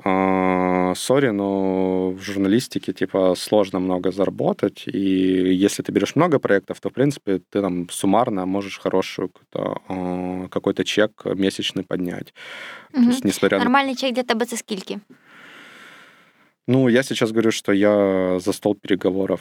А, 0.05 0.95
сори, 0.95 1.31
но 1.31 2.11
в 2.11 2.21
журналистике, 2.23 2.93
типа, 2.93 3.35
сложно 3.35 3.81
много 3.81 4.13
заработать, 4.13 4.85
и 4.87 5.65
если 5.67 5.83
ты 5.83 5.93
берешь 5.93 6.17
много 6.17 6.39
проектов, 6.39 6.81
то, 6.81 6.89
в 6.89 6.93
принципе, 6.93 7.41
ты 7.51 7.61
там 7.61 7.89
суммарно 7.91 8.47
можешь 8.47 8.79
хорошую 8.79 9.29
какой-то, 9.29 9.81
а, 9.89 10.49
какой-то 10.49 10.85
чек 10.85 11.25
месячный 11.25 11.83
поднять. 11.83 12.33
Угу. 12.93 13.03
То 13.03 13.09
есть, 13.09 13.25
несмотря 13.25 13.59
Нормальный 13.59 13.93
на... 13.93 13.97
чек 13.97 14.15
для 14.15 14.23
тебя 14.23 14.47
за 14.47 14.57
скільки? 14.57 15.01
Ну, 16.69 16.89
я 16.89 17.03
сейчас 17.03 17.31
говорю, 17.31 17.51
что 17.51 17.73
я 17.73 18.39
за 18.39 18.53
стол 18.53 18.75
переговоров 18.75 19.41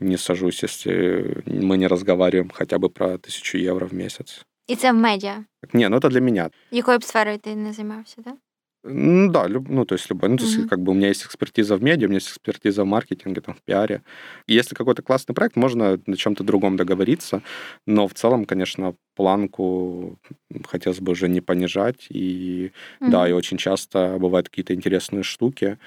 не 0.00 0.16
сажусь, 0.16 0.62
если 0.62 1.42
мы 1.44 1.76
не 1.76 1.88
разговариваем 1.88 2.50
хотя 2.50 2.78
бы 2.78 2.88
про 2.88 3.18
тысячу 3.18 3.58
евро 3.58 3.86
в 3.86 3.92
месяц. 3.92 4.44
И 4.68 4.74
это 4.74 4.92
в 4.92 4.96
медиа? 4.96 5.44
Не, 5.72 5.88
ну 5.88 5.96
это 5.96 6.08
для 6.08 6.20
меня. 6.20 6.50
Якою 6.70 6.98
б 6.98 7.04
сферою 7.04 7.38
ти 7.38 7.54
не 7.54 7.72
займався, 7.72 8.22
да? 8.24 8.36
Ну 8.84 9.30
да, 9.30 9.48
люб, 9.48 9.68
ну 9.68 9.84
то 9.84 9.94
есть 9.94 10.08
любой. 10.08 10.28
Ну, 10.28 10.36
то 10.36 10.44
есть, 10.44 10.68
как 10.68 10.80
бы 10.80 10.92
у 10.92 10.94
меня 10.94 11.08
есть 11.08 11.24
экспертиза 11.24 11.76
в 11.76 11.82
медиа, 11.82 12.06
у 12.06 12.08
меня 12.08 12.18
есть 12.18 12.30
экспертиза 12.30 12.84
в 12.84 12.86
маркетинге, 12.86 13.40
там, 13.40 13.54
в 13.54 13.62
пиаре. 13.62 14.02
И 14.46 14.54
если 14.54 14.74
какой-то 14.76 15.02
классный 15.02 15.34
проект, 15.34 15.56
можно 15.56 16.00
на 16.06 16.16
чем-то 16.16 16.44
другом 16.44 16.76
договориться, 16.76 17.42
но 17.86 18.06
в 18.06 18.14
целом, 18.14 18.44
конечно, 18.44 18.94
планку 19.16 20.18
хотелось 20.66 21.00
бы 21.00 21.12
уже 21.12 21.28
не 21.28 21.40
понижать. 21.40 22.06
И 22.08 22.70
mm-hmm. 23.00 23.10
да, 23.10 23.28
и 23.28 23.32
очень 23.32 23.58
часто 23.58 24.16
бывают 24.18 24.48
какие-то 24.48 24.74
интересные 24.74 25.24
штуки, 25.24 25.78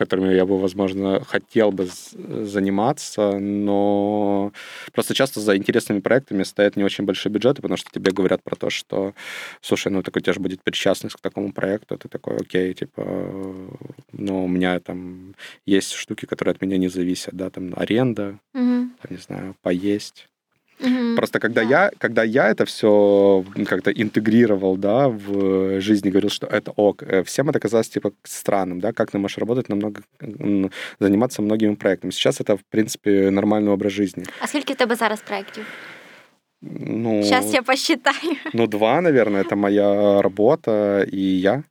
которыми 0.00 0.32
я 0.32 0.46
бы, 0.46 0.58
возможно, 0.58 1.22
хотел 1.28 1.72
бы 1.72 1.86
заниматься, 2.16 3.38
но 3.38 4.50
просто 4.92 5.12
часто 5.12 5.40
за 5.40 5.58
интересными 5.58 6.00
проектами 6.00 6.42
стоят 6.42 6.76
не 6.76 6.84
очень 6.84 7.04
большие 7.04 7.30
бюджеты, 7.30 7.60
потому 7.60 7.76
что 7.76 7.90
тебе 7.90 8.10
говорят 8.10 8.42
про 8.42 8.56
то, 8.56 8.70
что, 8.70 9.12
слушай, 9.60 9.92
ну 9.92 10.02
так 10.02 10.16
у 10.16 10.20
тебя 10.20 10.32
же 10.32 10.40
будет 10.40 10.62
причастность 10.62 11.16
к 11.16 11.20
такому 11.20 11.52
проекту, 11.52 11.98
ты 11.98 12.08
такой, 12.08 12.36
окей, 12.36 12.72
типа, 12.72 13.04
ну 14.12 14.44
у 14.44 14.48
меня 14.48 14.80
там 14.80 15.34
есть 15.66 15.92
штуки, 15.92 16.24
которые 16.24 16.54
от 16.54 16.62
меня 16.62 16.78
не 16.78 16.88
зависят, 16.88 17.34
да, 17.34 17.50
там 17.50 17.74
аренда, 17.76 18.38
угу. 18.54 18.88
там, 19.02 19.10
не 19.10 19.18
знаю, 19.18 19.54
поесть. 19.60 20.28
Угу. 20.80 21.16
Просто 21.16 21.40
когда, 21.40 21.62
да. 21.62 21.68
я, 21.68 21.90
когда 21.98 22.24
я 22.24 22.48
это 22.48 22.64
все 22.64 23.44
как-то 23.66 23.90
интегрировал, 23.90 24.76
да, 24.76 25.08
в 25.08 25.80
жизни, 25.80 26.10
говорил, 26.10 26.30
что 26.30 26.46
это 26.46 26.72
ок, 26.76 27.02
э, 27.02 27.22
всем 27.22 27.50
это 27.50 27.60
казалось, 27.60 27.88
типа, 27.88 28.12
странным, 28.24 28.80
да, 28.80 28.92
как 28.92 29.10
ты 29.10 29.18
можешь 29.18 29.38
работать 29.38 29.68
намного, 29.68 30.02
заниматься 30.98 31.42
многими 31.42 31.74
проектами. 31.74 32.12
Сейчас 32.12 32.40
это, 32.40 32.56
в 32.56 32.64
принципе, 32.70 33.30
нормальный 33.30 33.72
образ 33.72 33.92
жизни. 33.92 34.24
А 34.40 34.46
сколько 34.46 34.72
у 34.72 34.74
тебя 34.74 34.94
зараз 34.96 35.20
проектов? 35.20 35.64
Ну, 36.62 37.22
Сейчас 37.22 37.52
я 37.52 37.62
посчитаю. 37.62 38.36
Ну, 38.52 38.66
два, 38.66 39.00
наверное, 39.00 39.42
это 39.42 39.56
моя 39.56 40.22
работа 40.22 41.06
и 41.10 41.20
я. 41.20 41.62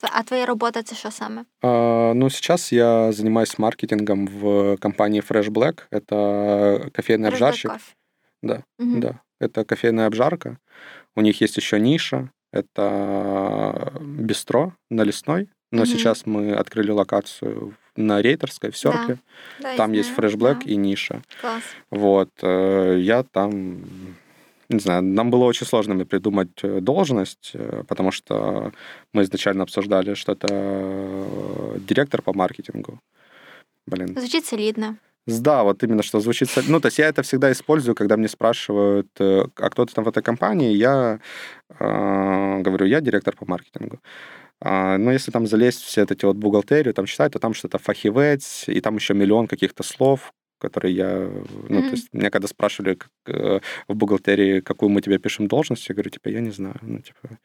А 0.00 0.22
твоя 0.22 0.46
работа 0.46 0.78
это 0.80 0.94
что 0.94 1.10
самое? 1.10 1.44
А, 1.62 2.12
ну, 2.14 2.30
сейчас 2.30 2.72
я 2.72 3.10
занимаюсь 3.12 3.58
маркетингом 3.58 4.26
в 4.26 4.76
компании 4.76 5.22
Fresh 5.28 5.48
Black. 5.48 5.80
Это 5.90 6.88
кофейный 6.94 7.28
обжарщик. 7.30 7.72
Да, 8.42 8.64
угу. 8.78 8.98
да. 8.98 9.20
Это 9.40 9.64
кофейная 9.64 10.06
обжарка. 10.06 10.58
У 11.16 11.20
них 11.20 11.40
есть 11.40 11.56
еще 11.56 11.78
ниша. 11.80 12.30
Это 12.52 13.92
бистро 14.00 14.72
на 14.90 15.02
Лесной, 15.02 15.50
но 15.70 15.82
угу. 15.82 15.90
сейчас 15.90 16.24
мы 16.24 16.52
открыли 16.52 16.90
локацию 16.90 17.74
на 17.94 18.22
Рейтерской, 18.22 18.70
в 18.70 18.78
Серкле. 18.78 19.18
Да, 19.60 19.70
да, 19.70 19.76
там 19.76 19.92
есть 19.92 20.10
Black 20.16 20.64
да. 20.64 20.70
и 20.70 20.76
Ниша. 20.76 21.22
Класс. 21.40 21.62
Вот. 21.90 22.30
Э, 22.42 22.96
я 22.98 23.22
там 23.22 23.82
не 24.68 24.80
знаю, 24.80 25.02
нам 25.02 25.30
было 25.30 25.44
очень 25.44 25.66
сложно 25.66 26.04
придумать 26.04 26.50
э, 26.62 26.80
должность, 26.80 27.52
э, 27.54 27.84
потому 27.88 28.10
что 28.10 28.72
мы 29.12 29.22
изначально 29.22 29.62
обсуждали, 29.62 30.14
что 30.14 30.32
это 30.32 31.26
директор 31.88 32.20
по 32.22 32.34
маркетингу. 32.34 33.00
Блин. 33.86 34.14
Звучит 34.18 34.44
солидно. 34.44 34.98
Да, 35.28 35.62
вот 35.62 35.82
именно 35.82 36.02
что 36.02 36.20
звучит... 36.20 36.48
Ну, 36.68 36.80
то 36.80 36.86
есть 36.86 36.98
я 36.98 37.08
это 37.08 37.22
всегда 37.22 37.52
использую, 37.52 37.94
когда 37.94 38.16
мне 38.16 38.28
спрашивают, 38.28 39.08
а 39.18 39.70
кто 39.70 39.84
ты 39.84 39.94
там 39.94 40.04
в 40.04 40.08
этой 40.08 40.22
компании, 40.22 40.72
я 40.72 41.20
э, 41.78 42.60
говорю, 42.62 42.86
я 42.86 43.00
директор 43.00 43.36
по 43.36 43.44
маркетингу. 43.46 44.00
А, 44.60 44.98
но 44.98 45.12
если 45.12 45.30
там 45.30 45.46
залезть 45.46 45.82
все 45.82 46.02
эти 46.02 46.24
вот 46.24 46.36
бухгалтерию, 46.36 46.94
там 46.94 47.06
читать, 47.06 47.32
то 47.32 47.38
там 47.38 47.54
что-то 47.54 47.78
фахивец, 47.78 48.64
и 48.66 48.80
там 48.80 48.96
еще 48.96 49.14
миллион 49.14 49.46
каких-то 49.46 49.82
слов, 49.82 50.32
которые 50.58 50.94
я... 50.94 51.30
Ну, 51.68 51.78
mm-hmm. 51.78 51.82
то 51.82 51.90
есть 51.90 52.08
меня 52.12 52.30
когда 52.30 52.48
спрашивали 52.48 52.94
как, 52.94 53.10
э, 53.26 53.60
в 53.86 53.94
бухгалтерии, 53.94 54.60
какую 54.60 54.90
мы 54.90 55.00
тебе 55.00 55.18
пишем 55.18 55.46
должность, 55.46 55.88
я 55.88 55.94
говорю, 55.94 56.10
типа, 56.10 56.28
я 56.28 56.40
не 56.40 56.50
знаю. 56.50 56.76
Ну, 56.82 56.98
типа... 56.98 57.38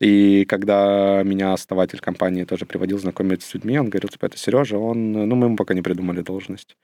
И 0.00 0.44
когда 0.44 1.22
меня 1.24 1.52
основатель 1.52 2.00
компании 2.00 2.44
тоже 2.44 2.66
приводил 2.66 2.98
знакомиться 2.98 3.48
с 3.48 3.54
людьми, 3.54 3.78
он 3.78 3.88
говорил, 3.88 4.08
типа, 4.08 4.26
это 4.26 4.38
Сережа, 4.38 4.78
он... 4.78 5.12
Ну, 5.12 5.34
мы 5.34 5.46
ему 5.46 5.56
пока 5.56 5.74
не 5.74 5.82
придумали 5.82 6.20
должность. 6.20 6.76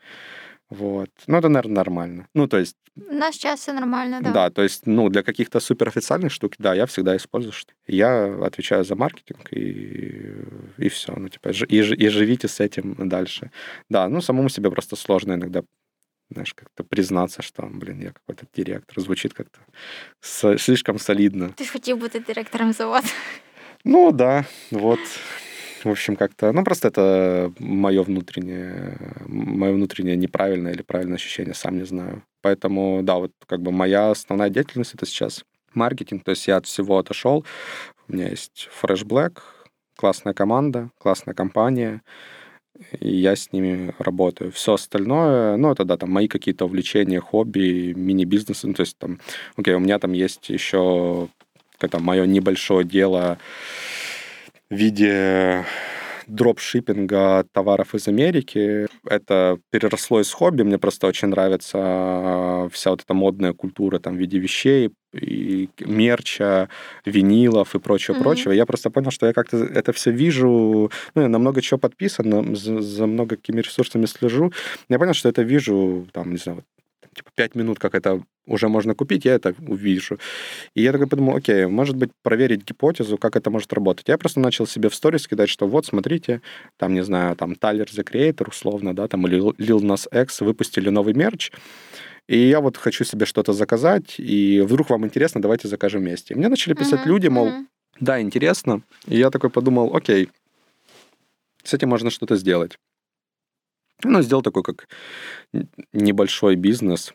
Вот. 0.70 1.10
Ну, 1.26 1.36
это, 1.38 1.48
наверное, 1.48 1.76
нормально. 1.76 2.28
Ну, 2.34 2.48
то 2.48 2.58
есть... 2.58 2.76
У 2.96 3.14
нас 3.14 3.34
сейчас 3.34 3.60
все 3.60 3.72
нормально, 3.72 4.20
да. 4.22 4.32
Да, 4.32 4.50
то 4.50 4.62
есть, 4.62 4.86
ну, 4.86 5.08
для 5.08 5.22
каких-то 5.22 5.60
суперофициальных 5.60 6.32
штук, 6.32 6.54
да, 6.58 6.74
я 6.74 6.86
всегда 6.86 7.16
использую. 7.16 7.52
Что 7.52 7.72
я 7.86 8.24
отвечаю 8.44 8.84
за 8.84 8.96
маркетинг, 8.96 9.52
и, 9.52 10.34
и 10.78 10.88
все. 10.88 11.12
Ну, 11.16 11.28
типа, 11.28 11.50
и, 11.50 11.76
и 11.76 12.08
живите 12.08 12.48
с 12.48 12.60
этим 12.60 12.94
дальше. 13.08 13.50
Да, 13.90 14.08
ну, 14.08 14.20
самому 14.20 14.48
себе 14.48 14.70
просто 14.70 14.96
сложно 14.96 15.34
иногда 15.34 15.62
знаешь, 16.34 16.52
как-то 16.54 16.84
признаться, 16.84 17.42
что, 17.42 17.62
блин, 17.62 18.00
я 18.00 18.12
какой-то 18.12 18.46
директор. 18.54 19.00
Звучит 19.00 19.32
как-то 19.32 19.60
слишком 20.20 20.98
солидно. 20.98 21.50
Ты 21.56 21.64
хотел 21.64 21.96
быть 21.96 22.12
директором 22.26 22.72
завода. 22.72 23.08
Ну, 23.84 24.12
да, 24.12 24.44
вот. 24.70 25.00
В 25.84 25.90
общем, 25.90 26.16
как-то, 26.16 26.52
ну, 26.52 26.64
просто 26.64 26.88
это 26.88 27.52
мое 27.58 28.02
внутреннее, 28.02 28.98
мое 29.26 29.72
внутреннее 29.72 30.16
неправильное 30.16 30.72
или 30.72 30.82
правильное 30.82 31.16
ощущение, 31.16 31.52
сам 31.52 31.76
не 31.76 31.84
знаю. 31.84 32.22
Поэтому, 32.40 33.02
да, 33.02 33.16
вот 33.16 33.32
как 33.46 33.60
бы 33.60 33.70
моя 33.70 34.10
основная 34.10 34.48
деятельность 34.48 34.94
это 34.94 35.04
сейчас 35.04 35.44
маркетинг, 35.74 36.24
то 36.24 36.30
есть 36.30 36.46
я 36.48 36.56
от 36.56 36.66
всего 36.66 36.98
отошел. 36.98 37.44
У 38.08 38.14
меня 38.14 38.28
есть 38.28 38.70
Fresh 38.82 39.04
Black, 39.04 39.40
классная 39.96 40.32
команда, 40.32 40.90
классная 40.98 41.34
компания, 41.34 42.00
и 43.00 43.16
я 43.16 43.36
с 43.36 43.52
ними 43.52 43.94
работаю. 43.98 44.52
Все 44.52 44.74
остальное, 44.74 45.56
ну, 45.56 45.70
это, 45.70 45.84
да, 45.84 45.96
там, 45.96 46.10
мои 46.10 46.28
какие-то 46.28 46.64
увлечения, 46.64 47.20
хобби, 47.20 47.92
мини-бизнесы, 47.96 48.66
ну, 48.66 48.74
то 48.74 48.80
есть, 48.80 48.98
там, 48.98 49.20
окей, 49.56 49.74
у 49.74 49.80
меня 49.80 49.98
там 49.98 50.12
есть 50.12 50.48
еще 50.48 51.28
это 51.80 51.98
мое 51.98 52.26
небольшое 52.26 52.84
дело, 52.84 53.38
в 54.70 54.74
виде 54.74 55.64
дропшиппинга 56.26 57.46
товаров 57.52 57.94
из 57.94 58.08
Америки. 58.08 58.86
Это 59.08 59.58
переросло 59.70 60.20
из 60.20 60.32
хобби. 60.32 60.62
Мне 60.62 60.78
просто 60.78 61.06
очень 61.06 61.28
нравится 61.28 62.68
вся 62.72 62.90
вот 62.90 63.02
эта 63.02 63.14
модная 63.14 63.52
культура 63.52 63.98
там 63.98 64.14
в 64.16 64.18
виде 64.18 64.38
вещей, 64.38 64.90
и 65.12 65.68
мерча, 65.80 66.68
винилов 67.04 67.74
и 67.74 67.78
прочего-прочего. 67.78 68.52
Mm-hmm. 68.52 68.56
Я 68.56 68.66
просто 68.66 68.90
понял, 68.90 69.10
что 69.10 69.26
я 69.26 69.32
как-то 69.32 69.58
это 69.58 69.92
все 69.92 70.10
вижу, 70.10 70.90
ну, 71.14 71.22
я 71.22 71.28
на 71.28 71.38
много 71.38 71.62
чего 71.62 71.78
подписан, 71.78 72.56
за, 72.56 72.80
за 72.80 73.06
много 73.06 73.36
какими 73.36 73.60
ресурсами 73.60 74.06
слежу. 74.06 74.52
Я 74.88 74.98
понял, 74.98 75.14
что 75.14 75.28
это 75.28 75.42
вижу, 75.42 76.06
там, 76.12 76.32
не 76.32 76.38
знаю, 76.38 76.64
типа, 77.14 77.30
пять 77.34 77.54
минут, 77.54 77.78
как 77.78 77.94
это 77.94 78.22
уже 78.46 78.68
можно 78.68 78.94
купить, 78.94 79.24
я 79.24 79.34
это 79.34 79.54
увижу. 79.66 80.18
И 80.74 80.82
я 80.82 80.92
такой 80.92 81.06
подумал, 81.06 81.36
окей, 81.36 81.66
может 81.66 81.96
быть, 81.96 82.10
проверить 82.22 82.64
гипотезу, 82.64 83.16
как 83.16 83.36
это 83.36 83.50
может 83.50 83.72
работать. 83.72 84.08
Я 84.08 84.18
просто 84.18 84.40
начал 84.40 84.66
себе 84.66 84.88
в 84.88 84.94
сторис 84.94 85.26
кидать, 85.26 85.48
что 85.48 85.66
вот, 85.66 85.86
смотрите, 85.86 86.42
там, 86.76 86.94
не 86.94 87.02
знаю, 87.02 87.36
там, 87.36 87.52
Tyler 87.52 87.86
the 87.86 88.04
Creator, 88.04 88.48
условно, 88.50 88.94
да, 88.94 89.08
там, 89.08 89.26
или 89.26 89.38
Lil 89.38 89.80
Nas 89.80 90.06
X 90.22 90.40
выпустили 90.42 90.90
новый 90.90 91.14
мерч, 91.14 91.50
и 92.26 92.38
я 92.38 92.60
вот 92.60 92.76
хочу 92.76 93.04
себе 93.04 93.26
что-то 93.26 93.52
заказать, 93.52 94.14
и 94.18 94.60
вдруг 94.60 94.90
вам 94.90 95.04
интересно, 95.04 95.42
давайте 95.42 95.68
закажем 95.68 96.00
вместе. 96.00 96.34
И 96.34 96.36
мне 96.36 96.48
начали 96.48 96.74
писать 96.74 97.00
mm-hmm. 97.00 97.08
люди, 97.08 97.28
мол, 97.28 97.48
mm-hmm. 97.48 97.66
да, 98.00 98.20
интересно. 98.20 98.82
И 99.06 99.18
я 99.18 99.30
такой 99.30 99.50
подумал, 99.50 99.94
окей, 99.94 100.30
с 101.62 101.74
этим 101.74 101.90
можно 101.90 102.10
что-то 102.10 102.36
сделать. 102.36 102.78
Ну, 104.02 104.22
сделал 104.22 104.42
такой 104.42 104.62
как 104.62 104.88
небольшой 105.92 106.56
бизнес. 106.56 107.14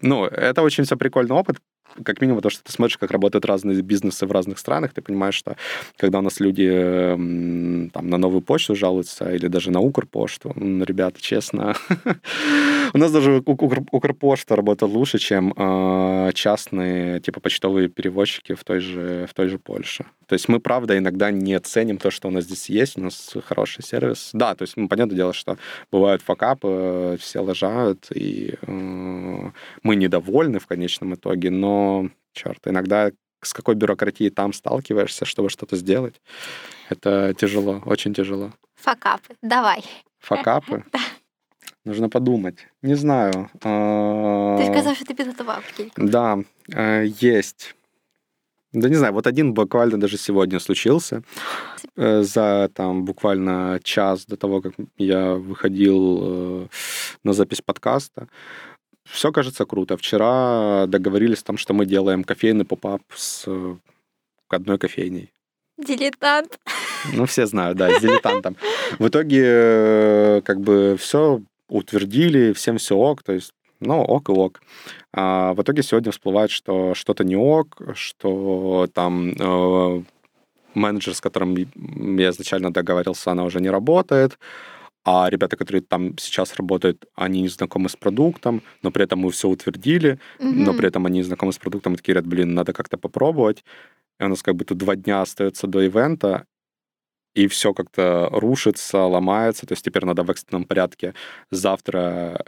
Ну, 0.00 0.24
это 0.24 0.62
очень 0.62 0.84
все 0.84 0.96
прикольный 0.96 1.34
опыт, 1.34 1.58
как 2.04 2.20
минимум, 2.20 2.40
то, 2.40 2.50
что 2.50 2.64
ты 2.64 2.72
смотришь, 2.72 2.98
как 2.98 3.10
работают 3.10 3.44
разные 3.44 3.80
бизнесы 3.82 4.26
в 4.26 4.32
разных 4.32 4.58
странах, 4.58 4.92
ты 4.92 5.02
понимаешь, 5.02 5.34
что 5.34 5.56
когда 5.96 6.18
у 6.18 6.22
нас 6.22 6.40
люди 6.40 6.68
там 7.92 8.08
на 8.08 8.18
новую 8.18 8.40
почту 8.40 8.74
жалуются 8.74 9.32
или 9.32 9.48
даже 9.48 9.70
на 9.70 9.80
Укрпошту, 9.80 10.52
ну, 10.56 10.84
ребята, 10.84 11.20
честно, 11.20 11.74
у 12.94 12.98
нас 12.98 13.12
даже 13.12 13.42
Укрпошта 13.44 14.56
работает 14.56 14.92
лучше, 14.92 15.18
чем 15.18 15.52
а, 15.56 16.32
частные 16.32 17.20
типа 17.20 17.40
почтовые 17.40 17.88
перевозчики 17.88 18.54
в 18.54 18.64
той 18.64 18.80
же 18.80 19.26
в 19.28 19.34
той 19.34 19.48
же 19.48 19.58
Польше. 19.58 20.06
То 20.32 20.34
есть 20.34 20.48
мы, 20.48 20.60
правда, 20.60 20.96
иногда 20.96 21.30
не 21.30 21.60
ценим 21.60 21.98
то, 21.98 22.10
что 22.10 22.28
у 22.28 22.30
нас 22.30 22.44
здесь 22.44 22.70
есть, 22.70 22.96
у 22.96 23.02
нас 23.02 23.34
хороший 23.44 23.84
сервис. 23.84 24.30
Да, 24.32 24.54
то 24.54 24.62
есть, 24.62 24.78
ну, 24.78 24.88
понятное 24.88 25.14
дело, 25.14 25.34
что 25.34 25.58
бывают 25.90 26.22
факапы, 26.22 27.18
все 27.20 27.40
лажают, 27.40 28.06
и 28.10 28.54
э, 28.62 29.50
мы 29.82 29.94
недовольны 29.94 30.58
в 30.58 30.66
конечном 30.66 31.16
итоге, 31.16 31.50
но 31.50 32.08
черт, 32.32 32.60
иногда 32.64 33.10
с 33.42 33.52
какой 33.52 33.74
бюрократией 33.74 34.30
там 34.30 34.54
сталкиваешься, 34.54 35.26
чтобы 35.26 35.50
что-то 35.50 35.76
сделать, 35.76 36.22
это 36.88 37.34
тяжело, 37.34 37.82
очень 37.84 38.14
тяжело. 38.14 38.54
Факапы, 38.76 39.34
давай. 39.42 39.84
Факапы? 40.18 40.82
Да. 40.92 41.00
Нужно 41.84 42.08
подумать. 42.08 42.56
Не 42.80 42.94
знаю. 42.94 43.50
А, 43.62 44.56
ты 44.56 44.72
сказал, 44.72 44.94
что 44.94 45.04
ты 45.04 45.14
подготовил 45.14 45.90
Да, 45.96 46.38
э, 46.72 47.04
есть. 47.20 47.74
Да 48.72 48.88
не 48.88 48.94
знаю, 48.94 49.12
вот 49.12 49.26
один 49.26 49.52
буквально 49.52 50.00
даже 50.00 50.16
сегодня 50.16 50.58
случился. 50.58 51.22
Э, 51.96 52.22
за 52.22 52.70
там 52.74 53.04
буквально 53.04 53.80
час 53.82 54.24
до 54.26 54.36
того, 54.36 54.62
как 54.62 54.72
я 54.96 55.34
выходил 55.34 56.18
э, 56.22 56.66
на 57.22 57.32
запись 57.32 57.60
подкаста, 57.60 58.28
все 59.04 59.30
кажется 59.30 59.66
круто. 59.66 59.96
Вчера 59.96 60.86
договорились 60.86 61.42
там, 61.42 61.58
что 61.58 61.74
мы 61.74 61.84
делаем 61.84 62.24
кофейный 62.24 62.64
поп-ап 62.64 63.02
с 63.14 63.44
э, 63.46 63.76
одной 64.48 64.78
кофейней. 64.78 65.32
Дилетант. 65.76 66.58
Ну, 67.12 67.26
все 67.26 67.46
знают, 67.46 67.76
да, 67.76 67.90
с 67.90 68.00
дилетантом. 68.00 68.56
В 68.98 69.08
итоге, 69.08 70.40
как 70.44 70.60
бы, 70.60 70.96
все 70.98 71.40
утвердили, 71.68 72.52
всем 72.52 72.76
все 72.78 72.96
ок, 72.96 73.22
то 73.22 73.32
есть, 73.32 73.52
ну, 73.82 74.02
ок 74.02 74.28
и 74.28 74.32
ок. 74.32 74.62
А 75.12 75.52
в 75.54 75.62
итоге 75.62 75.82
сегодня 75.82 76.12
всплывает, 76.12 76.50
что 76.50 76.94
что-то 76.94 77.24
не 77.24 77.36
ок, 77.36 77.80
что 77.94 78.88
там 78.94 79.32
э, 79.32 80.02
менеджер, 80.74 81.14
с 81.14 81.20
которым 81.20 81.54
я 81.54 82.30
изначально 82.30 82.72
договорился, 82.72 83.30
она 83.30 83.44
уже 83.44 83.60
не 83.60 83.70
работает, 83.70 84.38
а 85.04 85.28
ребята, 85.28 85.56
которые 85.56 85.82
там 85.82 86.16
сейчас 86.18 86.54
работают, 86.56 87.04
они 87.14 87.42
не 87.42 87.48
знакомы 87.48 87.88
с 87.88 87.96
продуктом, 87.96 88.62
но 88.82 88.90
при 88.90 89.04
этом 89.04 89.18
мы 89.18 89.30
все 89.30 89.48
утвердили, 89.48 90.18
mm-hmm. 90.38 90.52
но 90.64 90.74
при 90.74 90.88
этом 90.88 91.06
они 91.06 91.18
не 91.18 91.24
знакомы 91.24 91.52
с 91.52 91.58
продуктом, 91.58 91.94
и 91.94 91.96
такие 91.96 92.14
говорят, 92.14 92.28
блин, 92.28 92.54
надо 92.54 92.72
как-то 92.72 92.98
попробовать. 92.98 93.64
И 94.20 94.24
у 94.24 94.28
нас 94.28 94.42
как 94.42 94.54
бы 94.54 94.64
тут 94.64 94.78
два 94.78 94.94
дня 94.94 95.22
остается 95.22 95.66
до 95.66 95.80
ивента, 95.80 96.46
и 97.34 97.48
все 97.48 97.72
как-то 97.74 98.28
рушится, 98.30 98.98
ломается, 98.98 99.66
то 99.66 99.72
есть 99.72 99.84
теперь 99.84 100.04
надо 100.04 100.22
в 100.22 100.30
экстренном 100.30 100.64
порядке 100.64 101.14
завтра 101.50 102.44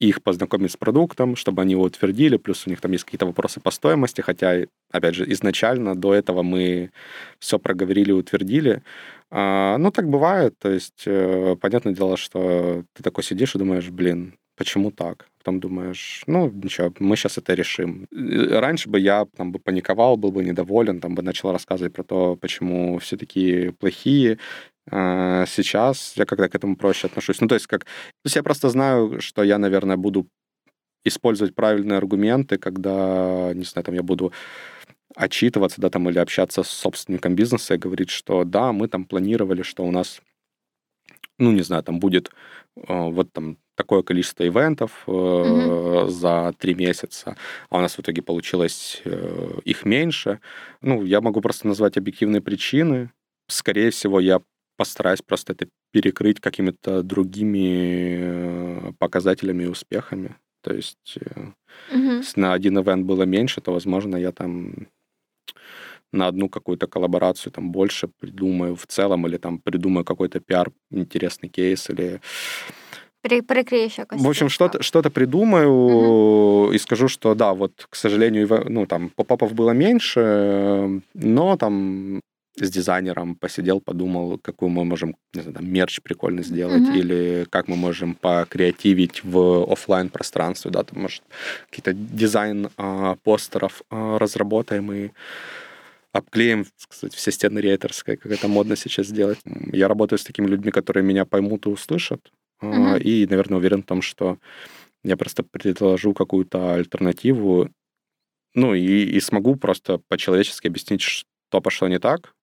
их 0.00 0.22
познакомить 0.22 0.72
с 0.72 0.76
продуктом, 0.76 1.36
чтобы 1.36 1.62
они 1.62 1.72
его 1.72 1.82
утвердили, 1.82 2.36
плюс 2.36 2.66
у 2.66 2.70
них 2.70 2.80
там 2.80 2.92
есть 2.92 3.04
какие-то 3.04 3.26
вопросы 3.26 3.60
по 3.60 3.70
стоимости, 3.70 4.20
хотя, 4.20 4.66
опять 4.92 5.14
же, 5.14 5.30
изначально 5.32 5.94
до 5.96 6.14
этого 6.14 6.42
мы 6.42 6.90
все 7.38 7.58
проговорили, 7.58 8.12
утвердили. 8.12 8.82
А, 9.30 9.76
ну, 9.78 9.90
так 9.90 10.08
бывает, 10.08 10.54
то 10.58 10.70
есть, 10.70 11.02
э, 11.06 11.56
понятное 11.60 11.94
дело, 11.94 12.16
что 12.16 12.84
ты 12.94 13.02
такой 13.02 13.24
сидишь 13.24 13.54
и 13.54 13.58
думаешь, 13.58 13.88
блин, 13.90 14.34
почему 14.56 14.90
так? 14.90 15.28
Потом 15.38 15.60
думаешь, 15.60 16.22
ну, 16.26 16.50
ничего, 16.50 16.92
мы 16.98 17.16
сейчас 17.16 17.38
это 17.38 17.54
решим. 17.54 18.06
Раньше 18.10 18.88
бы 18.88 19.00
я 19.00 19.26
там 19.36 19.52
бы 19.52 19.58
паниковал, 19.58 20.16
был 20.16 20.32
бы 20.32 20.44
недоволен, 20.44 21.00
там 21.00 21.14
бы 21.14 21.22
начал 21.22 21.52
рассказывать 21.52 21.92
про 21.92 22.02
то, 22.04 22.36
почему 22.36 22.98
все 22.98 23.16
такие 23.16 23.72
плохие, 23.72 24.38
сейчас 24.90 26.14
я 26.16 26.24
когда 26.24 26.48
к 26.48 26.54
этому 26.54 26.76
проще 26.76 27.06
отношусь. 27.06 27.40
Ну, 27.40 27.48
то 27.48 27.54
есть 27.54 27.66
как... 27.66 27.84
То 27.84 28.24
есть 28.24 28.36
я 28.36 28.42
просто 28.42 28.68
знаю, 28.68 29.20
что 29.20 29.42
я, 29.42 29.58
наверное, 29.58 29.96
буду 29.96 30.28
использовать 31.04 31.54
правильные 31.54 31.98
аргументы, 31.98 32.58
когда, 32.58 33.52
не 33.54 33.64
знаю, 33.64 33.84
там 33.84 33.94
я 33.94 34.02
буду 34.02 34.32
отчитываться, 35.14 35.80
да, 35.80 35.90
там, 35.90 36.08
или 36.08 36.18
общаться 36.18 36.62
с 36.62 36.68
собственником 36.68 37.34
бизнеса 37.34 37.74
и 37.74 37.78
говорить, 37.78 38.10
что 38.10 38.44
да, 38.44 38.72
мы 38.72 38.88
там 38.88 39.04
планировали, 39.04 39.62
что 39.62 39.84
у 39.84 39.90
нас, 39.90 40.20
ну, 41.38 41.52
не 41.52 41.62
знаю, 41.62 41.82
там 41.82 41.98
будет 41.98 42.30
э, 42.76 42.82
вот 42.88 43.32
там 43.32 43.56
такое 43.74 44.02
количество 44.02 44.46
ивентов 44.46 45.04
э, 45.06 45.10
mm-hmm. 45.10 46.08
за 46.08 46.54
три 46.58 46.74
месяца, 46.74 47.36
а 47.70 47.78
у 47.78 47.80
нас 47.80 47.96
в 47.96 48.00
итоге 48.00 48.22
получилось 48.22 49.02
э, 49.04 49.60
их 49.64 49.84
меньше. 49.84 50.40
Ну, 50.82 51.04
я 51.04 51.20
могу 51.20 51.40
просто 51.40 51.66
назвать 51.66 51.96
объективные 51.96 52.42
причины. 52.42 53.10
Скорее 53.48 53.90
всего, 53.90 54.20
я 54.20 54.40
постараюсь 54.78 55.20
просто 55.20 55.52
это 55.52 55.68
перекрыть 55.92 56.40
какими-то 56.40 57.02
другими 57.02 58.18
э, 58.20 58.92
показателями 58.98 59.64
и 59.64 59.66
успехами. 59.66 60.36
То 60.62 60.72
есть 60.72 61.18
mm-hmm. 61.90 62.18
если 62.18 62.40
на 62.40 62.52
один 62.52 62.78
ивент 62.78 63.04
было 63.04 63.24
меньше, 63.24 63.60
то, 63.60 63.72
возможно, 63.72 64.16
я 64.16 64.32
там 64.32 64.86
на 66.12 66.28
одну 66.28 66.48
какую-то 66.48 66.86
коллаборацию 66.86 67.52
там 67.52 67.70
больше 67.70 68.08
придумаю 68.20 68.76
в 68.76 68.86
целом, 68.86 69.26
или 69.26 69.36
там 69.36 69.58
придумаю 69.58 70.04
какой-то 70.04 70.40
пиар, 70.40 70.70
интересный 70.90 71.48
кейс, 71.48 71.90
или 71.90 72.20
Перекриешь 73.20 73.98
якось. 73.98 74.20
В 74.20 74.28
общем, 74.28 74.48
что-то, 74.48 74.80
что-то 74.82 75.10
придумаю 75.10 75.70
угу. 75.70 76.72
и 76.72 76.78
скажу, 76.78 77.08
что 77.08 77.34
да, 77.34 77.52
вот, 77.52 77.86
к 77.90 77.96
сожалению, 77.96 78.48
ну, 78.68 78.86
там, 78.86 79.10
поп-апов 79.10 79.54
было 79.54 79.72
меньше, 79.72 81.02
но 81.14 81.56
там 81.56 82.20
с 82.64 82.70
дизайнером 82.70 83.34
посидел, 83.34 83.80
подумал, 83.80 84.38
какую 84.38 84.70
мы 84.70 84.84
можем, 84.84 85.16
не 85.34 85.42
знаю, 85.42 85.54
там, 85.54 85.70
мерч 85.70 86.00
прикольно 86.02 86.42
сделать, 86.42 86.82
mm-hmm. 86.82 86.98
или 86.98 87.46
как 87.50 87.68
мы 87.68 87.76
можем 87.76 88.14
покреативить 88.14 89.24
в 89.24 89.70
офлайн 89.70 90.08
пространстве, 90.08 90.70
да, 90.70 90.82
там, 90.84 91.02
может, 91.02 91.22
какие-то 91.70 91.92
дизайн 91.92 92.70
а, 92.76 93.16
постеров 93.16 93.82
а, 93.90 94.18
разработаем 94.18 94.92
и 94.92 95.10
обклеим, 96.12 96.66
кстати, 96.88 97.14
все 97.16 97.30
стены 97.30 97.58
рейтерской, 97.58 98.16
как 98.16 98.32
это 98.32 98.48
модно 98.48 98.76
сейчас 98.76 99.06
сделать. 99.06 99.38
Я 99.72 99.88
работаю 99.88 100.18
с 100.18 100.24
такими 100.24 100.46
людьми, 100.46 100.70
которые 100.70 101.04
меня 101.04 101.24
поймут 101.24 101.66
и 101.66 101.68
услышат, 101.68 102.32
mm-hmm. 102.62 103.00
и, 103.00 103.26
наверное, 103.26 103.58
уверен 103.58 103.82
в 103.82 103.86
том, 103.86 104.02
что 104.02 104.38
я 105.04 105.16
просто 105.16 105.42
предложу 105.42 106.12
какую-то 106.12 106.74
альтернативу, 106.74 107.70
ну, 108.54 108.74
и, 108.74 109.04
и 109.04 109.20
смогу 109.20 109.56
просто 109.56 110.00
по-человечески 110.08 110.66
объяснить, 110.66 111.02
что 111.02 111.60
пошло 111.60 111.88
не 111.88 111.98
так, 111.98 112.34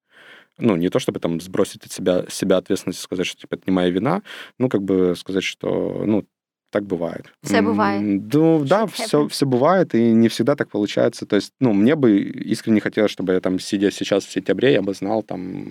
ну, 0.57 0.75
не 0.75 0.89
то 0.89 0.99
чтобы 0.99 1.19
там 1.19 1.41
сбросить 1.41 1.85
от 1.85 1.91
себя, 1.91 2.25
себя 2.29 2.57
ответственность 2.57 2.99
и 2.99 3.03
сказать, 3.03 3.25
что, 3.25 3.41
типа, 3.41 3.55
это 3.55 3.63
не 3.67 3.73
моя 3.73 3.89
вина, 3.89 4.21
ну, 4.59 4.69
как 4.69 4.83
бы 4.83 5.15
сказать, 5.15 5.43
что, 5.43 6.03
ну, 6.05 6.25
так 6.71 6.83
бывает. 6.83 7.27
Все 7.41 7.61
бывает. 7.61 8.01
Ну, 8.33 8.65
да, 8.65 8.85
все, 8.85 9.27
все 9.29 9.45
бывает, 9.45 9.95
и 9.95 10.11
не 10.11 10.27
всегда 10.27 10.55
так 10.55 10.69
получается. 10.69 11.25
То 11.25 11.37
есть, 11.37 11.53
ну, 11.61 11.71
мне 11.71 11.95
бы 11.95 12.19
искренне 12.19 12.81
хотелось, 12.81 13.11
чтобы 13.11 13.33
я 13.33 13.39
там, 13.39 13.59
сидя 13.59 13.91
сейчас 13.91 14.25
в 14.25 14.31
сентябре, 14.31 14.73
я 14.73 14.81
бы 14.81 14.93
знал 14.93 15.23
там 15.23 15.65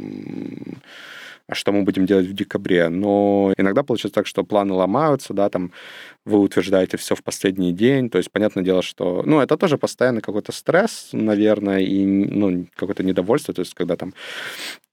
что 1.53 1.73
мы 1.73 1.83
будем 1.83 2.07
делать 2.07 2.27
в 2.27 2.33
декабре. 2.33 2.89
Но 2.89 3.53
иногда 3.57 3.83
получается 3.83 4.15
так, 4.15 4.27
что 4.27 4.45
планы 4.45 4.73
ломаются, 4.73 5.35
да, 5.35 5.49
там 5.49 5.73
вы 6.25 6.39
утверждаете 6.39 6.97
все 6.97 7.15
в 7.15 7.23
последний 7.23 7.73
день. 7.73 8.11
То 8.11 8.19
есть, 8.19 8.31
понятное 8.31 8.65
дело, 8.65 8.83
что, 8.83 9.23
ну, 9.27 9.41
это 9.41 9.57
тоже 9.57 9.79
постоянно 9.79 10.21
какой-то 10.21 10.53
стресс, 10.53 11.11
наверное, 11.13 11.81
и, 11.81 12.05
ну, 12.05 12.67
какое-то 12.75 13.03
недовольство. 13.03 13.53
То 13.53 13.61
есть, 13.61 13.75
когда 13.75 13.97
там 13.97 14.15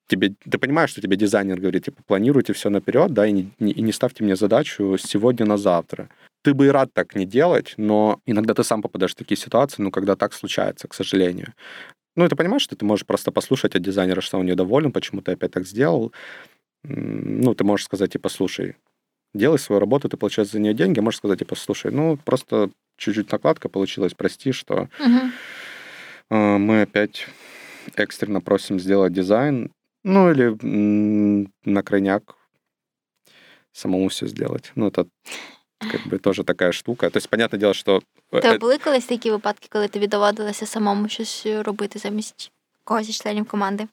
тебе, 0.07 0.33
ты 0.49 0.57
понимаешь, 0.57 0.89
что 0.89 1.01
тебе 1.01 1.15
дизайнер 1.15 1.59
говорит, 1.59 1.85
типа, 1.85 2.03
планируйте 2.05 2.53
все 2.53 2.69
наперед, 2.69 3.13
да, 3.13 3.25
и 3.25 3.31
не, 3.31 3.51
и 3.59 3.81
не 3.81 3.93
ставьте 3.93 4.23
мне 4.23 4.35
задачу 4.35 4.97
сегодня 4.99 5.45
на 5.45 5.57
завтра. 5.57 6.09
Ты 6.43 6.53
бы 6.53 6.65
и 6.65 6.69
рад 6.69 6.89
так 6.93 7.15
не 7.15 7.25
делать, 7.25 7.75
но 7.77 8.19
иногда 8.25 8.53
ты 8.53 8.63
сам 8.63 8.81
попадаешь 8.81 9.13
в 9.13 9.15
такие 9.15 9.37
ситуации, 9.37 9.81
ну, 9.81 9.91
когда 9.91 10.15
так 10.15 10.33
случается, 10.33 10.87
к 10.87 10.93
сожалению. 10.93 11.53
Ну, 12.16 12.28
ты 12.28 12.36
понимаешь, 12.36 12.62
что 12.62 12.76
ты 12.76 12.86
можешь 12.86 13.05
просто 13.05 13.32
послушать 13.32 13.76
от 13.76 13.82
дизайнера, 13.82 14.22
что 14.22 14.38
он 14.38 14.45
недоволен, 14.45 14.91
почему 14.91 15.22
ты 15.22 15.32
опять 15.32 15.51
так 15.51 15.66
сделал. 15.66 16.12
Ну, 16.84 17.53
ты 17.55 17.64
можешь 17.64 17.86
сказать, 17.86 18.12
типа, 18.12 18.30
слушай, 18.30 18.76
делай 19.34 19.59
свою 19.59 19.80
работу, 19.80 20.09
ты 20.09 20.18
получаешь 20.18 20.49
за 20.49 20.59
нее 20.59 20.74
деньги, 20.74 20.99
можешь 20.99 21.20
сказать, 21.20 21.39
типа, 21.39 21.55
слушай, 21.55 21.91
ну, 21.91 22.18
просто 22.18 22.70
чуть-чуть 22.97 23.32
накладка 23.32 23.70
получилась, 23.70 24.14
прости, 24.14 24.51
что 24.51 24.89
угу. 24.99 26.36
мы 26.36 26.82
опять 26.82 27.28
экстренно 27.95 28.41
просим 28.41 28.80
сделать 28.80 29.14
дизайн, 29.14 29.72
ну, 30.03 30.32
или 30.32 31.47
на 31.64 31.84
крайняк 31.84 32.36
самому 33.72 34.09
все 34.09 34.28
сделать. 34.28 34.72
Ну, 34.76 34.88
это 34.88 35.07
как 35.80 36.09
би 36.09 36.18
теж 36.18 36.42
така 36.46 36.72
штука. 36.72 37.11
Тобто, 37.11 37.28
понятне 37.28 37.59
діло, 37.59 37.74
що. 37.74 38.02
Та 38.42 38.59
були 38.59 38.78
колись 38.78 39.07
такі 39.07 39.30
випадки, 39.30 39.68
коли 39.70 39.88
тобі 39.88 40.07
доводилося 40.07 40.66
самому 40.66 41.09
щось 41.09 41.46
робити 41.46 41.98
замість 41.98 42.52
когось 42.84 43.09
із 43.09 43.20
членів 43.20 43.44
команди? 43.44 43.86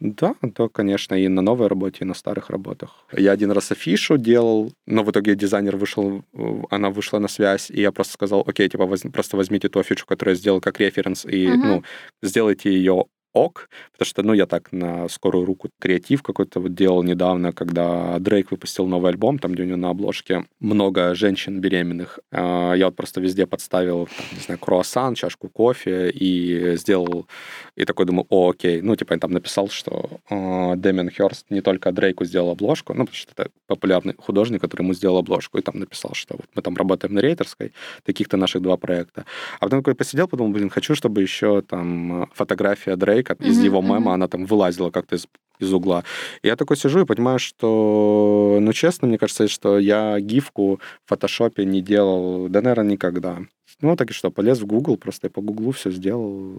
Да, 0.00 0.34
то, 0.54 0.70
конечно, 0.70 1.14
и 1.14 1.28
на 1.28 1.42
новой 1.42 1.68
работе, 1.68 1.98
и 2.00 2.04
на 2.06 2.14
старых 2.14 2.48
работах. 2.48 3.04
Я 3.12 3.32
один 3.32 3.52
раз 3.52 3.70
афишу 3.70 4.16
делал, 4.16 4.72
но 4.86 5.02
в 5.02 5.10
итоге 5.10 5.34
дизайнер 5.34 5.76
вышел, 5.76 6.22
она 6.70 6.88
вышла 6.88 7.18
на 7.18 7.28
связь, 7.28 7.70
и 7.70 7.82
я 7.82 7.92
просто 7.92 8.14
сказал, 8.14 8.42
окей, 8.46 8.68
типа, 8.70 8.86
воз, 8.86 9.02
просто 9.12 9.36
возьмите 9.36 9.68
ту 9.68 9.78
афишу, 9.78 10.06
которую 10.06 10.34
я 10.34 10.38
сделал 10.38 10.60
как 10.62 10.80
референс, 10.80 11.26
и, 11.26 11.46
uh-huh. 11.46 11.56
ну, 11.56 11.84
сделайте 12.22 12.72
ее 12.72 13.04
ок, 13.35 13.69
потому 13.91 14.07
что, 14.07 14.23
ну, 14.23 14.33
я 14.33 14.45
так 14.45 14.71
на 14.71 15.07
скорую 15.09 15.45
руку 15.45 15.69
креатив 15.79 16.23
какой-то 16.23 16.61
вот 16.61 16.73
делал 16.73 17.03
недавно, 17.03 17.51
когда 17.51 18.17
Дрейк 18.19 18.51
выпустил 18.51 18.87
новый 18.87 19.11
альбом, 19.11 19.39
там, 19.39 19.51
где 19.51 19.63
у 19.63 19.65
него 19.65 19.77
на 19.77 19.89
обложке 19.89 20.45
много 20.61 21.13
женщин 21.15 21.59
беременных. 21.59 22.19
А, 22.31 22.73
я 22.73 22.85
вот 22.85 22.95
просто 22.95 23.21
везде 23.21 23.45
подставил, 23.45 24.05
там, 24.05 24.25
не 24.31 24.39
знаю, 24.39 24.59
круассан, 24.59 25.15
чашку 25.15 25.49
кофе 25.49 26.09
и 26.09 26.77
сделал, 26.77 27.27
и 27.75 27.83
такой 27.83 28.05
думаю, 28.05 28.25
о, 28.29 28.51
окей. 28.51 28.81
Ну, 28.81 28.95
типа, 28.95 29.13
я 29.13 29.19
там 29.19 29.31
написал, 29.31 29.67
что 29.67 30.09
э, 30.29 30.75
Дэмиан 30.77 31.09
Хёрст 31.09 31.45
не 31.49 31.61
только 31.61 31.91
Дрейку 31.91 32.23
сделал 32.23 32.51
обложку, 32.51 32.93
ну, 32.93 33.05
потому 33.05 33.15
что 33.15 33.31
это 33.33 33.51
популярный 33.67 34.15
художник, 34.17 34.61
который 34.61 34.83
ему 34.83 34.93
сделал 34.93 35.17
обложку, 35.17 35.57
и 35.57 35.61
там 35.61 35.79
написал, 35.79 36.11
что 36.13 36.35
вот 36.37 36.47
мы 36.55 36.61
там 36.61 36.75
работаем 36.77 37.13
на 37.13 37.19
рейтерской, 37.19 37.73
таких-то 38.05 38.37
наших 38.37 38.61
два 38.61 38.77
проекта. 38.77 39.25
А 39.59 39.65
потом 39.65 39.79
такой 39.79 39.95
посидел, 39.95 40.27
подумал, 40.29 40.53
блин, 40.53 40.69
хочу, 40.69 40.95
чтобы 40.95 41.21
еще 41.21 41.61
там 41.61 42.29
фотография 42.33 42.95
Дрейка 42.95 43.24
как 43.25 43.41
из 43.41 43.59
mm-hmm, 43.59 43.65
его 43.65 43.81
мема, 43.81 44.13
она 44.13 44.27
там 44.27 44.45
вылазила 44.45 44.91
как-то 44.91 45.15
из, 45.15 45.27
из 45.59 45.73
угла. 45.73 46.03
И 46.41 46.47
я 46.47 46.55
такой 46.55 46.77
сижу 46.77 47.01
и 47.01 47.05
понимаю, 47.05 47.39
что, 47.39 48.57
ну, 48.61 48.73
честно, 48.73 49.07
мне 49.07 49.17
кажется, 49.17 49.47
что 49.47 49.77
я 49.77 50.19
гифку 50.19 50.79
в 51.05 51.09
фотошопе 51.09 51.65
не 51.65 51.81
делал, 51.81 52.47
да, 52.47 52.61
наверное, 52.61 52.93
никогда. 52.93 53.39
Ну, 53.81 53.95
так 53.95 54.11
и 54.11 54.13
что, 54.13 54.31
полез 54.31 54.59
в 54.59 54.65
Google, 54.65 54.97
просто 54.97 55.27
я 55.27 55.31
по 55.31 55.41
Гуглу 55.41 55.71
все 55.71 55.91
сделал, 55.91 56.57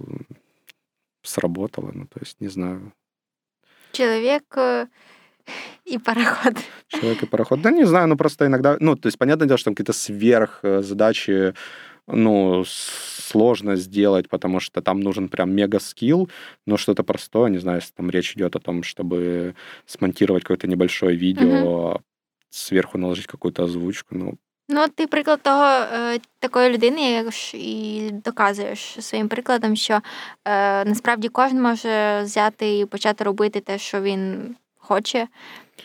сработало, 1.23 1.91
ну, 1.95 2.07
то 2.07 2.21
есть, 2.21 2.41
не 2.41 2.49
знаю. 2.49 2.93
Человек 3.93 4.45
э, 4.57 4.87
и 5.87 5.99
пароход. 5.99 6.55
Человек 6.89 7.23
и 7.23 7.27
пароход. 7.27 7.63
Да 7.63 7.71
не 7.71 7.87
знаю, 7.87 8.09
ну 8.09 8.17
просто 8.17 8.47
иногда, 8.47 8.77
ну, 8.81 8.97
то 8.97 9.07
есть, 9.07 9.19
понятное 9.19 9.47
дело, 9.47 9.57
что 9.57 9.67
там 9.67 9.75
какие-то 9.75 9.95
сверх 9.95 10.61
э, 10.63 10.83
задачи 10.83 11.55
ну, 12.07 12.65
сложно 13.36 13.76
сделать, 13.76 14.30
потому 14.30 14.60
что 14.60 14.82
там 14.82 15.00
нужен 15.00 15.30
прям 15.30 15.52
мега 15.52 15.80
скилл, 15.80 16.30
но 16.66 16.78
что-то 16.78 17.04
простое, 17.04 17.50
не 17.50 17.60
знаю, 17.60 17.80
если 17.80 17.94
там 17.94 18.10
речь 18.10 18.34
идет 18.36 18.56
о 18.56 18.60
том, 18.60 18.84
чтобы 18.84 19.56
смонтировать 19.86 20.44
какое-то 20.44 20.68
небольшое 20.68 21.16
видео, 21.16 21.92
угу. 21.92 22.02
сверху 22.50 22.98
наложить 22.98 23.28
какую-то 23.28 23.64
озвучку, 23.64 24.16
ну, 24.16 24.38
Ну, 24.74 24.88
ти 24.96 25.08
приклад 25.08 25.42
того 25.42 25.66
е, 25.66 26.20
такої 26.40 26.70
людини, 26.70 27.12
як 27.12 27.54
і 27.54 28.10
доказуєш 28.26 28.80
своїм 29.00 29.28
прикладом, 29.28 29.76
що 29.76 29.94
е, 29.94 30.86
насправді 30.86 31.28
кожен 31.28 31.62
може 31.62 32.22
взяти 32.22 32.80
і 32.80 32.86
почати 32.86 33.24
робити 33.24 33.60
те, 33.60 33.78
що 33.78 34.02
він 34.02 34.56
хоче, 34.78 35.28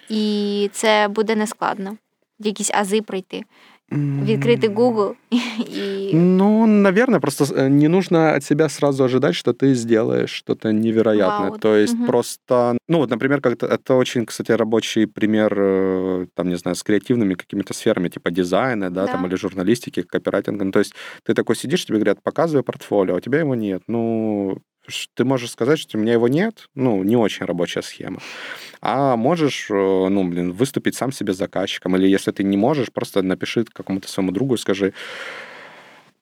і 0.08 0.70
це 0.72 1.08
буде 1.08 1.36
нескладно. 1.36 1.96
Якісь 2.38 2.70
ази 2.74 3.02
пройти. 3.02 3.44
Відкрытый 3.91 4.69
Google 4.69 5.15
и... 5.31 6.11
Ну, 6.13 6.65
наверное, 6.65 7.19
просто 7.19 7.45
э, 7.53 7.67
не 7.69 7.89
нужно 7.89 8.35
от 8.35 8.43
себя 8.43 8.69
сразу 8.69 9.03
ожидать, 9.03 9.35
что 9.35 9.53
ты 9.53 9.73
сделаешь 9.73 10.29
что-то 10.29 10.71
невероятное. 10.71 11.49
Вау. 11.49 11.59
То 11.59 11.75
есть 11.75 11.95
угу. 11.95 12.05
просто... 12.05 12.77
Ну, 12.87 12.99
вот, 12.99 13.09
например, 13.09 13.41
как-то 13.41 13.65
это 13.65 13.95
очень, 13.95 14.25
кстати, 14.25 14.53
рабочий 14.53 15.07
пример, 15.07 15.53
э, 15.57 16.27
там, 16.35 16.47
не 16.47 16.55
знаю, 16.55 16.75
с 16.75 16.83
креативными 16.83 17.33
какими-то 17.33 17.73
сферами, 17.73 18.07
типа 18.07 18.31
дизайна, 18.31 18.89
да, 18.89 19.05
да. 19.05 19.11
там, 19.11 19.27
или 19.27 19.35
журналистики, 19.35 20.03
копирайтинга. 20.03 20.63
Ну, 20.63 20.71
то 20.71 20.79
есть 20.79 20.93
ты 21.23 21.33
такой 21.33 21.57
сидишь, 21.57 21.85
тебе 21.85 21.97
говорят, 21.97 22.23
показывай 22.23 22.63
портфолио, 22.63 23.15
а 23.15 23.17
у 23.17 23.19
тебя 23.19 23.39
его 23.39 23.55
нет. 23.55 23.83
Ну, 23.87 24.57
ты 25.13 25.25
можешь 25.25 25.51
сказать, 25.51 25.79
что 25.79 25.97
у 25.97 26.01
меня 26.01 26.13
его 26.13 26.27
нет, 26.27 26.69
ну, 26.75 27.03
не 27.03 27.15
очень 27.15 27.45
рабочая 27.45 27.81
схема. 27.81 28.19
А 28.81 29.15
можешь, 29.15 29.67
э, 29.69 29.73
ну, 29.73 30.27
блин, 30.27 30.51
выступить 30.51 30.95
сам 30.95 31.11
себе 31.11 31.33
заказчиком. 31.33 31.95
Или 31.95 32.07
если 32.07 32.31
ты 32.31 32.43
не 32.43 32.57
можешь, 32.57 32.91
просто 32.91 33.21
напиши 33.21 33.63
какому-то 33.63 34.07
своему 34.07 34.31
другу 34.31 34.55
и 34.55 34.57
скажи, 34.57 34.93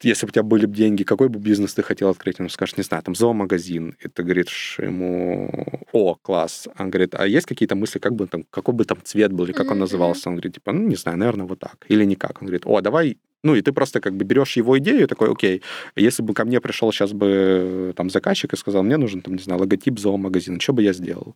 если 0.02 0.26
бы 0.26 0.30
у 0.30 0.34
тебя 0.34 0.44
были 0.44 0.66
бы 0.66 0.76
деньги, 0.76 1.04
какой 1.04 1.28
бы 1.28 1.40
бизнес 1.40 1.74
ты 1.74 1.84
хотел 1.84 2.10
открыть? 2.10 2.40
Он 2.40 2.50
скажет, 2.50 2.78
не 2.78 2.84
знаю, 2.84 3.04
там, 3.04 3.16
зоомагазин. 3.16 3.96
И 4.00 4.08
ты 4.08 4.24
говоришь 4.24 4.78
ему, 4.80 5.84
о, 5.92 6.16
класс. 6.16 6.68
Он 6.78 6.90
говорит, 6.90 7.16
а 7.16 7.28
есть 7.28 7.46
какие-то 7.46 7.76
мысли, 7.76 8.00
как 8.00 8.16
бы 8.16 8.28
там, 8.28 8.46
какой 8.50 8.74
бы 8.74 8.86
там 8.86 9.00
цвет 9.04 9.34
был, 9.34 9.46
или 9.46 9.52
как 9.52 9.72
он 9.72 9.80
назывался? 9.80 10.30
Он 10.30 10.36
говорит, 10.36 10.56
типа, 10.56 10.72
ну, 10.72 10.88
не 10.88 10.96
знаю, 10.96 11.18
наверное, 11.18 11.46
вот 11.46 11.60
так. 11.60 11.86
Или 11.90 12.06
никак. 12.06 12.42
Он 12.42 12.48
говорит, 12.48 12.64
о, 12.66 12.80
давай 12.82 13.18
Ну, 13.44 13.56
и 13.56 13.62
ты 13.62 13.72
просто 13.72 14.02
как 14.02 14.16
бы 14.16 14.26
берешь 14.26 14.58
его 14.58 14.78
идею, 14.80 15.08
такой, 15.08 15.32
окей, 15.32 15.62
если 15.96 16.22
бы 16.24 16.34
ко 16.34 16.44
мне 16.46 16.60
пришел 16.60 16.92
сейчас 16.92 17.14
бы 17.14 17.94
там 17.96 18.10
заказчик 18.10 18.54
и 18.54 18.58
сказал, 18.58 18.84
мне 18.84 18.98
нужен, 18.98 19.22
там, 19.22 19.36
не 19.36 19.42
знаю, 19.42 19.62
логотип 19.62 19.98
зоомагазина, 20.00 20.60
что 20.60 20.74
бы 20.74 20.84
я 20.84 20.94
сделал? 20.94 21.36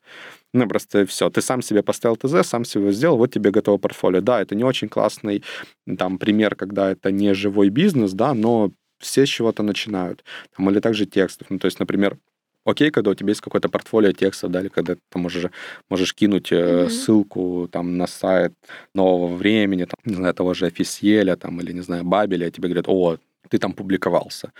Ну, 0.53 0.67
просто 0.67 1.05
все, 1.05 1.29
ты 1.29 1.41
сам 1.41 1.61
себе 1.61 1.81
поставил 1.81 2.17
ТЗ, 2.17 2.47
сам 2.47 2.65
себе 2.65 2.91
сделал, 2.91 3.17
вот 3.17 3.31
тебе 3.33 3.51
готово 3.51 3.77
портфолио. 3.77 4.21
Да, 4.21 4.41
это 4.41 4.55
не 4.55 4.63
очень 4.63 4.89
классный 4.89 5.43
там 5.97 6.17
пример, 6.17 6.55
когда 6.55 6.91
это 6.91 7.11
не 7.11 7.33
живой 7.33 7.69
бизнес, 7.69 8.13
да, 8.13 8.33
но 8.33 8.71
все 8.99 9.25
с 9.25 9.29
чего-то 9.29 9.63
начинают. 9.63 10.23
Там, 10.55 10.69
или 10.69 10.79
также 10.79 11.05
текстов. 11.05 11.47
Ну, 11.49 11.59
то 11.59 11.65
есть, 11.65 11.79
например, 11.79 12.17
окей, 12.65 12.91
когда 12.91 13.11
у 13.11 13.15
тебя 13.15 13.29
есть 13.29 13.41
какое-то 13.41 13.69
портфолио 13.69 14.11
текстов, 14.11 14.51
да, 14.51 14.61
или 14.61 14.69
когда 14.69 14.95
ты 14.95 15.19
можешь, 15.19 15.45
можешь 15.89 16.13
кинуть 16.13 16.51
mm-hmm. 16.51 16.89
ссылку 16.89 17.67
там 17.71 17.97
на 17.97 18.07
сайт 18.07 18.53
нового 18.95 19.35
времени, 19.35 19.85
там, 19.85 19.99
не 20.05 20.15
знаю, 20.15 20.33
того 20.33 20.53
же 20.53 20.65
официеля, 20.65 21.35
там, 21.35 21.59
или, 21.61 21.73
не 21.73 21.81
знаю, 21.81 22.03
Бабеля, 22.03 22.51
тебе 22.51 22.69
говорят, 22.69 22.87
о, 22.87 23.17
ты 23.49 23.57
там 23.57 23.73
публиковался. 23.73 24.51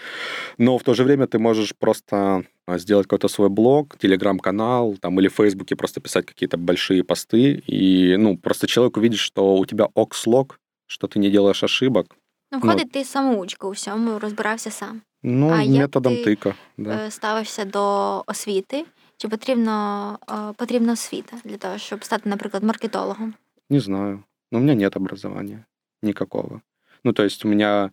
Но 0.58 0.78
в 0.78 0.84
то 0.84 0.93
же 0.93 1.04
время 1.04 1.28
ты 1.28 1.39
можешь 1.39 1.74
просто 1.76 2.43
а, 2.68 2.78
сделать 2.78 3.08
какой-то 3.08 3.28
свой 3.28 3.49
блог, 3.49 3.97
телеграм-канал, 3.97 4.97
там, 5.01 5.20
или 5.20 5.28
в 5.28 5.34
Фейсбуке 5.34 5.76
просто 5.76 6.01
писать 6.01 6.26
какие-то 6.26 6.58
большие 6.58 7.04
посты, 7.04 7.64
и, 7.68 8.16
ну, 8.18 8.38
просто 8.38 8.68
человек 8.68 8.97
увидит, 8.97 9.20
что 9.20 9.56
у 9.56 9.66
тебя 9.66 9.88
окслог, 9.95 10.60
что 10.88 11.08
ты 11.08 11.20
не 11.20 11.32
делаешь 11.32 11.64
ошибок. 11.64 12.16
Ну, 12.51 12.60
входить, 12.60 12.93
ну, 12.93 13.01
ти 13.01 13.04
самоучка 13.04 13.66
у 13.66 13.72
всьому, 13.72 14.20
розбирався 14.20 14.70
сам. 14.70 15.01
Ну, 15.22 15.49
а 15.49 15.64
методом 15.64 16.12
як 16.12 16.24
ти 16.24 16.30
тика. 16.30 16.55
Да. 16.78 17.11
ставишся 17.11 17.64
до 17.64 18.24
освіти? 18.26 18.84
Чи 19.16 19.28
потрібно, 19.28 20.18
потрібна 20.57 20.93
освіта 20.93 21.36
для 21.45 21.57
того, 21.57 21.78
щоб 21.78 22.05
стати, 22.05 22.28
наприклад, 22.28 22.62
маркетологом? 22.62 23.34
Не 23.70 23.80
знаю. 23.80 24.22
Ну, 24.53 24.59
у 24.59 24.62
меня 24.62 24.74
нет 24.74 24.97
образования 24.97 25.64
никакого. 26.03 26.62
Ну, 27.05 27.12
то 27.12 27.24
есть 27.24 27.45
у 27.45 27.49
меня 27.49 27.91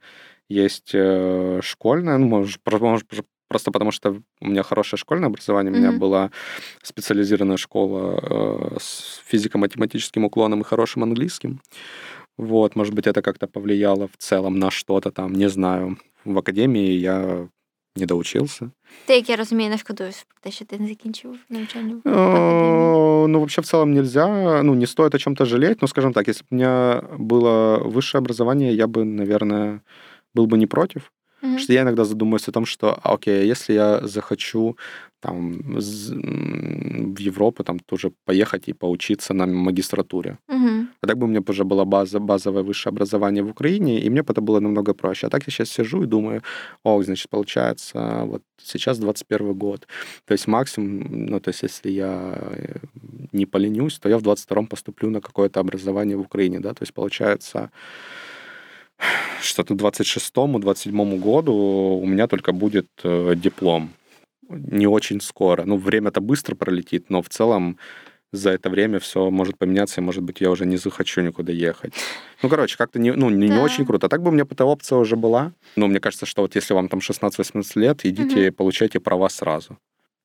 есть 0.49 0.91
э, 0.93 1.59
школьное, 1.63 2.17
ну, 2.17 2.27
может, 2.27 2.61
может, 2.81 3.07
просто 3.47 3.71
потому 3.71 3.91
что 3.91 4.21
у 4.41 4.47
меня 4.47 4.63
хорошее 4.63 4.97
школьное 4.97 5.27
образование, 5.27 5.73
у 5.73 5.75
меня 5.75 5.89
mm-hmm. 5.89 5.99
была 5.99 6.31
специализированная 6.83 7.57
школа 7.57 8.19
э, 8.21 8.77
с 8.79 9.21
физико-математическим 9.25 10.25
уклоном 10.25 10.61
и 10.61 10.63
хорошим 10.63 11.03
английским. 11.03 11.61
Вот, 12.37 12.75
может 12.75 12.93
быть, 12.93 13.07
это 13.07 13.21
как-то 13.21 13.47
повлияло 13.47 14.07
в 14.07 14.17
целом 14.17 14.59
на 14.59 14.71
что-то 14.71 15.11
там, 15.11 15.33
не 15.33 15.49
знаю. 15.49 15.97
В 16.25 16.37
академии 16.37 16.91
я 16.91 17.47
не 17.95 18.05
доучился. 18.05 18.71
Ты, 19.07 19.15
як 19.15 19.29
я 19.29 19.35
розумію, 19.35 19.69
не 19.69 19.77
шкодуєш 19.77 20.15
про 20.15 20.37
те, 20.41 20.51
що 20.51 20.65
ти 20.65 20.79
не 20.79 20.87
закінчив 20.87 21.35
навчання 21.49 21.95
в 22.03 22.09
Ну, 23.27 23.39
вообще, 23.39 23.61
в 23.61 23.65
целом 23.65 23.93
нельзя, 23.93 24.61
ну, 24.63 24.75
не 24.75 24.87
стоит 24.87 25.15
о 25.15 25.19
чем-то 25.19 25.45
жалеть, 25.45 25.81
но, 25.81 25.87
скажем 25.87 26.13
так, 26.13 26.27
если 26.27 26.43
бы 26.43 26.47
у 26.51 26.55
меня 26.55 27.01
было 27.17 27.77
высшее 27.79 28.19
образование, 28.19 28.75
я 28.75 28.87
бы, 28.87 29.03
наверное, 29.03 29.81
был 30.33 30.45
бы 30.45 30.57
не 30.57 30.67
против. 30.67 31.11
Потому 31.40 31.58
что 31.58 31.72
я 31.72 31.82
иногда 31.82 32.04
задумываюсь 32.04 32.48
о 32.48 32.52
том, 32.52 32.66
что, 32.66 32.98
а, 33.02 33.14
окей, 33.14 33.46
если 33.46 33.74
я 33.74 34.00
захочу 34.06 34.76
там 35.20 35.58
в 37.14 37.18
Европу 37.18 37.64
там 37.64 37.78
тоже 37.78 38.10
поехать 38.24 38.68
и 38.68 38.72
поучиться 38.72 39.34
на 39.34 39.46
магистратуре. 39.46 40.38
Угу. 40.48 40.86
А 41.02 41.06
так 41.06 41.18
бы 41.18 41.26
у 41.26 41.28
меня 41.28 41.42
уже 41.48 41.64
была 41.64 41.84
база, 41.84 42.18
базовое 42.18 42.62
высшее 42.62 42.90
образование 42.90 43.42
в 43.42 43.50
Украине, 43.50 44.00
и 44.00 44.10
мне 44.10 44.22
бы 44.22 44.32
это 44.32 44.40
было 44.40 44.60
намного 44.60 44.94
проще. 44.94 45.26
А 45.26 45.30
так 45.30 45.46
я 45.46 45.52
сейчас 45.52 45.70
сижу 45.70 46.02
и 46.02 46.06
думаю, 46.06 46.42
о, 46.84 47.02
значит, 47.02 47.28
получается, 47.28 48.22
вот 48.24 48.42
сейчас 48.62 48.98
21 48.98 49.54
год. 49.54 49.86
То 50.24 50.32
есть 50.32 50.48
максимум, 50.48 51.26
ну, 51.26 51.40
то 51.40 51.50
есть 51.50 51.62
если 51.62 51.90
я 51.90 52.34
э, 52.36 52.76
не 53.32 53.46
поленюсь, 53.46 53.98
то 53.98 54.08
я 54.08 54.16
в 54.16 54.22
22-м 54.22 54.66
поступлю 54.66 55.10
на 55.10 55.20
какое-то 55.20 55.60
образование 55.60 56.16
в 56.16 56.20
Украине, 56.20 56.60
да, 56.60 56.72
то 56.72 56.82
есть 56.82 56.94
получается 56.94 57.70
что-то 59.42 59.74
26-му, 59.74 60.58
27-му 60.58 61.16
году 61.16 61.54
у 62.02 62.06
меня 62.06 62.26
только 62.26 62.52
будет 62.52 62.88
э, 63.02 63.34
диплом. 63.36 63.90
Не 64.48 64.86
очень 64.86 65.20
скоро. 65.20 65.64
Ну, 65.64 65.76
время-то 65.76 66.20
быстро 66.20 66.54
пролетит, 66.56 67.08
но 67.08 67.22
в 67.22 67.28
целом 67.28 67.78
за 68.32 68.50
это 68.50 68.70
время 68.70 68.98
все 68.98 69.30
может 69.30 69.58
поменяться, 69.58 70.00
и, 70.00 70.04
может 70.04 70.22
быть, 70.22 70.40
я 70.40 70.50
уже 70.50 70.66
не 70.66 70.76
захочу 70.76 71.20
никуда 71.20 71.52
ехать. 71.52 71.94
Ну, 72.42 72.48
короче, 72.48 72.76
как-то 72.76 72.98
не, 72.98 73.12
ну, 73.12 73.30
не, 73.30 73.48
да. 73.48 73.54
не 73.54 73.60
очень 73.60 73.84
круто. 73.84 74.06
А 74.06 74.08
так 74.08 74.22
бы 74.22 74.30
у 74.30 74.32
меня 74.32 74.44
эта 74.48 74.64
опция 74.64 74.98
уже 74.98 75.16
была. 75.16 75.52
Но 75.76 75.88
мне 75.88 76.00
кажется, 76.00 76.26
что 76.26 76.42
вот 76.42 76.54
если 76.54 76.74
вам 76.74 76.88
там 76.88 77.00
16-18 77.00 77.64
лет, 77.76 78.04
идите, 78.04 78.48
угу. 78.48 78.56
получайте 78.56 79.00
права 79.00 79.28
сразу. 79.28 79.78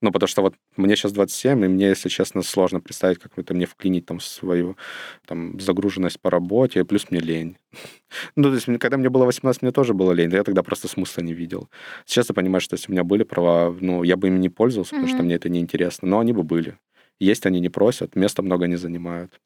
Ну, 0.05 0.11
потому 0.11 0.27
что 0.27 0.43
вот 0.43 0.53
мне 0.77 0.95
сейчас 0.95 1.13
27, 1.13 1.65
и 1.65 1.67
мне, 1.67 1.87
если 1.87 2.09
честно, 2.09 2.43
сложно 2.43 2.79
представить, 2.79 3.17
как 3.17 3.31
это 3.39 3.55
мне 3.55 3.65
вклинить 3.65 4.05
там 4.05 4.19
свою 4.19 4.77
там, 5.25 5.59
загруженность 5.59 6.19
по 6.19 6.29
работе, 6.29 6.85
плюс 6.85 7.09
мне 7.09 7.19
лень. 7.19 7.57
ну, 8.35 8.49
то 8.49 8.53
есть, 8.53 8.67
когда 8.79 8.97
мне 8.97 9.09
было 9.09 9.25
18, 9.25 9.63
мне 9.63 9.71
тоже 9.71 9.95
было 9.95 10.11
лень, 10.11 10.31
я 10.31 10.43
тогда 10.43 10.61
просто 10.61 10.87
смысла 10.87 11.23
не 11.23 11.33
видел. 11.33 11.69
Сейчас 12.05 12.29
я 12.29 12.35
понимаю, 12.35 12.61
что 12.61 12.75
если 12.75 12.91
у 12.91 12.93
меня 12.93 13.03
были 13.03 13.23
права, 13.23 13.75
ну, 13.81 14.03
я 14.03 14.15
бы 14.15 14.27
ими 14.27 14.37
не 14.37 14.49
пользовался, 14.49 14.93
mm-hmm. 14.93 14.99
потому 14.99 15.07
что 15.07 15.23
мне 15.23 15.35
это 15.35 15.49
неинтересно, 15.49 16.07
но 16.07 16.19
они 16.19 16.33
бы 16.33 16.43
были. 16.43 16.77
Есть 17.19 17.47
они 17.47 17.59
не 17.59 17.69
просят, 17.69 18.15
места 18.15 18.43
много 18.43 18.67
не 18.67 18.75
занимают. 18.75 19.41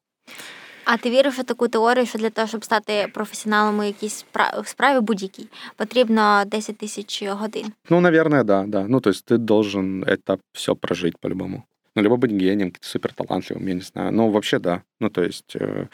А 0.89 0.97
ти 0.97 1.09
віриш 1.09 1.39
у 1.39 1.43
таку 1.43 1.67
теорію, 1.67 2.05
що 2.05 2.19
для 2.19 2.29
того, 2.29 2.47
щоб 2.47 2.65
стати 2.65 3.07
професіоналом 3.13 3.79
у 3.79 3.83
якійсь 3.83 4.25
справі 4.63 4.99
будь-якій, 4.99 5.47
потрібно 5.75 6.43
10 6.45 6.77
тисяч 6.77 7.23
годин? 7.23 7.65
Ну, 7.89 8.01
наверное, 8.01 8.43
да, 8.43 8.63
да. 8.67 8.85
Ну, 8.87 8.99
то 8.99 9.09
есть 9.09 9.31
ты 9.31 9.37
должен 9.37 10.03
это 10.03 10.37
все 10.53 10.75
прожить 10.75 11.17
по-любому. 11.17 11.63
Ну, 11.95 12.01
либо 12.01 12.17
быть 12.17 12.31
гением, 12.31 12.73
супер 12.81 13.13
талантливым, 13.13 13.67
я 13.67 13.73
не 13.73 13.81
знаю. 13.81 14.11
Ну, 14.11 14.29
вообще, 14.29 14.59
да. 14.59 14.83
Ну, 14.99 15.09
то 15.09 15.23
есть 15.23 15.55
э, 15.55 15.87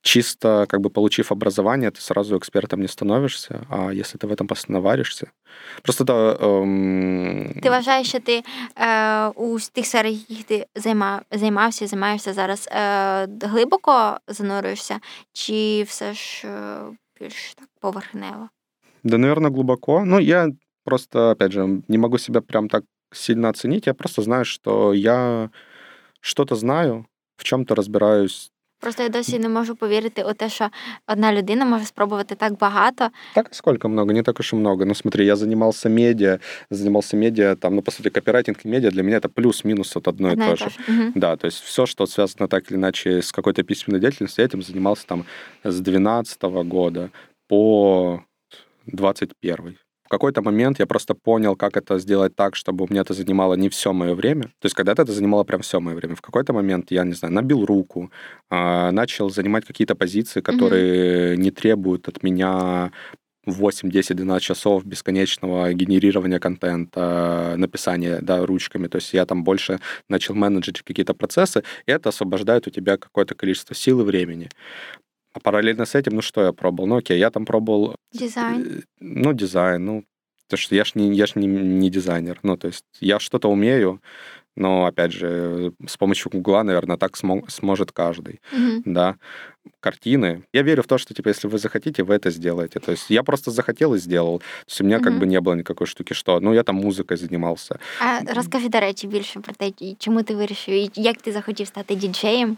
чисто 0.00 0.64
как 0.66 0.80
бы 0.80 0.88
получив 0.88 1.30
образование, 1.30 1.90
ты 1.90 2.00
сразу 2.00 2.38
экспертом 2.38 2.80
не 2.80 2.88
становишься, 2.88 3.66
а 3.68 3.90
если 3.90 4.16
ты 4.16 4.26
в 4.26 4.32
этом 4.32 4.46
постановаришься... 4.46 5.30
Просто 5.82 6.04
да... 6.04 6.36
Эм... 6.40 7.60
Ти 7.62 7.70
вважаєш, 7.70 8.08
що 8.08 8.20
ти 8.20 8.42
е, 8.76 9.28
у 9.28 9.58
тих 9.72 9.86
сферах, 9.86 10.12
яких 10.12 10.44
ти 10.44 10.66
займа, 10.74 11.22
займався, 11.30 11.86
займаєшся 11.86 12.32
зараз, 12.32 12.68
е, 12.72 13.28
глибоко 13.42 14.16
занурюєшся, 14.28 15.00
чи 15.32 15.82
все 15.82 16.14
ж 16.14 16.48
е, 16.48 16.78
більш 17.20 17.54
так 17.54 17.68
поверхнево? 17.80 18.48
Да, 19.04 19.18
наверное, 19.18 19.50
глубоко. 19.50 20.04
Ну, 20.06 20.20
я 20.20 20.48
просто, 20.84 21.30
опять 21.30 21.52
же, 21.52 21.68
не 21.88 21.98
могу 21.98 22.18
себя 22.18 22.40
прям 22.40 22.68
так 22.68 22.84
сильно 23.11 23.49
оценить. 23.49 23.87
Я 23.87 23.93
просто 23.93 24.21
знаю, 24.21 24.45
что 24.45 24.93
я 24.93 25.49
что-то 26.21 26.55
знаю, 26.55 27.05
в 27.37 27.43
чем-то 27.43 27.75
разбираюсь. 27.75 28.51
Просто 28.81 29.03
я 29.03 29.09
досі 29.09 29.39
не 29.39 29.49
можу 29.49 29.75
повірити 29.75 30.23
у 30.23 30.33
те, 30.33 30.49
що 30.49 30.69
одна 31.07 31.33
людина 31.33 31.65
може 31.65 31.85
спробувати 31.85 32.35
так 32.35 32.57
багато. 32.57 33.09
Так 33.33 33.47
сколько 33.51 33.89
много, 33.89 34.13
не 34.13 34.23
так 34.23 34.39
уж 34.39 34.53
и 34.53 34.55
много. 34.55 34.85
Ну 34.85 34.95
смотри, 34.95 35.25
я 35.25 35.35
занимался 35.35 35.89
медиа, 35.89 36.39
занимался 36.69 37.17
медиа, 37.17 37.55
там, 37.55 37.75
ну 37.75 37.81
по 37.81 37.91
сути, 37.91 38.09
копирайтинг 38.09 38.65
и 38.65 38.69
медиа 38.69 38.91
для 38.91 39.03
меня 39.03 39.17
это 39.17 39.29
плюс-минус 39.29 39.97
от 39.97 40.07
одно, 40.07 40.29
одно 40.29 40.45
и 40.45 40.49
то 40.49 40.55
же. 40.55 40.71
Угу. 40.87 41.11
Да, 41.15 41.35
то 41.35 41.45
есть 41.45 41.63
все, 41.63 41.85
что 41.85 42.07
связано 42.07 42.47
так 42.47 42.71
или 42.71 42.77
иначе 42.77 43.21
с 43.21 43.31
какой-то 43.31 43.63
письменной 43.63 43.99
деятельностью, 43.99 44.41
я 44.43 44.47
этим 44.47 44.63
занимался 44.63 45.05
там 45.07 45.25
с 45.63 45.79
12 45.79 46.41
года 46.41 47.09
по 47.47 48.23
21 48.87 49.77
какой-то 50.11 50.41
момент 50.41 50.79
я 50.79 50.85
просто 50.85 51.15
понял, 51.15 51.55
как 51.55 51.77
это 51.77 51.99
сделать 51.99 52.35
так, 52.35 52.55
чтобы 52.55 52.85
у 52.85 52.87
меня 52.89 53.01
это 53.01 53.13
занимало 53.13 53.55
не 53.55 53.69
все 53.69 53.93
мое 53.93 54.13
время. 54.13 54.43
То 54.59 54.65
есть 54.65 54.75
когда-то 54.75 55.01
это 55.03 55.13
занимало 55.13 55.43
прям 55.43 55.61
все 55.61 55.79
мое 55.79 55.95
время. 55.95 56.15
В 56.15 56.21
какой-то 56.21 56.53
момент 56.53 56.91
я, 56.91 57.03
не 57.03 57.13
знаю, 57.13 57.33
набил 57.33 57.65
руку, 57.65 58.11
а, 58.49 58.91
начал 58.91 59.29
занимать 59.29 59.65
какие-то 59.65 59.95
позиции, 59.95 60.41
которые 60.41 61.33
mm-hmm. 61.33 61.37
не 61.37 61.51
требуют 61.51 62.07
от 62.07 62.23
меня 62.23 62.91
8, 63.45 63.89
10, 63.89 64.15
12 64.15 64.43
часов 64.43 64.85
бесконечного 64.85 65.73
генерирования 65.73 66.39
контента, 66.39 67.55
написания 67.57 68.19
да, 68.21 68.45
ручками. 68.45 68.87
То 68.87 68.97
есть 68.97 69.13
я 69.13 69.25
там 69.25 69.43
больше 69.43 69.79
начал 70.09 70.35
менеджить 70.35 70.81
какие-то 70.81 71.13
процессы, 71.13 71.63
и 71.87 71.91
это 71.91 72.09
освобождает 72.09 72.67
у 72.67 72.69
тебя 72.69 72.97
какое-то 72.97 73.33
количество 73.35 73.75
сил 73.75 74.01
и 74.01 74.03
времени. 74.03 74.49
А 75.32 75.40
параллельно 75.40 75.84
с 75.84 75.94
этим, 75.94 76.14
ну 76.14 76.22
что 76.22 76.42
я 76.42 76.52
пробовал? 76.52 76.88
Ну 76.88 76.96
окей, 76.96 77.18
я 77.18 77.30
там 77.30 77.44
пробовал... 77.44 77.94
Дизайн. 78.12 78.62
Э, 78.62 78.82
ну, 79.00 79.32
дизайн, 79.34 79.84
ну, 79.84 80.04
то 80.48 80.56
что 80.56 80.74
я 80.74 80.84
ж 80.84 80.92
не, 80.94 81.14
я 81.14 81.26
ж 81.26 81.32
не, 81.34 81.46
не 81.46 81.90
дизайнер. 81.90 82.38
Ну, 82.42 82.56
то 82.56 82.68
есть 82.68 82.84
я 83.00 83.18
что-то 83.18 83.50
умею, 83.50 84.00
но, 84.56 84.86
опять 84.86 85.12
же, 85.12 85.72
с 85.86 85.96
помощью 85.96 86.30
Гугла, 86.32 86.62
наверное, 86.62 86.96
так 86.96 87.12
смо- 87.16 87.48
сможет 87.50 87.92
каждый. 87.92 88.40
Угу. 88.52 88.82
Да. 88.86 89.16
Картины. 89.80 90.44
Я 90.52 90.62
верю 90.62 90.82
в 90.82 90.86
то, 90.86 90.98
что, 90.98 91.12
типа, 91.12 91.28
если 91.28 91.48
вы 91.48 91.58
захотите, 91.58 92.02
вы 92.02 92.14
это 92.14 92.30
сделаете. 92.30 92.80
То 92.80 92.92
есть 92.92 93.10
я 93.10 93.22
просто 93.22 93.50
захотел 93.50 93.94
и 93.94 93.98
сделал. 93.98 94.38
То 94.38 94.68
есть 94.68 94.80
у 94.80 94.84
меня 94.84 94.96
угу. 94.96 95.04
как 95.04 95.18
бы 95.18 95.26
не 95.26 95.40
было 95.40 95.54
никакой 95.54 95.86
штуки, 95.86 96.14
что, 96.14 96.40
ну, 96.40 96.54
я 96.54 96.62
там 96.62 96.76
музыкой 96.76 97.18
занимался. 97.18 97.78
А 98.00 98.34
розкажи, 98.34 98.68
до 98.68 98.80
речі, 98.80 99.06
більше 99.06 99.40
про 99.40 99.52
те, 99.54 99.94
чому 99.98 100.22
ти 100.22 100.34
вирішив, 100.34 100.90
як 100.94 101.22
ти 101.22 101.32
захотів 101.32 101.66
стати 101.66 101.94
діджеєм? 101.94 102.56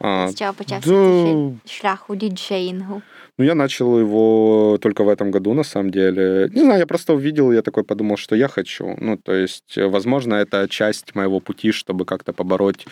А, 0.00 0.28
С 0.28 0.34
чего 0.34 0.52
почався 0.52 0.90
да... 0.90 1.70
шлях 1.70 2.10
у 2.10 2.14
диджеингу? 2.14 3.02
Ну, 3.38 3.44
я 3.44 3.54
начал 3.54 3.98
его 3.98 4.78
только 4.80 5.04
в 5.04 5.08
этом 5.08 5.30
году, 5.30 5.54
на 5.54 5.62
самом 5.62 5.90
деле. 5.90 6.50
Не 6.52 6.62
знаю, 6.62 6.80
я 6.80 6.86
просто 6.86 7.14
увидел, 7.14 7.50
я 7.52 7.62
такой 7.62 7.82
подумал, 7.82 8.16
что 8.16 8.36
я 8.36 8.48
хочу. 8.48 8.94
Ну, 8.98 9.16
то 9.16 9.32
есть, 9.32 9.76
возможно, 9.76 10.34
это 10.34 10.68
часть 10.68 11.14
моего 11.14 11.40
пути, 11.40 11.72
чтобы 11.72 12.04
как-то 12.04 12.32
побороть 12.32 12.86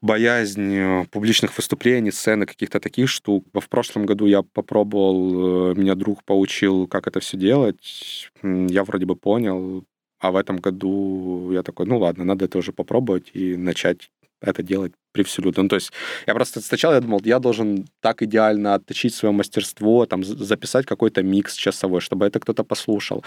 боязнь 0.00 0.74
э, 0.74 1.06
публичных 1.10 1.56
выступлений, 1.56 2.10
сцены, 2.10 2.44
каких-то 2.44 2.80
таких 2.80 3.08
штук. 3.08 3.46
В 3.54 3.68
прошлом 3.68 4.04
году 4.04 4.26
я 4.26 4.42
попробовал, 4.42 5.74
меня 5.76 5.94
друг 5.94 6.24
поучил, 6.24 6.88
как 6.88 7.06
это 7.06 7.20
все 7.20 7.36
делать. 7.36 8.28
Я 8.42 8.82
вроде 8.82 9.06
бы 9.06 9.14
понял, 9.14 9.84
а 10.18 10.30
в 10.30 10.36
этом 10.36 10.58
году 10.58 11.50
я 11.52 11.62
такой, 11.62 11.86
ну 11.86 11.98
ладно, 11.98 12.24
надо 12.24 12.44
это 12.44 12.58
уже 12.58 12.72
попробовать 12.72 13.30
и 13.34 13.56
начать 13.56 14.10
это 14.40 14.62
делать 14.62 14.92
превсолютно. 15.12 15.62
Ну, 15.62 15.68
то 15.68 15.76
есть 15.76 15.92
я 16.26 16.34
просто 16.34 16.60
сначала 16.60 16.94
я 16.94 17.00
думал, 17.00 17.20
я 17.24 17.38
должен 17.38 17.84
так 18.00 18.22
идеально 18.22 18.74
отточить 18.74 19.14
свое 19.14 19.32
мастерство, 19.32 20.06
там, 20.06 20.24
записать 20.24 20.86
какой-то 20.86 21.22
микс 21.22 21.54
часовой, 21.54 22.00
чтобы 22.00 22.26
это 22.26 22.40
кто-то 22.40 22.64
послушал. 22.64 23.24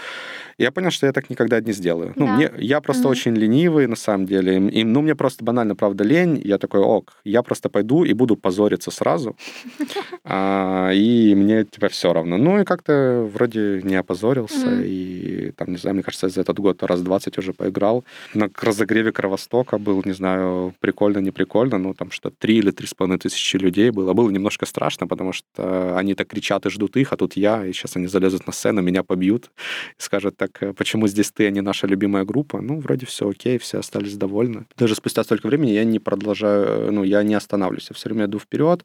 И 0.58 0.62
я 0.62 0.70
понял, 0.70 0.90
что 0.90 1.06
я 1.06 1.12
так 1.12 1.30
никогда 1.30 1.60
не 1.60 1.72
сделаю. 1.72 2.12
Ну, 2.16 2.26
да. 2.26 2.32
Мне, 2.32 2.50
я 2.58 2.80
просто 2.80 3.04
mm-hmm. 3.04 3.10
очень 3.10 3.34
ленивый, 3.34 3.86
на 3.86 3.96
самом 3.96 4.26
деле. 4.26 4.56
И, 4.68 4.84
ну, 4.84 5.02
мне 5.02 5.14
просто 5.14 5.44
банально, 5.44 5.74
правда, 5.74 6.04
лень. 6.04 6.40
Я 6.44 6.58
такой, 6.58 6.80
ок, 6.80 7.12
я 7.24 7.42
просто 7.42 7.68
пойду 7.68 8.04
и 8.04 8.12
буду 8.12 8.36
позориться 8.36 8.90
сразу. 8.90 9.36
а, 10.24 10.90
и 10.92 11.34
мне, 11.34 11.64
типа, 11.64 11.88
все 11.88 12.12
равно. 12.12 12.36
Ну, 12.38 12.60
и 12.60 12.64
как-то 12.64 13.28
вроде 13.32 13.80
не 13.84 13.96
опозорился. 13.96 14.66
Mm-hmm. 14.66 14.86
И, 14.86 15.52
там, 15.56 15.68
не 15.68 15.76
знаю, 15.76 15.94
мне 15.94 16.02
кажется, 16.02 16.28
за 16.28 16.40
этот 16.40 16.58
год 16.58 16.82
раз 16.82 17.00
20 17.00 17.38
уже 17.38 17.52
поиграл. 17.52 18.04
На 18.34 18.50
разогреве 18.62 19.12
Кровостока 19.12 19.78
был, 19.78 20.02
не 20.04 20.12
знаю, 20.12 20.74
прикольно, 20.80 21.18
не 21.18 21.30
прикольно 21.30 21.75
ну, 21.78 21.94
там 21.94 22.10
что 22.10 22.30
три 22.30 22.58
или 22.58 22.70
три 22.70 22.86
с 22.86 22.94
половиной 22.94 23.18
тысячи 23.18 23.56
людей 23.56 23.90
было. 23.90 24.12
Было 24.12 24.30
немножко 24.30 24.66
страшно, 24.66 25.06
потому 25.06 25.32
что 25.32 25.96
они 25.96 26.14
так 26.14 26.28
кричат 26.28 26.66
и 26.66 26.70
ждут 26.70 26.96
их, 26.96 27.12
а 27.12 27.16
тут 27.16 27.36
я, 27.36 27.64
и 27.64 27.72
сейчас 27.72 27.96
они 27.96 28.06
залезут 28.06 28.46
на 28.46 28.52
сцену, 28.52 28.82
меня 28.82 29.02
побьют 29.02 29.50
и 29.98 30.02
скажут, 30.02 30.36
так, 30.36 30.62
э, 30.62 30.72
почему 30.72 31.08
здесь 31.08 31.30
ты, 31.32 31.46
а 31.46 31.50
не 31.50 31.60
наша 31.60 31.86
любимая 31.86 32.24
группа? 32.24 32.60
Ну, 32.60 32.80
вроде 32.80 33.06
все 33.06 33.28
окей, 33.28 33.58
все 33.58 33.78
остались 33.78 34.16
довольны. 34.16 34.66
Даже 34.76 34.94
спустя 34.94 35.24
столько 35.24 35.46
времени 35.46 35.70
я 35.70 35.84
не 35.84 35.98
продолжаю, 35.98 36.92
ну, 36.92 37.04
я 37.04 37.22
не 37.22 37.34
останавливаюсь, 37.34 37.88
я 37.90 37.94
все 37.94 38.08
время 38.08 38.26
иду 38.26 38.38
вперед. 38.38 38.84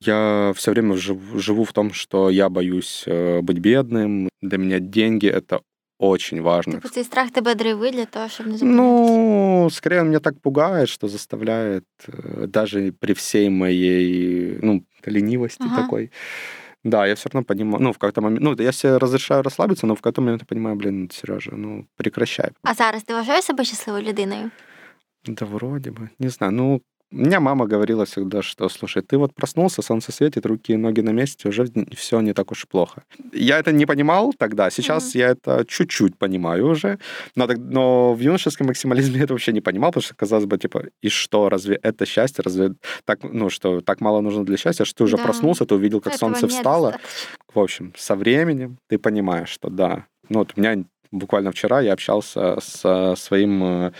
Я 0.00 0.52
все 0.54 0.72
время 0.72 0.94
живу 0.96 1.64
в 1.64 1.72
том, 1.72 1.92
что 1.92 2.28
я 2.28 2.48
боюсь 2.50 3.04
э, 3.06 3.40
быть 3.40 3.58
бедным. 3.58 4.28
Для 4.42 4.58
меня 4.58 4.78
деньги— 4.78 5.26
это 5.28 5.62
очень 5.98 6.42
важно. 6.42 6.72
Типа 6.72 6.88
цей 6.88 7.04
страх 7.04 7.30
тебе 7.30 7.54
драйвить 7.54 7.94
для 7.94 8.06
того, 8.06 8.28
чтобы 8.28 8.50
не 8.50 8.56
зупинятися? 8.56 8.82
Ну, 8.82 9.68
скорее 9.70 10.00
он 10.00 10.08
меня 10.08 10.20
так 10.20 10.40
пугает, 10.40 10.88
что 10.88 11.08
заставляет 11.08 11.84
э, 12.08 12.46
даже 12.46 12.92
при 12.92 13.12
всей 13.12 13.48
моей, 13.48 14.58
ну, 14.62 14.84
ленивости 15.06 15.62
ага. 15.62 15.82
такой. 15.82 16.10
Да, 16.84 17.06
я 17.06 17.14
все 17.14 17.28
равно 17.28 17.44
понимаю, 17.44 17.82
ну, 17.82 17.92
в 17.92 17.98
какой-то 17.98 18.20
момент, 18.20 18.42
ну, 18.42 18.54
я 18.64 18.72
себе 18.72 18.98
разрешаю 18.98 19.42
расслабиться, 19.42 19.86
но 19.86 19.94
в 19.94 20.00
какой-то 20.00 20.20
момент 20.20 20.42
я 20.42 20.46
понимаю, 20.46 20.76
блин, 20.76 21.10
Сережа, 21.12 21.52
ну, 21.56 21.86
прекращай. 21.96 22.50
А 22.62 22.74
зараз 22.74 23.02
ти 23.02 23.14
вважаєш 23.14 23.44
себе 23.44 23.64
щасливою 23.64 24.04
людиною? 24.04 24.50
Да 25.26 25.44
вроде 25.46 25.90
бы, 25.90 26.08
не 26.18 26.28
знаю, 26.28 26.52
ну, 26.52 26.80
у 27.12 27.16
меня 27.16 27.38
мама 27.40 27.66
говорила 27.66 28.04
всегда, 28.04 28.42
что, 28.42 28.68
слушай, 28.68 29.00
ты 29.00 29.16
вот 29.16 29.32
проснулся, 29.34 29.80
солнце 29.80 30.10
светит, 30.10 30.44
руки 30.44 30.72
и 30.72 30.76
ноги 30.76 31.00
на 31.02 31.10
месте, 31.10 31.48
уже 31.48 31.66
все 31.94 32.20
не 32.20 32.32
так 32.32 32.50
уж 32.50 32.64
и 32.64 32.66
плохо. 32.66 33.04
Я 33.32 33.58
это 33.58 33.70
не 33.70 33.86
понимал 33.86 34.32
тогда, 34.36 34.70
сейчас 34.70 35.14
mm-hmm. 35.14 35.18
я 35.18 35.28
это 35.28 35.64
чуть-чуть 35.68 36.18
понимаю 36.18 36.66
уже, 36.66 36.98
но, 37.36 37.46
но 37.46 38.12
в 38.12 38.20
юношеском 38.20 38.66
максимализме 38.66 39.18
я 39.18 39.24
это 39.24 39.34
вообще 39.34 39.52
не 39.52 39.60
понимал, 39.60 39.90
потому 39.90 40.02
что, 40.02 40.14
казалось 40.14 40.46
бы, 40.46 40.58
типа, 40.58 40.86
и 41.00 41.08
что, 41.08 41.48
разве 41.48 41.78
это 41.82 42.06
счастье, 42.06 42.42
разве 42.44 42.74
так, 43.04 43.20
ну, 43.22 43.50
что 43.50 43.80
так 43.80 44.00
мало 44.00 44.20
нужно 44.20 44.44
для 44.44 44.56
счастья, 44.56 44.84
что 44.84 44.98
ты 44.98 45.04
уже 45.04 45.16
да. 45.16 45.22
проснулся, 45.22 45.64
ты 45.64 45.74
увидел, 45.74 46.00
как 46.00 46.14
Этого 46.14 46.30
солнце 46.30 46.48
встало. 46.48 46.98
В 47.54 47.60
общем, 47.60 47.92
со 47.96 48.16
временем 48.16 48.78
ты 48.88 48.98
понимаешь, 48.98 49.48
что 49.48 49.70
да. 49.70 50.06
Ну, 50.28 50.40
вот 50.40 50.52
у 50.56 50.60
меня 50.60 50.84
буквально 51.12 51.52
вчера 51.52 51.80
я 51.80 51.92
общался 51.92 52.58
со 52.60 53.14
своим 53.16 53.62
э, 53.62 53.92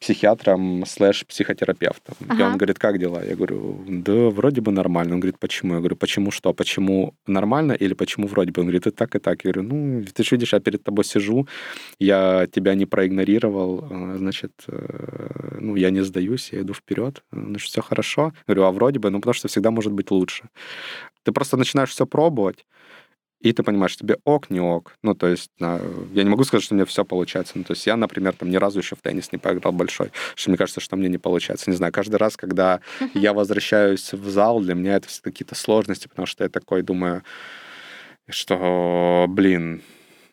психиатром 0.00 0.84
слэш 0.86 1.24
психотерапевтом. 1.26 2.14
Ага. 2.28 2.42
И 2.42 2.46
он 2.46 2.56
говорит, 2.56 2.78
как 2.78 2.98
дела? 2.98 3.24
Я 3.24 3.34
говорю, 3.36 3.84
да, 3.86 4.30
вроде 4.30 4.60
бы 4.60 4.72
нормально. 4.72 5.14
Он 5.14 5.20
говорит, 5.20 5.38
почему? 5.38 5.74
Я 5.74 5.78
говорю, 5.78 5.96
почему 5.96 6.30
что? 6.30 6.52
Почему 6.52 7.14
нормально 7.26 7.72
или 7.72 7.94
почему 7.94 8.26
вроде 8.26 8.52
бы? 8.52 8.60
Он 8.60 8.66
говорит, 8.66 8.86
и 8.86 8.90
так, 8.90 9.14
и 9.14 9.18
так. 9.18 9.44
Я 9.44 9.52
говорю, 9.52 9.68
ну, 9.68 10.04
ты 10.14 10.22
же 10.22 10.36
видишь, 10.36 10.52
я 10.52 10.60
перед 10.60 10.82
тобой 10.82 11.04
сижу, 11.04 11.46
я 11.98 12.46
тебя 12.52 12.74
не 12.74 12.86
проигнорировал, 12.86 13.88
а, 13.90 14.16
значит, 14.18 14.52
э, 14.68 15.58
ну, 15.60 15.76
я 15.76 15.90
не 15.90 16.02
сдаюсь, 16.04 16.52
я 16.52 16.60
иду 16.60 16.74
вперед, 16.74 17.22
значит, 17.32 17.68
все 17.68 17.82
хорошо. 17.82 18.32
Я 18.46 18.54
говорю, 18.54 18.62
а 18.64 18.72
вроде 18.72 18.98
бы, 18.98 19.10
ну, 19.10 19.18
потому 19.18 19.34
что 19.34 19.48
всегда 19.48 19.70
может 19.70 19.92
быть 19.92 20.10
лучше. 20.10 20.44
Ты 21.22 21.32
просто 21.32 21.56
начинаешь 21.56 21.90
все 21.90 22.06
пробовать, 22.06 22.66
и 23.40 23.52
ты 23.52 23.62
понимаешь, 23.62 23.96
тебе 23.96 24.16
ок, 24.24 24.50
не 24.50 24.60
ок. 24.60 24.96
Ну, 25.02 25.14
то 25.14 25.26
есть, 25.26 25.50
я 25.58 25.78
не 26.14 26.30
могу 26.30 26.44
сказать, 26.44 26.64
что 26.64 26.74
у 26.74 26.76
меня 26.76 26.86
все 26.86 27.04
получается. 27.04 27.52
Ну, 27.56 27.64
то 27.64 27.72
есть 27.72 27.86
я, 27.86 27.96
например, 27.96 28.32
там 28.32 28.50
ни 28.50 28.56
разу 28.56 28.78
еще 28.78 28.96
в 28.96 29.02
теннис 29.02 29.30
не 29.30 29.38
поиграл 29.38 29.72
большой, 29.72 30.10
что 30.34 30.50
мне 30.50 30.56
кажется, 30.56 30.80
что 30.80 30.96
мне 30.96 31.08
не 31.08 31.18
получается. 31.18 31.70
Не 31.70 31.76
знаю, 31.76 31.92
каждый 31.92 32.16
раз, 32.16 32.36
когда 32.36 32.80
я 33.14 33.32
возвращаюсь 33.32 34.12
в 34.12 34.28
зал, 34.30 34.60
для 34.60 34.74
меня 34.74 34.96
это 34.96 35.08
все 35.08 35.22
какие-то 35.22 35.54
сложности, 35.54 36.08
потому 36.08 36.26
что 36.26 36.44
я 36.44 36.50
такой 36.50 36.82
думаю, 36.82 37.22
что, 38.28 39.26
блин, 39.28 39.82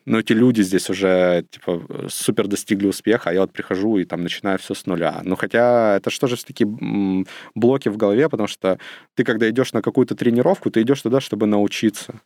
ну, 0.06 0.18
эти 0.18 0.32
люди 0.32 0.62
здесь 0.62 0.90
уже, 0.90 1.46
типа, 1.50 2.08
супер 2.08 2.46
достигли 2.46 2.86
успеха, 2.86 3.30
а 3.30 3.32
я 3.32 3.40
вот 3.40 3.52
прихожу 3.52 3.98
и 3.98 4.04
там 4.04 4.22
начинаю 4.22 4.58
все 4.58 4.74
с 4.74 4.86
нуля. 4.86 5.20
Ну, 5.24 5.36
хотя 5.36 5.96
это 5.96 6.10
что 6.10 6.26
же 6.26 6.36
все-таки 6.36 6.66
блоки 7.54 7.88
в 7.88 7.96
голове, 7.96 8.28
потому 8.28 8.46
что 8.48 8.78
ты, 9.14 9.24
когда 9.24 9.48
идешь 9.48 9.72
на 9.72 9.82
какую-то 9.82 10.14
тренировку, 10.14 10.70
ты 10.70 10.82
идешь 10.82 11.00
туда, 11.00 11.20
чтобы 11.20 11.46
научиться 11.46 12.20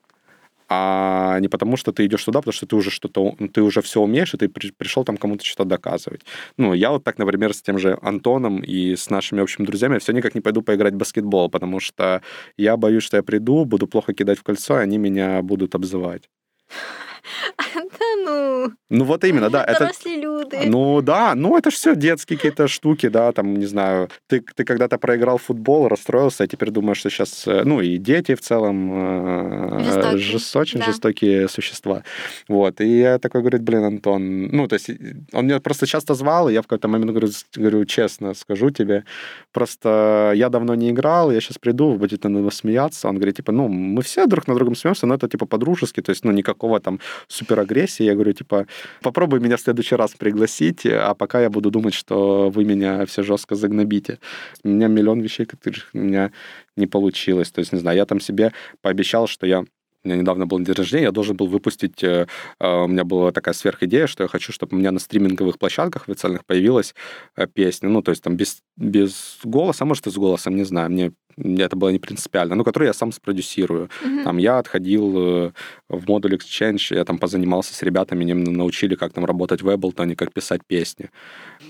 а 0.68 1.38
не 1.40 1.48
потому, 1.48 1.76
что 1.76 1.92
ты 1.92 2.06
идешь 2.06 2.24
туда, 2.24 2.40
потому 2.40 2.52
что 2.52 2.66
ты 2.66 2.76
уже 2.76 2.90
что-то, 2.90 3.34
ты 3.52 3.62
уже 3.62 3.80
все 3.80 4.00
умеешь, 4.00 4.34
и 4.34 4.36
ты 4.36 4.48
при, 4.48 4.70
пришел 4.70 5.04
там 5.04 5.16
кому-то 5.16 5.44
что-то 5.44 5.64
доказывать. 5.64 6.22
Ну, 6.56 6.74
я 6.74 6.90
вот 6.90 7.04
так, 7.04 7.18
например, 7.18 7.54
с 7.54 7.62
тем 7.62 7.78
же 7.78 7.98
Антоном 8.02 8.58
и 8.60 8.94
с 8.94 9.10
нашими 9.10 9.40
общими 9.40 9.64
друзьями 9.66 9.98
все 9.98 10.12
никак 10.12 10.34
не 10.34 10.40
пойду 10.40 10.62
поиграть 10.62 10.94
в 10.94 10.98
баскетбол, 10.98 11.48
потому 11.48 11.80
что 11.80 12.22
я 12.56 12.76
боюсь, 12.76 13.02
что 13.02 13.16
я 13.16 13.22
приду, 13.22 13.64
буду 13.64 13.86
плохо 13.86 14.12
кидать 14.12 14.38
в 14.38 14.42
кольцо, 14.42 14.78
и 14.78 14.82
они 14.82 14.98
меня 14.98 15.42
будут 15.42 15.74
обзывать. 15.74 16.28
Да 17.74 18.07
ну. 18.24 18.72
Ну 18.90 19.04
вот 19.04 19.24
именно, 19.24 19.50
да. 19.50 19.64
Это 19.64 19.90
люди. 20.04 20.66
Ну 20.66 21.02
да, 21.02 21.34
ну 21.34 21.56
это 21.56 21.70
же 21.70 21.76
все 21.76 21.94
детские 21.94 22.36
какие-то 22.36 22.68
штуки, 22.68 23.08
да, 23.08 23.32
там, 23.32 23.54
не 23.54 23.66
знаю, 23.66 24.08
ты, 24.26 24.42
ты 24.54 24.64
когда-то 24.64 24.98
проиграл 24.98 25.38
футбол, 25.38 25.88
расстроился, 25.88 26.44
а 26.44 26.46
теперь 26.46 26.70
думаешь, 26.70 26.98
что 26.98 27.10
сейчас, 27.10 27.46
э, 27.46 27.62
ну 27.64 27.80
и 27.80 27.98
дети 27.98 28.34
в 28.34 28.40
целом 28.40 28.90
э, 28.92 29.80
жестокие, 29.84 30.18
жест, 30.18 30.56
очень 30.56 30.80
да. 30.80 30.86
жестокие 30.86 31.48
существа. 31.48 32.02
Вот, 32.48 32.80
и 32.80 32.98
я 32.98 33.18
такой 33.18 33.40
говорю, 33.40 33.60
блин, 33.60 33.84
Антон, 33.84 34.48
ну 34.48 34.66
то 34.68 34.74
есть 34.74 34.90
он 35.32 35.46
меня 35.46 35.60
просто 35.60 35.86
часто 35.86 36.14
звал, 36.14 36.48
и 36.48 36.52
я 36.52 36.60
в 36.60 36.66
какой-то 36.66 36.88
момент 36.88 37.10
говорю, 37.10 37.28
говорю 37.54 37.84
честно, 37.84 38.34
скажу 38.34 38.70
тебе, 38.70 39.04
просто 39.52 40.32
я 40.34 40.48
давно 40.48 40.74
не 40.74 40.90
играл, 40.90 41.30
я 41.30 41.40
сейчас 41.40 41.58
приду, 41.58 41.90
вы 41.90 41.98
будете 41.98 42.28
над 42.28 42.54
смеяться. 42.54 43.08
Он 43.08 43.16
говорит, 43.16 43.36
типа, 43.36 43.52
ну, 43.52 43.68
мы 43.68 44.02
все 44.02 44.26
друг 44.26 44.48
на 44.48 44.54
другом 44.54 44.74
смеемся, 44.74 45.06
но 45.06 45.14
это 45.14 45.28
типа 45.28 45.46
по-дружески, 45.46 46.02
то 46.02 46.10
есть, 46.10 46.24
ну, 46.24 46.32
никакого 46.32 46.80
там 46.80 47.00
суперагрессии. 47.28 48.04
Я 48.08 48.14
говорю, 48.14 48.32
типа, 48.32 48.66
попробуй 49.02 49.40
меня 49.40 49.56
в 49.56 49.60
следующий 49.60 49.96
раз 49.96 50.12
пригласить, 50.12 50.86
а 50.86 51.14
пока 51.14 51.40
я 51.40 51.50
буду 51.50 51.70
думать, 51.70 51.94
что 51.94 52.50
вы 52.50 52.64
меня 52.64 53.04
все 53.06 53.22
жестко 53.22 53.54
загнобите. 53.54 54.18
У 54.64 54.68
меня 54.68 54.88
миллион 54.88 55.20
вещей, 55.20 55.46
которых 55.46 55.90
у 55.94 55.98
меня 55.98 56.32
не 56.76 56.86
получилось. 56.86 57.50
То 57.50 57.60
есть, 57.60 57.72
не 57.72 57.78
знаю, 57.78 57.96
я 57.96 58.06
там 58.06 58.20
себе 58.20 58.52
пообещал, 58.82 59.26
что 59.26 59.46
я 59.46 59.64
у 60.08 60.10
меня 60.10 60.20
недавно 60.20 60.46
был 60.46 60.58
день 60.60 60.74
рождения, 60.74 61.04
я 61.04 61.12
должен 61.12 61.36
был 61.36 61.46
выпустить, 61.46 62.02
э, 62.02 62.26
э, 62.60 62.84
у 62.84 62.88
меня 62.88 63.04
была 63.04 63.30
такая 63.30 63.54
сверхидея, 63.54 64.06
что 64.06 64.22
я 64.22 64.28
хочу, 64.28 64.52
чтобы 64.52 64.76
у 64.76 64.78
меня 64.78 64.90
на 64.90 64.98
стриминговых 64.98 65.58
площадках 65.58 66.08
официальных 66.08 66.44
появилась 66.46 66.94
э, 67.36 67.46
песня, 67.46 67.88
ну, 67.88 68.02
то 68.02 68.10
есть 68.10 68.22
там 68.22 68.36
без, 68.36 68.62
без 68.76 69.38
голоса, 69.44 69.84
может, 69.84 70.06
и 70.06 70.10
с 70.10 70.16
голосом, 70.16 70.56
не 70.56 70.64
знаю, 70.64 70.90
мне 70.90 71.12
это 71.58 71.76
было 71.76 71.90
не 71.90 71.98
принципиально, 71.98 72.56
но 72.56 72.64
которую 72.64 72.88
я 72.88 72.92
сам 72.92 73.12
спродюсирую. 73.12 73.88
Mm-hmm. 74.02 74.24
Там 74.24 74.38
я 74.38 74.58
отходил 74.58 75.52
в 75.88 76.08
модуль 76.08 76.34
Exchange, 76.34 76.96
я 76.96 77.04
там 77.04 77.18
позанимался 77.18 77.74
с 77.74 77.82
ребятами, 77.84 78.22
они 78.22 78.34
научили, 78.34 78.96
как 78.96 79.12
там 79.12 79.24
работать 79.24 79.62
в 79.62 79.68
Ableton, 79.68 80.16
как 80.16 80.32
писать 80.32 80.62
песни, 80.66 81.10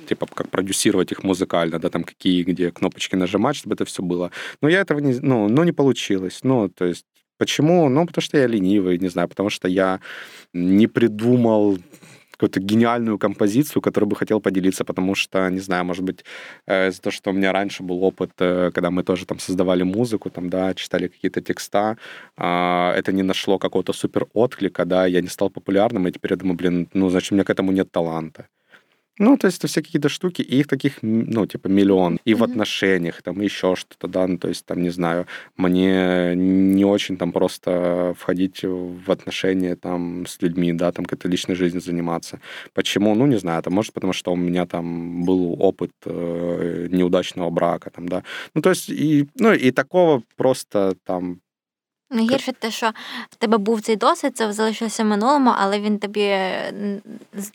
типа 0.08 0.26
как 0.32 0.48
продюсировать 0.48 1.12
их 1.12 1.22
музыкально, 1.22 1.78
да, 1.78 1.90
там 1.90 2.04
какие, 2.04 2.44
где 2.44 2.70
кнопочки 2.70 3.14
нажимать, 3.16 3.56
чтобы 3.56 3.74
это 3.74 3.84
все 3.84 4.02
было. 4.02 4.30
Но 4.62 4.70
я 4.70 4.80
этого 4.80 5.00
не, 5.00 5.18
ну, 5.20 5.48
ну 5.48 5.64
не 5.64 5.72
получилось. 5.72 6.40
Ну, 6.44 6.70
то 6.70 6.86
есть 6.86 7.04
Почему? 7.38 7.88
Ну, 7.88 8.06
потому 8.06 8.22
что 8.22 8.38
я 8.38 8.46
ленивый, 8.46 8.98
не 8.98 9.08
знаю, 9.08 9.28
потому 9.28 9.50
что 9.50 9.68
я 9.68 10.00
не 10.52 10.88
придумал 10.88 11.78
какую-то 12.38 12.60
гениальную 12.60 13.18
композицию, 13.18 13.82
которую 13.82 14.08
бы 14.08 14.16
хотел 14.16 14.40
поделиться, 14.40 14.84
потому 14.84 15.16
что, 15.16 15.48
не 15.50 15.60
знаю, 15.60 15.84
может 15.84 16.04
быть, 16.04 16.24
э, 16.66 16.88
из-за 16.88 17.00
того, 17.02 17.12
что 17.12 17.30
у 17.30 17.32
меня 17.32 17.52
раньше 17.52 17.82
был 17.82 18.04
опыт, 18.04 18.30
э, 18.38 18.70
когда 18.72 18.90
мы 18.90 19.02
тоже 19.02 19.26
там 19.26 19.38
создавали 19.40 19.82
музыку, 19.82 20.30
там, 20.30 20.48
да, 20.48 20.74
читали 20.74 21.08
какие-то 21.08 21.40
текста, 21.40 21.96
э, 22.36 22.92
это 22.96 23.12
не 23.12 23.24
нашло 23.24 23.58
какого-то 23.58 23.92
супер 23.92 24.26
отклика, 24.34 24.84
да, 24.84 25.06
я 25.06 25.20
не 25.20 25.28
стал 25.28 25.50
популярным, 25.50 26.06
и 26.06 26.12
теперь 26.12 26.32
я 26.32 26.36
думаю, 26.36 26.56
блин, 26.56 26.88
ну, 26.94 27.10
значит, 27.10 27.32
у 27.32 27.34
меня 27.34 27.44
к 27.44 27.50
этому 27.50 27.72
нет 27.72 27.90
таланта. 27.90 28.46
Ну, 29.18 29.36
то 29.36 29.46
есть 29.46 29.58
это 29.58 29.66
все 29.66 29.82
какие-то 29.82 30.08
штуки, 30.08 30.42
и 30.42 30.60
их 30.60 30.66
таких, 30.66 30.98
ну, 31.02 31.46
типа, 31.46 31.68
миллион. 31.68 32.18
И 32.24 32.32
mm-hmm. 32.32 32.36
в 32.36 32.44
отношениях, 32.44 33.22
там, 33.22 33.40
еще 33.40 33.74
что-то, 33.74 34.08
да, 34.08 34.26
ну, 34.26 34.38
то 34.38 34.48
есть, 34.48 34.64
там, 34.64 34.82
не 34.82 34.90
знаю, 34.90 35.26
мне 35.56 36.34
не 36.34 36.84
очень 36.84 37.16
там 37.16 37.32
просто 37.32 38.14
входить 38.18 38.62
в 38.62 39.10
отношения 39.10 39.76
там 39.76 40.26
с 40.26 40.40
людьми, 40.40 40.72
да, 40.72 40.92
там, 40.92 41.04
какой-то 41.04 41.28
личной 41.28 41.54
жизнью 41.54 41.82
заниматься. 41.82 42.40
Почему? 42.74 43.14
Ну, 43.14 43.26
не 43.26 43.38
знаю, 43.38 43.60
это 43.60 43.70
может 43.70 43.92
потому, 43.92 44.12
что 44.12 44.32
у 44.32 44.36
меня 44.36 44.66
там 44.66 45.24
был 45.24 45.56
опыт 45.60 45.92
э, 46.04 46.88
неудачного 46.90 47.50
брака, 47.50 47.90
там, 47.90 48.08
да. 48.08 48.22
Ну, 48.54 48.62
то 48.62 48.70
есть, 48.70 48.88
и, 48.88 49.26
ну, 49.38 49.52
и 49.52 49.70
такого 49.70 50.22
просто 50.36 50.96
там 51.04 51.40
Найгірше 52.13 52.51
те, 52.51 52.71
що 52.71 52.91
в 53.29 53.35
тебе 53.35 53.57
був 53.57 53.81
цей 53.81 53.95
досвід, 53.95 54.37
це 54.37 54.53
залишилося 54.53 55.03
в 55.03 55.05
минулому, 55.05 55.53
але 55.57 55.79
він 55.79 55.99
тобі 55.99 56.37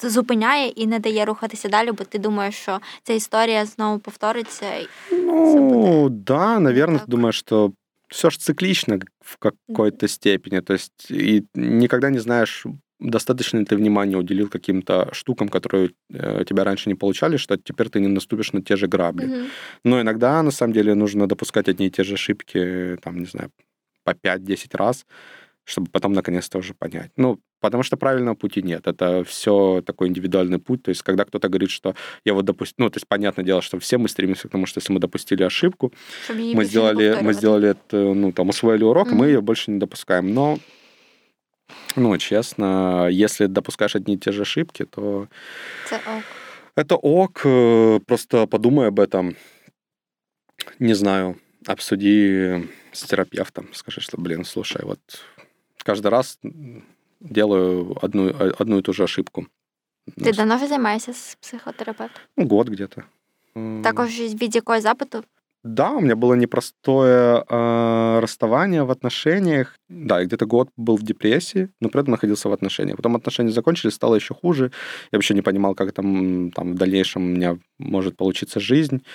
зупиняє 0.02 0.68
і 0.68 0.86
не 0.86 0.98
дає 0.98 1.24
рухатися 1.24 1.68
далі, 1.68 1.92
бо 1.92 2.04
ти 2.04 2.18
думаєш, 2.18 2.54
що 2.54 2.80
ця 3.02 3.12
історія 3.12 3.66
знову 3.66 3.98
повториться. 3.98 4.66
Ну, 5.12 6.08
да, 6.08 6.58
наверное, 6.58 6.98
ты 6.98 7.06
думаешь, 7.06 7.38
что 7.38 7.72
все 8.08 8.30
же 8.30 8.38
циклично 8.38 8.98
в 9.20 9.36
какой-то 9.36 10.08
степени. 10.08 10.60
То 10.60 10.72
есть 10.72 11.10
и 11.10 11.44
никогда 11.54 12.10
не 12.10 12.18
знаешь, 12.18 12.66
достаточно 13.00 13.58
ли 13.58 13.64
ты 13.64 13.76
внимания 13.76 14.16
уделил 14.16 14.48
каким-то 14.48 15.08
штукам, 15.12 15.48
которые 15.48 15.90
э, 16.12 16.40
у 16.40 16.44
тебя 16.44 16.64
раньше 16.64 16.88
не 16.88 16.96
получали, 16.96 17.36
что 17.36 17.56
теперь 17.56 17.88
ты 17.88 18.00
не 18.00 18.08
наступишь 18.08 18.52
на 18.52 18.62
те 18.62 18.76
же 18.76 18.86
грабли. 18.86 19.26
Mm-hmm. 19.26 19.46
Но 19.84 20.00
иногда, 20.00 20.42
на 20.42 20.50
самом 20.50 20.72
деле, 20.72 20.94
нужно 20.94 21.26
допускать 21.26 21.68
одни 21.68 21.86
и 21.86 21.90
те 21.90 22.04
же 22.04 22.14
ошибки, 22.14 22.96
там, 23.02 23.18
не 23.18 23.26
знаю, 23.26 23.50
по 24.03 24.11
5-10 24.11 24.77
раз, 24.77 25.05
чтобы 25.65 25.89
потом 25.91 26.13
наконец-то 26.13 26.57
уже 26.57 26.73
понять. 26.73 27.11
Ну, 27.15 27.39
потому 27.61 27.83
что 27.83 27.97
правильного 27.97 28.35
пути 28.35 28.61
нет. 28.61 28.87
Это 28.87 29.23
все 29.23 29.81
такой 29.85 30.09
индивидуальный 30.09 30.59
путь. 30.59 30.83
То 30.83 30.89
есть, 30.89 31.01
когда 31.01 31.23
кто-то 31.23 31.47
говорит, 31.47 31.69
что 31.69 31.95
я 32.25 32.33
вот 32.33 32.45
допустил... 32.45 32.85
Ну, 32.85 32.89
то 32.89 32.97
есть, 32.97 33.07
понятное 33.07 33.45
дело, 33.45 33.61
что 33.61 33.79
все 33.79 33.97
мы 33.97 34.09
стремимся 34.09 34.47
к 34.47 34.51
тому, 34.51 34.65
что 34.65 34.79
если 34.79 34.91
мы 34.91 34.99
допустили 34.99 35.43
ошибку, 35.43 35.93
мы 36.29 36.65
сделали, 36.65 37.17
мы 37.21 37.33
сделали 37.33 37.69
это, 37.69 37.97
ну, 37.97 38.31
там, 38.33 38.49
усвоили 38.49 38.83
урок, 38.83 39.07
mm-hmm. 39.07 39.15
мы 39.15 39.27
ее 39.27 39.41
больше 39.41 39.71
не 39.71 39.79
допускаем. 39.79 40.33
Но, 40.33 40.59
ну, 41.95 42.17
честно, 42.17 43.07
если 43.09 43.45
допускаешь 43.45 43.95
одни 43.95 44.15
и 44.15 44.17
те 44.17 44.31
же 44.31 44.41
ошибки, 44.41 44.85
то... 44.85 45.27
Это 45.85 45.95
ок. 45.95 46.23
Это 46.75 46.95
ок. 46.95 47.41
Э, 47.45 47.99
просто 48.05 48.47
подумай 48.47 48.87
об 48.87 48.99
этом. 48.99 49.37
Не 50.79 50.93
знаю, 50.93 51.37
обсуди 51.67 52.69
с 52.91 53.03
терапевтом, 53.03 53.67
скажи, 53.73 54.01
что, 54.01 54.17
блин, 54.17 54.45
слушай, 54.45 54.81
вот 54.83 54.99
каждый 55.83 56.07
раз 56.07 56.39
делаю 57.19 57.97
одну, 58.01 58.31
одну 58.59 58.79
и 58.79 58.81
ту 58.81 58.93
же 58.93 59.03
ошибку. 59.03 59.47
Ти 60.05 60.25
ну, 60.25 60.31
давно 60.31 60.55
вже 60.55 60.67
займаєшся 60.67 61.13
з 61.13 61.35
психотерапевтом? 61.35 62.21
Ну, 62.37 62.47
год 62.47 62.69
где-то. 62.69 63.03
Також 63.83 64.19
від 64.19 64.55
якого 64.55 64.81
запиту? 64.81 65.23
Да, 65.63 65.91
у 65.91 66.01
меня 66.01 66.15
было 66.17 66.33
непростое 66.33 67.45
э, 67.47 68.19
расставание 68.19 68.83
в 68.83 68.91
отношениях. 68.91 69.79
Да, 69.89 70.21
и 70.21 70.25
где-то 70.25 70.45
год 70.45 70.69
был 70.75 70.97
в 70.97 71.03
депрессии, 71.03 71.69
но 71.79 71.89
при 71.89 72.01
этом 72.01 72.11
находился 72.11 72.49
в 72.49 72.53
отношениях. 72.53 72.97
Потом 72.97 73.15
отношения 73.15 73.51
закончились, 73.51 73.93
стало 73.93 74.15
еще 74.15 74.33
хуже. 74.33 74.71
Я 75.11 75.17
вообще 75.17 75.33
не 75.33 75.41
понимал, 75.41 75.73
как 75.73 75.93
там, 75.93 76.51
там 76.51 76.73
в 76.73 76.75
дальнейшем 76.75 77.23
у 77.23 77.27
меня 77.27 77.57
может 77.79 78.17
получиться 78.17 78.59
жизнь. 78.59 79.05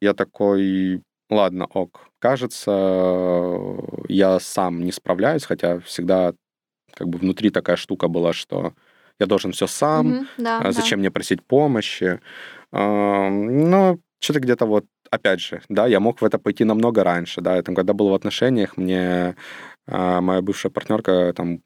Я 0.00 0.12
такой, 0.12 1.02
ладно, 1.30 1.66
ок. 1.66 2.08
Кажется, 2.18 3.76
я 4.08 4.38
сам 4.40 4.84
не 4.84 4.92
справляюсь, 4.92 5.44
хотя 5.44 5.80
всегда 5.80 6.34
как 6.94 7.08
бы 7.08 7.18
внутри 7.18 7.50
такая 7.50 7.76
штука 7.76 8.08
была, 8.08 8.32
что 8.32 8.72
я 9.18 9.26
должен 9.26 9.52
все 9.52 9.66
сам, 9.66 10.12
mm-hmm, 10.12 10.26
да, 10.38 10.72
зачем 10.72 10.98
да. 10.98 11.00
мне 11.00 11.10
просить 11.10 11.42
помощи. 11.42 12.20
Но 12.72 13.98
что-то 14.18 14.40
где-то 14.40 14.66
вот, 14.66 14.86
опять 15.10 15.40
же, 15.40 15.62
да, 15.68 15.86
я 15.86 16.00
мог 16.00 16.20
в 16.20 16.24
это 16.24 16.38
пойти 16.38 16.64
намного 16.64 17.04
раньше, 17.04 17.40
да, 17.40 17.62
там, 17.62 17.74
когда 17.74 17.92
был 17.92 18.08
в 18.08 18.14
отношениях, 18.14 18.76
мне 18.76 19.36
а, 19.86 20.20
моя 20.20 20.42
бывшая 20.42 20.70
партнерка 20.70 21.32
там 21.34 21.60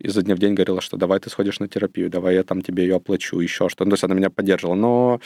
изо 0.00 0.22
дня 0.22 0.34
в 0.34 0.38
день 0.38 0.54
говорила, 0.54 0.80
что 0.80 0.96
давай 0.96 1.20
ты 1.20 1.30
сходишь 1.30 1.60
на 1.60 1.68
терапию, 1.68 2.10
давай 2.10 2.34
я 2.34 2.42
там 2.42 2.60
тебе 2.62 2.82
ее 2.84 2.96
оплачу, 2.96 3.38
еще 3.38 3.68
что-то. 3.68 3.84
Ну, 3.84 3.90
то 3.90 3.94
есть 3.94 4.04
она 4.04 4.14
меня 4.14 4.30
поддерживала. 4.30 4.74
Но 4.74 5.20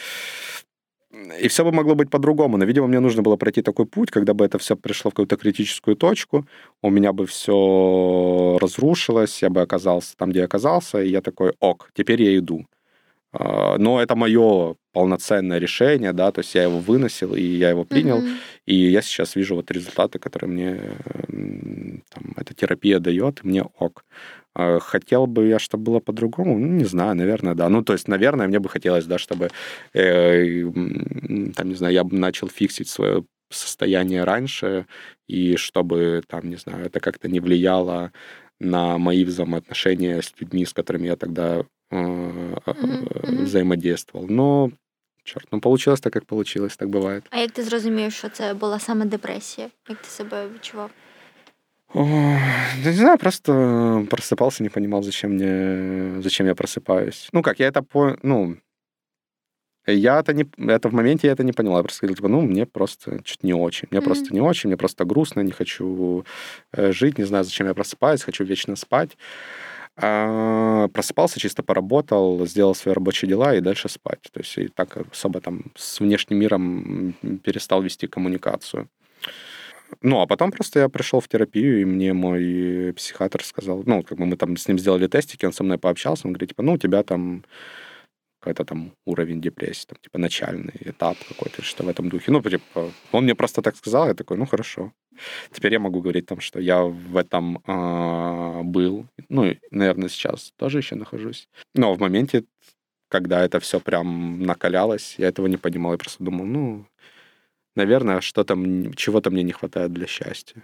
и 1.41 1.49
все 1.49 1.65
бы 1.65 1.73
могло 1.73 1.95
быть 1.95 2.11
по-другому, 2.11 2.57
но, 2.57 2.65
видимо, 2.65 2.87
мне 2.87 3.01
нужно 3.01 3.23
было 3.23 3.37
пройти 3.37 3.63
такой 3.63 3.87
путь, 3.87 4.11
когда 4.11 4.35
бы 4.35 4.45
это 4.45 4.59
все 4.59 4.77
пришло 4.77 5.11
в 5.11 5.15
какую-то 5.15 5.37
критическую 5.37 5.97
точку, 5.97 6.47
у 6.83 6.91
меня 6.91 7.13
бы 7.13 7.27
все 7.27 8.59
разрушилось, 8.61 9.43
я 9.43 9.51
бы 9.51 9.61
оказался 9.61 10.17
там, 10.17 10.31
где 10.31 10.41
я 10.41 10.45
оказался, 10.47 11.03
и 11.03 11.11
я 11.11 11.21
такой, 11.21 11.55
ок, 11.61 11.91
теперь 11.95 12.23
я 12.23 12.37
иду. 12.37 12.67
А, 13.33 13.79
но 13.79 14.01
это 14.01 14.15
мое 14.15 14.77
полноценное 14.93 15.59
решение, 15.59 16.13
да, 16.13 16.31
то 16.31 16.41
есть 16.41 16.55
я 16.55 16.63
его 16.63 16.79
выносил, 16.79 17.35
и 17.35 17.43
я 17.43 17.71
его 17.71 17.85
принял, 17.85 18.21
mm-hmm. 18.21 18.37
и 18.67 18.75
я 18.75 19.03
сейчас 19.03 19.35
вижу 19.35 19.57
вот 19.57 19.71
результаты, 19.71 20.19
которые 20.19 20.51
мне 20.51 20.81
там, 22.11 22.33
эта 22.37 22.55
терапия 22.55 23.01
дает, 23.01 23.41
и 23.43 23.49
мне 23.49 23.65
ок. 23.79 24.05
А, 24.56 24.80
хотел 24.80 25.28
бы 25.28 25.48
я, 25.48 25.60
чтобы 25.60 25.84
было 25.84 26.00
по-другому? 26.00 26.60
Ну, 26.60 26.68
не 26.68 26.86
знаю, 26.86 27.16
наверное, 27.16 27.56
да. 27.56 27.70
Ну, 27.70 27.84
то 27.84 27.94
есть, 27.94 28.08
наверное, 28.08 28.48
мне 28.48 28.60
бы 28.60 28.70
хотелось, 28.70 29.06
да, 29.06 29.18
чтобы, 29.18 29.50
э, 29.94 30.64
там, 31.56 31.70
не 31.70 31.76
знаю, 31.76 31.94
я 31.94 32.04
бы 32.04 32.18
начал 32.18 32.50
фиксить 32.50 32.90
свое 32.90 33.24
состояние 33.50 34.24
раньше, 34.24 34.86
и 35.28 35.56
чтобы, 35.56 36.22
там, 36.28 36.50
не 36.50 36.58
знаю, 36.58 36.86
это 36.86 37.00
как-то 37.00 37.28
не 37.28 37.40
влияло 37.40 38.12
на 38.60 38.98
мои 38.98 39.24
взаимоотношения 39.24 40.22
с 40.22 40.34
людьми, 40.40 40.66
с 40.66 40.74
которыми 40.74 41.08
я 41.08 41.16
тогда 41.16 41.60
э, 41.60 41.96
mm-hmm. 41.96 43.44
взаимодействовал. 43.44 44.28
Но 44.28 44.72
Чорт, 45.24 45.48
ну 45.52 45.60
получилось 45.60 46.00
так, 46.00 46.16
як 46.16 46.26
получилось, 46.26 46.78
так 46.78 46.90
буває. 46.90 47.22
А 47.30 47.40
як 47.40 47.52
ти 47.52 47.64
зрозумів, 47.64 48.12
що 48.12 48.30
це 48.30 48.54
була 48.54 48.80
саме 48.80 49.06
депресія? 49.06 49.70
Як 49.90 49.98
ти 49.98 50.10
себе 50.10 50.48
відчував? 50.54 50.92
О, 51.95 52.39
не 52.85 52.93
знаю, 52.93 53.19
просто 53.19 54.05
просыпался, 54.11 54.65
не 54.65 54.69
понимал, 54.69 55.03
зачем 55.03 55.33
мне, 55.33 56.21
зачем 56.23 56.47
я 56.47 56.55
просыпаюсь. 56.57 57.29
Ну 57.33 57.41
как, 57.43 57.61
я 57.61 57.69
это 57.69 57.83
по, 57.83 58.19
ну, 58.23 58.57
я 59.87 60.19
это 60.19 60.33
не, 60.33 60.47
это 60.59 60.89
в 60.89 60.93
моменте 60.93 61.29
я 61.29 61.35
это 61.35 61.45
не 61.45 61.53
поняла. 61.53 61.79
Я 61.79 61.83
просто 61.85 62.01
говорил, 62.01 62.17
типа, 62.17 62.29
ну, 62.29 62.41
мне 62.41 62.67
просто 62.67 63.23
чуть 63.23 63.45
не 63.45 63.55
очень. 63.55 63.87
Мне 63.91 64.01
mm-hmm. 64.01 64.05
просто 64.05 64.35
не 64.35 64.41
очень, 64.41 64.69
мне 64.69 64.77
просто 64.77 65.05
грустно, 65.05 65.41
не 65.41 65.53
хочу 65.53 66.25
э, 66.73 66.91
жить, 66.91 67.19
не 67.19 67.25
знаю, 67.25 67.45
зачем 67.45 67.69
я 67.69 67.75
просыпаюсь, 67.75 68.23
хочу 68.23 68.45
вечно 68.45 68.75
спать. 68.77 69.17
А, 69.97 70.89
просыпался, 70.89 71.39
чисто 71.39 71.63
поработал, 71.63 72.45
сделал 72.47 72.75
свои 72.75 72.95
рабочие 72.95 73.29
дела 73.29 73.55
и 73.55 73.61
дальше 73.61 73.89
спать. 73.89 74.23
То 74.33 74.41
есть 74.41 74.59
и 74.59 74.69
так 74.69 74.97
особо 75.13 75.41
там 75.41 75.67
с 75.77 76.01
внешним 76.01 76.39
миром 76.39 77.15
перестал 77.45 77.83
вести 77.83 78.09
коммуникацию. 78.09 78.89
Ну, 80.03 80.21
а 80.21 80.27
потом 80.27 80.51
просто 80.51 80.81
я 80.81 80.89
пришел 80.89 81.21
в 81.21 81.29
терапию, 81.29 81.81
и 81.81 81.85
мне 81.85 82.13
мой 82.13 82.93
психиатр 82.97 83.43
сказал, 83.45 83.83
ну, 83.87 84.03
как 84.03 84.19
бы 84.19 84.27
мы 84.27 84.37
там 84.37 84.57
с 84.57 84.69
ним 84.69 84.79
сделали 84.79 85.07
тестики, 85.07 85.47
он 85.47 85.53
со 85.53 85.65
мной 85.65 85.79
пообщался, 85.79 86.27
он 86.27 86.33
говорит, 86.33 86.51
типа, 86.51 86.63
ну, 86.63 86.73
у 86.75 86.79
тебя 86.79 87.03
там 87.03 87.45
какой-то 88.45 88.65
там 88.65 88.93
уровень 89.07 89.41
депрессии, 89.41 89.87
там, 89.87 89.99
типа, 90.03 90.19
начальный 90.19 90.75
этап 90.81 91.17
какой-то, 91.29 91.63
что 91.63 91.83
в 91.83 91.89
этом 91.89 92.11
духе. 92.11 92.31
Ну, 92.31 92.43
типа, 92.43 92.93
он 93.13 93.25
мне 93.25 93.35
просто 93.35 93.63
так 93.63 93.77
сказал, 93.77 94.07
я 94.07 94.15
такой, 94.15 94.37
ну, 94.37 94.45
хорошо. 94.45 94.93
Теперь 95.51 95.73
я 95.73 95.79
могу 95.79 96.03
говорить 96.03 96.27
там, 96.27 96.41
что 96.41 96.61
я 96.61 96.83
в 96.83 97.17
этом 97.17 97.63
э, 97.67 98.63
был, 98.65 99.07
ну, 99.31 99.57
наверное, 99.71 100.11
сейчас 100.11 100.53
тоже 100.57 100.79
еще 100.79 100.95
нахожусь. 100.95 101.49
Но 101.75 101.95
в 101.95 102.01
моменте, 102.01 102.45
когда 103.09 103.43
это 103.43 103.61
все 103.61 103.81
прям 103.81 104.43
накалялось, 104.43 105.15
я 105.19 105.29
этого 105.29 105.47
не 105.47 105.57
понимал, 105.57 105.93
я 105.93 105.99
просто 105.99 106.23
думал, 106.23 106.45
ну, 106.45 106.87
наверное, 107.76 108.22
что 108.22 108.44
там, 108.44 108.94
чего-то 108.94 109.32
мне 109.32 109.44
не 109.44 109.52
хватает 109.52 109.94
для 109.94 110.08
счастья. 110.08 110.64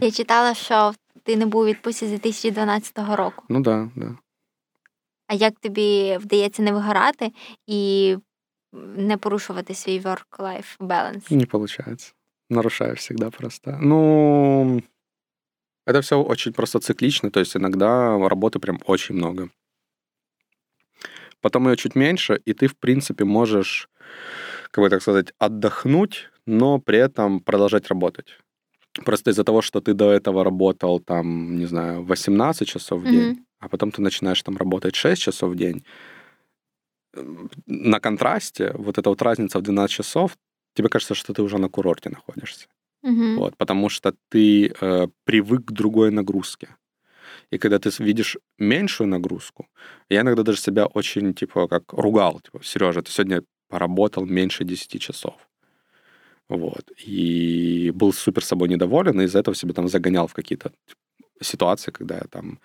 Я 0.00 0.10
читала, 0.10 0.54
що 0.54 0.94
ти 1.22 1.36
не 1.36 1.46
був 1.46 1.62
у 1.62 1.66
відпустці 1.66 2.06
з 2.06 2.10
2012 2.10 2.98
року. 2.98 3.44
Ну 3.48 3.60
да, 3.60 3.88
да. 3.96 4.16
А 5.26 5.34
як 5.34 5.60
тобі 5.60 6.16
вдається 6.16 6.62
не 6.62 6.72
вигорати 6.72 7.32
і 7.66 8.16
не 8.72 9.16
порушувати 9.16 9.74
свій 9.74 10.00
work-life 10.00 10.78
balance? 10.78 11.32
Не 11.32 11.46
получается. 11.46 12.12
Нарушаю 12.48 12.94
всегда 12.94 13.30
просто. 13.30 13.78
Ну, 13.80 14.82
это 15.86 16.00
все 16.00 16.16
очень 16.16 16.52
просто 16.52 16.78
циклично, 16.78 17.30
то 17.30 17.40
есть 17.40 17.56
иногда 17.56 18.18
работы 18.28 18.58
прям 18.58 18.80
очень 18.86 19.16
много. 19.16 19.50
Потом 21.40 21.68
ее 21.68 21.76
чуть 21.76 21.96
меньше, 21.96 22.40
и 22.44 22.52
ты, 22.52 22.66
в 22.66 22.74
принципе, 22.74 23.24
можешь 23.24 23.88
как 24.75 24.83
бы 24.83 24.89
так 24.89 25.01
сказать, 25.01 25.33
отдохнуть, 25.39 26.29
но 26.45 26.79
при 26.79 26.97
этом 26.97 27.39
продолжать 27.39 27.87
работать. 27.87 28.25
Просто 29.05 29.31
из-за 29.31 29.45
того, 29.45 29.61
что 29.61 29.79
ты 29.79 29.93
до 29.93 30.11
этого 30.11 30.43
работал, 30.43 30.99
там, 30.99 31.57
не 31.57 31.65
знаю, 31.65 32.03
18 32.03 32.67
часов 32.67 33.01
в 33.01 33.05
день, 33.05 33.31
mm-hmm. 33.31 33.43
а 33.59 33.69
потом 33.69 33.91
ты 33.91 34.01
начинаешь 34.01 34.43
там 34.43 34.57
работать 34.57 34.95
6 34.95 35.21
часов 35.21 35.53
в 35.53 35.55
день, 35.55 35.85
на 37.67 37.99
контрасте 38.01 38.73
вот 38.73 38.97
эта 38.97 39.09
вот 39.09 39.21
разница 39.21 39.59
в 39.59 39.61
12 39.61 39.95
часов, 39.95 40.37
тебе 40.73 40.89
кажется, 40.89 41.15
что 41.15 41.33
ты 41.33 41.41
уже 41.41 41.57
на 41.57 41.69
курорте 41.69 42.09
находишься. 42.09 42.67
Mm-hmm. 43.05 43.35
Вот, 43.35 43.55
потому 43.55 43.87
что 43.87 44.13
ты 44.27 44.73
э, 44.81 45.07
привык 45.23 45.67
к 45.67 45.71
другой 45.71 46.11
нагрузке. 46.11 46.67
И 47.49 47.57
когда 47.57 47.79
ты 47.79 47.91
видишь 48.03 48.37
меньшую 48.57 49.07
нагрузку, 49.07 49.67
я 50.09 50.19
иногда 50.19 50.43
даже 50.43 50.59
себя 50.59 50.85
очень, 50.85 51.33
типа, 51.33 51.69
как 51.69 51.93
ругал. 51.93 52.41
Типа, 52.41 52.59
Сережа, 52.61 53.01
ты 53.01 53.11
сегодня 53.11 53.41
поработал 53.75 54.25
меньше 54.25 54.63
10 54.63 55.01
часов. 55.01 55.33
Вот. 56.49 56.91
И 57.07 57.91
был 57.93 58.13
супер 58.13 58.41
собой 58.41 58.69
недоволен, 58.69 59.19
и 59.19 59.25
из-за 59.25 59.39
этого 59.39 59.55
себя 59.55 59.73
там 59.73 59.87
загонял 59.89 60.27
в 60.27 60.33
какие-то 60.33 60.71
ситуации, 61.41 61.91
когда 61.91 62.15
я 62.15 62.23
там 62.29 62.59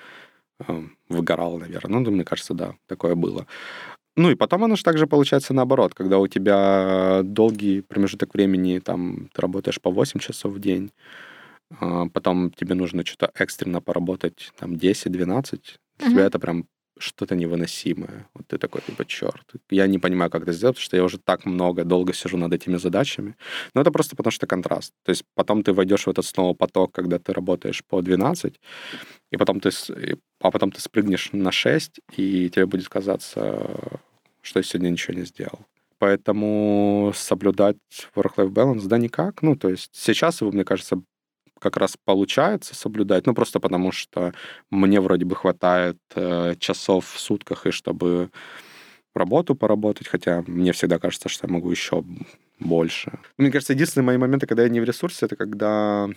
э, 0.69 0.83
выгорал, 1.09 1.59
наверное. 1.59 2.01
Ну, 2.01 2.11
мне 2.13 2.25
кажется, 2.25 2.55
да, 2.55 2.75
такое 2.87 3.17
было. 3.17 3.47
Ну 4.17 4.31
и 4.31 4.37
потом 4.37 4.63
оно 4.63 4.77
же 4.77 4.85
также 4.85 5.07
получается 5.07 5.53
наоборот, 5.55 5.95
когда 5.95 6.19
у 6.19 6.29
тебя 6.29 7.23
долгий 7.25 7.81
промежуток 7.81 8.35
времени, 8.35 8.79
там, 8.79 9.29
ты 9.33 9.43
работаешь 9.43 9.81
по 9.81 9.91
8 9.91 10.21
часов 10.21 10.53
в 10.53 10.61
день, 10.61 10.93
а 11.81 12.07
потом 12.09 12.51
тебе 12.51 12.75
нужно 12.75 13.05
что-то 13.05 13.33
экстренно 13.35 13.81
поработать, 13.81 14.53
там, 14.59 14.75
10-12, 14.75 15.61
uh-huh. 15.99 16.11
тебя 16.11 16.27
это 16.27 16.39
прям 16.39 16.67
что-то 17.01 17.35
невыносимое. 17.35 18.29
Вот 18.35 18.47
ты 18.49 18.59
такой, 18.59 18.83
типа, 18.83 19.05
черт, 19.05 19.45
я 19.71 19.87
не 19.87 19.99
понимаю, 19.99 20.31
как 20.31 20.43
это 20.43 20.53
сделать, 20.53 20.77
потому 20.77 20.85
что 20.85 20.97
я 20.97 21.05
уже 21.05 21.19
так 21.19 21.47
много, 21.47 21.85
долго 21.85 22.13
сижу 22.13 22.37
над 22.37 22.53
этими 22.53 22.77
задачами. 22.77 23.37
Но 23.75 23.81
это 23.81 23.91
просто 23.91 24.17
потому, 24.17 24.31
что 24.31 24.47
контраст. 24.47 24.93
То 25.05 25.11
есть 25.11 25.25
потом 25.35 25.63
ты 25.63 25.73
войдешь 25.73 26.07
в 26.07 26.11
этот 26.11 26.27
снова 26.27 26.55
поток, 26.55 26.93
когда 26.93 27.19
ты 27.19 27.33
работаешь 27.33 27.83
по 27.85 28.03
12, 28.03 28.61
и 29.31 29.37
потом 29.37 29.61
ты, 29.61 29.71
а 30.41 30.51
потом 30.51 30.71
ты 30.71 30.81
спрыгнешь 30.81 31.31
на 31.33 31.53
6, 31.53 32.01
и 32.17 32.51
тебе 32.51 32.67
будет 32.67 32.89
казаться, 32.89 34.01
что 34.43 34.59
я 34.59 34.63
сегодня 34.63 34.91
ничего 34.91 35.15
не 35.17 35.25
сделал. 35.25 35.67
Поэтому 35.99 37.13
соблюдать 37.15 37.77
work-life 38.15 38.49
balance, 38.49 38.87
да, 38.87 38.97
никак. 38.97 39.43
Ну, 39.43 39.55
то 39.55 39.69
есть 39.69 39.91
сейчас 39.93 40.41
его, 40.41 40.51
мне 40.51 40.65
кажется, 40.65 41.03
как 41.61 41.77
раз 41.77 41.97
получается 42.05 42.75
соблюдать, 42.75 43.27
ну, 43.27 43.35
просто 43.35 43.61
потому 43.61 43.93
что 43.93 44.33
мне 44.71 45.01
вроде 45.01 45.25
бы 45.25 45.37
хватает 45.37 45.99
э, 46.17 46.55
часов 46.59 47.07
в 47.07 47.21
сутках, 47.21 47.67
и 47.67 47.71
чтобы 47.71 48.31
работу 49.15 49.55
поработать, 49.55 50.09
хотя 50.09 50.43
мне 50.47 50.73
всегда 50.73 50.99
кажется, 50.99 51.29
что 51.29 51.47
я 51.47 51.53
могу 51.53 51.71
еще 51.71 52.05
больше. 52.59 53.19
Мне 53.39 53.51
кажется, 53.51 53.73
единственные 53.73 54.07
мои 54.07 54.17
моменты, 54.17 54.47
когда 54.47 54.63
я 54.63 54.69
не 54.69 54.81
в 54.81 54.85
ресурсе, 54.85 55.27
это 55.27 55.37
когда 55.37 56.09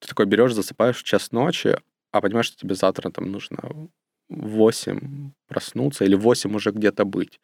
ты 0.00 0.08
такой 0.08 0.26
берешь, 0.26 0.52
засыпаешь 0.52 0.98
в 0.98 1.04
час 1.04 1.32
ночи, 1.32 1.78
а 2.12 2.20
понимаешь, 2.20 2.46
что 2.46 2.56
тебе 2.56 2.74
завтра 2.74 3.10
там 3.10 3.30
нужно 3.30 3.58
в 4.28 4.48
8 4.48 5.32
проснуться 5.46 6.04
или 6.04 6.14
в 6.14 6.20
8 6.20 6.54
уже 6.54 6.70
где-то 6.70 7.04
быть. 7.04 7.40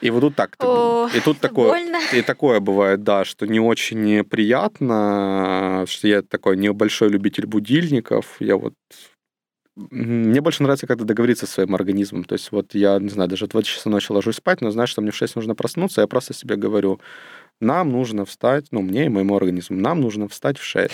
И 0.00 0.10
вот 0.10 0.20
тут 0.20 0.36
так. 0.36 0.56
О, 0.58 1.08
и 1.14 1.20
тут 1.20 1.40
такое, 1.40 1.68
больно. 1.68 1.98
и 2.14 2.22
такое 2.22 2.60
бывает, 2.60 3.02
да, 3.02 3.24
что 3.24 3.46
не 3.46 3.60
очень 3.60 4.24
приятно, 4.24 5.84
что 5.86 6.08
я 6.08 6.22
такой 6.22 6.56
небольшой 6.56 7.10
любитель 7.10 7.46
будильников. 7.46 8.36
Я 8.40 8.56
вот 8.56 8.74
мне 9.76 10.40
больше 10.40 10.62
нравится 10.62 10.86
как-то 10.86 11.04
договориться 11.04 11.46
со 11.46 11.52
своим 11.52 11.74
организмом. 11.74 12.24
То 12.24 12.34
есть 12.34 12.52
вот 12.52 12.74
я, 12.74 12.98
не 12.98 13.08
знаю, 13.08 13.28
даже 13.28 13.46
в 13.46 13.48
2 13.48 13.62
часа 13.62 13.88
ночи 13.88 14.10
ложусь 14.12 14.36
спать, 14.36 14.60
но 14.60 14.70
знаю, 14.70 14.86
что 14.86 15.00
мне 15.00 15.10
в 15.10 15.16
6 15.16 15.36
нужно 15.36 15.54
проснуться, 15.54 16.00
я 16.00 16.06
просто 16.06 16.34
себе 16.34 16.56
говорю, 16.56 17.00
нам 17.60 17.90
нужно 17.90 18.24
встать, 18.24 18.66
ну, 18.70 18.82
мне 18.82 19.06
и 19.06 19.08
моему 19.08 19.36
организму, 19.36 19.78
нам 19.78 20.00
нужно 20.00 20.28
встать 20.28 20.58
в 20.58 20.64
6. 20.64 20.92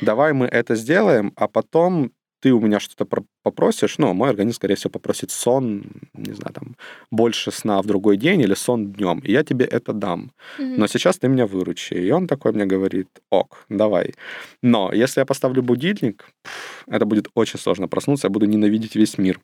Давай 0.00 0.32
мы 0.32 0.46
это 0.46 0.74
сделаем, 0.74 1.32
а 1.36 1.48
потом 1.48 2.12
ты 2.42 2.52
у 2.52 2.60
меня 2.60 2.80
что-то 2.80 3.06
попросишь, 3.42 3.98
ну, 3.98 4.12
мой 4.14 4.30
организм, 4.30 4.56
скорее 4.56 4.74
всего, 4.74 4.90
попросит 4.90 5.30
сон, 5.30 5.84
не 6.12 6.32
знаю, 6.32 6.52
там, 6.52 6.76
больше 7.10 7.52
сна 7.52 7.80
в 7.80 7.86
другой 7.86 8.16
день 8.16 8.40
или 8.40 8.54
сон 8.54 8.92
днем, 8.92 9.20
и 9.20 9.32
я 9.32 9.44
тебе 9.44 9.64
это 9.64 9.92
дам. 9.92 10.32
Mm-hmm. 10.58 10.74
Но 10.76 10.86
сейчас 10.88 11.18
ты 11.18 11.28
меня 11.28 11.46
выручи. 11.46 11.94
И 11.94 12.10
он 12.10 12.26
такой 12.26 12.52
мне 12.52 12.66
говорит, 12.66 13.08
ок, 13.30 13.64
давай. 13.68 14.14
Но 14.62 14.92
если 14.92 15.20
я 15.20 15.26
поставлю 15.26 15.62
будильник, 15.62 16.26
это 16.88 17.06
будет 17.06 17.28
очень 17.34 17.60
сложно 17.60 17.86
проснуться, 17.88 18.26
я 18.26 18.30
буду 18.30 18.46
ненавидеть 18.46 18.96
весь 18.96 19.18
мир. 19.18 19.40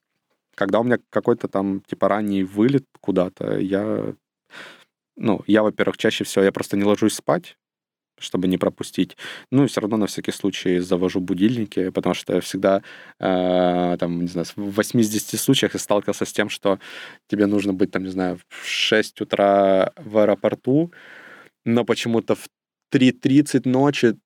Когда 0.56 0.80
у 0.80 0.84
меня 0.84 0.98
какой-то 1.10 1.46
там, 1.46 1.82
типа, 1.86 2.08
ранний 2.08 2.42
вылет 2.42 2.84
куда-то, 3.00 3.58
я 3.58 4.14
ну, 5.16 5.40
я, 5.46 5.62
во-первых, 5.62 5.96
чаще 5.96 6.24
всего 6.24 6.44
я 6.44 6.52
просто 6.52 6.76
не 6.76 6.84
ложусь 6.84 7.14
спать, 7.14 7.56
чтобы 8.20 8.48
не 8.48 8.58
пропустить. 8.58 9.16
Ну, 9.50 9.64
и 9.64 9.66
все 9.66 9.80
равно 9.80 9.96
на 9.96 10.06
всякий 10.06 10.32
случай 10.32 10.78
завожу 10.78 11.20
будильники, 11.20 11.90
потому 11.90 12.14
что 12.14 12.34
я 12.34 12.40
всегда, 12.40 12.82
э, 13.20 13.96
там, 13.98 14.20
не 14.20 14.28
знаю, 14.28 14.46
в 14.56 14.74
80 14.76 15.38
случаях 15.40 15.74
я 15.74 15.80
сталкивался 15.80 16.24
с 16.24 16.32
тем, 16.32 16.48
что 16.48 16.78
тебе 17.28 17.46
нужно 17.46 17.72
быть, 17.72 17.90
там, 17.90 18.04
не 18.04 18.10
знаю, 18.10 18.38
в 18.48 18.66
6 18.66 19.20
утра 19.20 19.92
в 19.96 20.18
аэропорту, 20.18 20.92
но 21.64 21.84
почему-то 21.84 22.34
в 22.34 22.48
3.30 22.90 23.68
ночи 23.68 24.16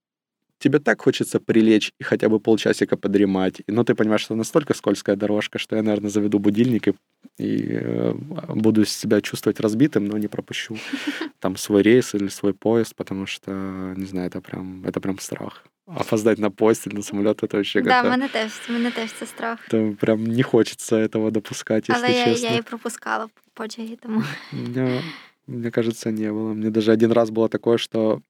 тебе 0.62 0.78
так 0.78 1.02
хочется 1.02 1.40
прилечь 1.40 1.92
и 2.00 2.04
хотя 2.04 2.28
бы 2.28 2.40
полчасика 2.40 2.96
подремать. 2.96 3.62
Но 3.66 3.82
ты 3.84 3.94
понимаешь, 3.94 4.22
что 4.22 4.34
настолько 4.34 4.74
скользкая 4.74 5.16
дорожка, 5.16 5.58
что 5.58 5.76
я, 5.76 5.82
наверное, 5.82 6.10
заведу 6.10 6.38
будильник 6.38 6.88
и, 6.88 6.94
и 7.38 7.68
э, 7.72 8.14
буду 8.54 8.84
себя 8.84 9.20
чувствовать 9.20 9.60
разбитым, 9.60 10.04
но 10.06 10.18
не 10.18 10.28
пропущу 10.28 10.76
там 11.40 11.56
свой 11.56 11.82
рейс 11.82 12.14
или 12.14 12.28
свой 12.28 12.54
поезд, 12.54 12.94
потому 12.96 13.26
что, 13.26 13.50
не 13.96 14.06
знаю, 14.06 14.28
это 14.28 14.40
прям, 14.40 14.84
это 14.86 15.00
прям 15.00 15.18
страх. 15.18 15.64
Опоздать 15.86 16.38
на 16.38 16.50
поезд 16.50 16.86
или 16.86 16.96
на 16.96 17.02
самолет 17.02 17.42
это 17.42 17.56
вообще 17.56 17.82
Да, 17.82 18.02
мене 18.02 18.28
теж, 18.28 18.52
мене 18.68 18.90
теж 18.90 19.12
це 19.12 19.26
страх. 19.26 19.58
То 19.70 19.96
прям 20.00 20.24
не 20.24 20.42
хочется 20.42 20.96
этого 20.96 21.30
допускать, 21.30 21.88
если 21.88 22.04
Але 22.06 22.24
честно. 22.24 22.48
я, 22.48 22.52
я 22.52 22.58
і 22.58 22.62
пропускала 22.62 23.28
потяги, 23.54 23.96
тому. 24.02 24.22
Мне, 24.52 25.02
мне 25.46 25.70
кажется, 25.70 26.10
не 26.10 26.32
было. 26.32 26.54
Мне 26.54 26.70
даже 26.70 26.92
один 26.92 27.12
раз 27.12 27.30
было 27.30 27.48
такое, 27.48 27.78
что 27.78 28.22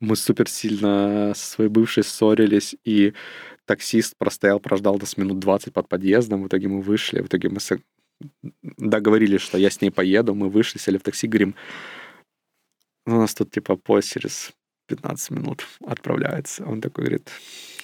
мы 0.00 0.16
супер 0.16 0.48
сильно 0.48 1.32
со 1.34 1.46
своей 1.46 1.70
бывшей 1.70 2.04
ссорились, 2.04 2.76
и 2.84 3.14
таксист 3.64 4.16
простоял, 4.16 4.60
прождал 4.60 4.98
нас 4.98 5.16
минут 5.16 5.38
20 5.38 5.72
под 5.72 5.88
подъездом, 5.88 6.42
в 6.42 6.48
итоге 6.48 6.68
мы 6.68 6.80
вышли, 6.80 7.20
в 7.20 7.26
итоге 7.26 7.48
мы 7.48 7.58
договорились, 8.62 9.40
что 9.40 9.58
я 9.58 9.70
с 9.70 9.80
ней 9.80 9.90
поеду, 9.90 10.34
мы 10.34 10.48
вышли, 10.48 10.78
сели 10.78 10.98
в 10.98 11.02
такси, 11.02 11.26
говорим, 11.26 11.54
«Ну, 13.06 13.16
у 13.16 13.20
нас 13.20 13.34
тут 13.34 13.50
типа 13.50 13.76
поезд 13.76 14.12
через 14.12 14.52
15 14.88 15.30
минут 15.30 15.66
отправляется. 15.84 16.64
Он 16.64 16.80
такой 16.80 17.04
говорит, 17.04 17.30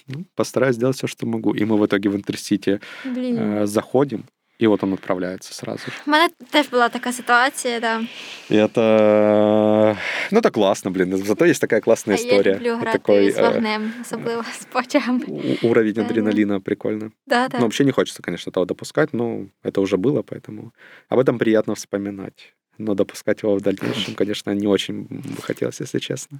ну, 0.06 0.24
постараюсь 0.34 0.76
сделать 0.76 0.96
все, 0.96 1.06
что 1.06 1.26
могу. 1.26 1.54
И 1.54 1.64
мы 1.64 1.78
в 1.78 1.86
итоге 1.86 2.08
в 2.08 2.16
Интерсити 2.16 2.80
э, 3.04 3.66
заходим, 3.66 4.24
і 4.59 4.67
от 4.67 4.83
він 4.83 4.91
відправляється 4.91 5.53
сразу 5.53 5.79
ж. 5.79 6.01
У 6.07 6.11
мене 6.11 6.29
теж 6.49 6.67
була 6.69 6.89
така 6.89 7.11
ситуація, 7.11 7.79
да. 7.79 8.01
І 8.49 8.53
это... 8.53 9.97
Ну, 10.31 10.39
это 10.39 10.51
классно, 10.51 10.91
блин. 10.91 11.17
Зато 11.17 11.45
есть 11.45 11.61
такая 11.61 11.81
классная 11.81 12.17
история. 12.17 12.51
Я 12.51 12.55
люблю 12.55 12.75
грати 12.75 12.97
такой, 12.97 13.31
з 13.31 13.39
вогнем, 13.39 13.93
особливо 14.01 14.43
з 14.43 14.65
потягом. 14.65 15.23
Уровень 15.63 15.99
адреналина 15.99 16.59
прикольно. 16.59 17.11
Да, 17.27 17.47
да. 17.47 17.57
Ну, 17.57 17.61
вообще 17.61 17.85
не 17.85 17.91
хочется, 17.91 18.23
конечно, 18.23 18.51
того 18.51 18.65
допускать, 18.65 19.13
но 19.13 19.45
это 19.63 19.81
уже 19.81 19.97
было, 19.97 20.21
поэтому 20.21 20.71
об 21.09 21.19
этом 21.19 21.37
приятно 21.37 21.73
вспоминать. 21.73 22.53
Но 22.79 22.95
допускать 22.95 23.43
его 23.43 23.55
в 23.55 23.61
дальнейшем, 23.61 24.15
конечно, 24.15 24.53
не 24.53 24.67
очень 24.67 25.07
бы 25.09 25.41
хотелось, 25.41 25.81
если 25.81 25.99
честно. 25.99 26.39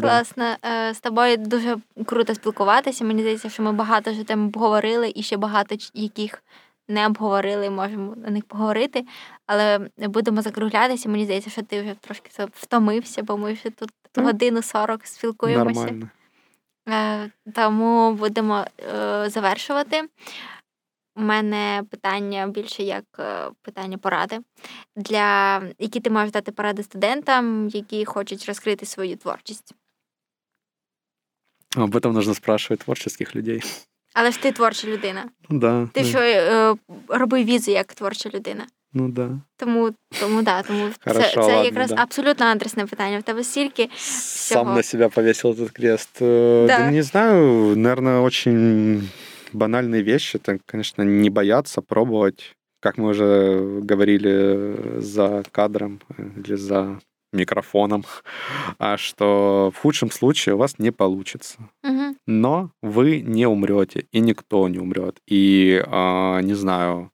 Класно. 0.00 0.56
Е, 0.64 0.94
з 0.94 1.00
тобою 1.00 1.36
дуже 1.36 1.76
круто 2.06 2.34
спілкуватися. 2.34 3.04
Мені 3.04 3.20
здається, 3.22 3.50
що 3.50 3.62
ми 3.62 3.72
багато 3.72 4.10
вже 4.10 4.24
тем 4.24 4.46
обговорили 4.46 5.12
і 5.14 5.22
ще 5.22 5.36
багато 5.36 5.76
яких 5.94 6.42
не 6.87 7.05
обговорили, 7.05 7.69
можемо 7.69 8.15
на 8.15 8.29
них 8.29 8.45
поговорити, 8.45 9.05
але 9.45 9.89
будемо 9.97 10.41
закруглятися. 10.41 11.09
Мені 11.09 11.25
здається, 11.25 11.49
що 11.49 11.63
ти 11.63 11.81
вже 11.81 11.95
трошки 12.01 12.29
втомився, 12.53 13.23
бо 13.23 13.37
ми 13.37 13.53
вже 13.53 13.69
тут 13.69 13.89
годину 14.17 14.61
40 14.61 15.07
спілкуємося. 15.07 15.79
Нормально. 15.79 16.09
Е, 16.89 17.31
тому 17.53 18.13
будемо 18.13 18.65
е, 18.79 19.29
завершувати. 19.29 20.03
У 21.15 21.21
мене 21.21 21.83
питання 21.91 22.47
більше 22.47 22.83
як 22.83 23.05
е, 23.19 23.49
питання 23.61 23.97
поради, 23.97 24.39
для 24.95 25.61
які 25.79 25.99
ти 25.99 26.09
можеш 26.09 26.31
дати 26.31 26.51
поради 26.51 26.83
студентам, 26.83 27.69
які 27.69 28.05
хочуть 28.05 28.45
розкрити 28.45 28.85
свою 28.85 29.17
творчість. 29.17 29.73
Об 31.77 31.95
этом 31.95 32.13
нужно 32.13 32.33
спрашивать 32.33 32.79
творческих 32.79 33.35
людей. 33.35 33.63
Але 34.19 34.31
ж 34.31 34.41
ти 34.41 34.51
творча 34.51 34.87
людина. 34.87 35.25
Ну, 35.49 35.59
да, 35.59 35.89
Ти 35.93 36.01
да. 36.01 36.07
що 36.07 36.19
е, 36.19 36.75
робив 37.07 37.45
візу 37.45 37.71
як 37.71 37.93
творча 37.93 38.29
людина. 38.33 38.65
Ну 38.93 39.09
да. 39.09 39.29
Тому 39.57 39.91
тому 40.21 40.41
да, 40.41 40.61
тому 40.61 40.89
Хорошо, 41.03 41.21
це 41.21 41.33
це 41.33 41.39
ладно, 41.39 41.63
якраз 41.63 41.89
да. 41.89 41.95
абсолютно 42.01 42.45
адресне 42.45 42.85
питання. 42.85 43.19
В 43.19 43.23
тебе 43.23 43.43
стільки 43.43 43.89
Сам 43.97 44.61
всього. 44.61 44.75
на 44.75 44.83
себя 44.83 45.09
повесил 45.09 45.51
этот 45.51 45.71
крест. 45.71 46.09
Да. 46.19 46.67
да 46.67 46.91
не 46.91 47.03
знаю, 47.03 47.75
наверное, 47.75 48.19
очень 48.19 49.09
банальные 49.53 50.03
вещи. 50.03 50.37
Это, 50.37 50.59
конечно, 50.65 51.03
не 51.03 51.29
бояться, 51.29 51.81
пробовать. 51.81 52.55
Как 52.79 52.97
мы 52.97 53.09
уже 53.09 53.59
говорили 53.89 54.75
за 54.97 55.43
кадром 55.51 55.99
или 56.45 56.55
за 56.55 56.99
микрофоном, 57.33 58.05
а 58.79 58.97
что 58.97 59.71
в 59.75 59.79
худшем 59.79 60.11
случае 60.11 60.55
у 60.55 60.57
вас 60.57 60.79
не 60.79 60.91
получится. 60.91 61.57
Угу. 61.83 62.15
Но 62.25 62.71
вы 62.81 63.21
не 63.21 63.47
умрете, 63.47 64.07
и 64.11 64.19
никто 64.19 64.67
не 64.67 64.79
умрет. 64.79 65.19
И, 65.27 65.83
а, 65.87 66.39
не 66.41 66.53
знаю, 66.53 67.11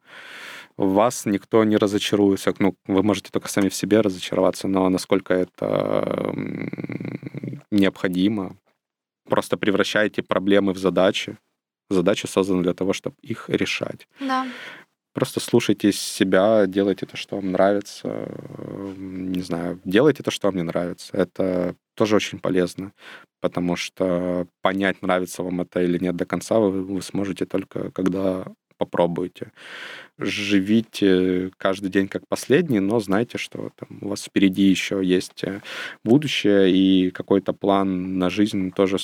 вас 0.77 1.25
никто 1.25 1.63
не 1.63 1.77
разочаруется. 1.77 2.53
Ну, 2.59 2.75
вы 2.87 3.03
можете 3.03 3.31
только 3.31 3.47
сами 3.47 3.69
в 3.69 3.75
себе 3.75 4.01
разочароваться, 4.01 4.67
но 4.67 4.89
насколько 4.89 5.33
это 5.33 6.33
необходимо, 7.71 8.57
просто 9.27 9.57
превращаете 9.57 10.23
проблемы 10.23 10.73
в 10.73 10.77
задачи. 10.77 11.37
Задачи 11.89 12.25
созданы 12.25 12.63
для 12.63 12.73
того, 12.73 12.93
чтобы 12.93 13.15
их 13.21 13.49
решать. 13.49 14.07
Да. 14.19 14.47
Просто 15.13 15.39
слушайте 15.39 15.91
себя, 15.91 16.65
делайте 16.65 17.05
то, 17.05 17.15
что 17.15 17.35
вам 17.35 17.51
нравится. 17.51 18.27
Не 18.97 19.41
знаю, 19.41 19.79
делайте 19.85 20.23
то, 20.23 20.31
что 20.31 20.47
вам 20.47 20.55
не 20.55 20.63
нравится. 20.63 21.15
Это 21.15 21.75
тоже 21.95 22.15
очень 22.15 22.39
полезно, 22.39 22.93
потому 23.39 23.75
что 23.75 24.47
понять, 24.61 25.01
нравится 25.01 25.43
вам 25.43 25.61
это 25.61 25.81
или 25.81 25.99
нет 25.99 26.15
до 26.15 26.25
конца, 26.25 26.59
вы, 26.59 26.83
вы 26.83 27.01
сможете 27.01 27.45
только, 27.45 27.91
когда 27.91 28.45
попробуйте. 28.77 29.51
Живите 30.17 31.51
каждый 31.57 31.89
день 31.89 32.07
как 32.07 32.27
последний, 32.27 32.79
но 32.79 32.99
знайте, 32.99 33.37
что 33.37 33.69
там, 33.75 33.99
у 34.01 34.09
вас 34.09 34.23
впереди 34.23 34.63
еще 34.63 35.01
есть 35.03 35.43
э, 35.43 35.61
будущее, 36.03 36.71
и 36.71 37.11
какой-то 37.11 37.53
план 37.53 38.17
на 38.17 38.29
жизнь 38.29 38.71
тоже 38.71 38.97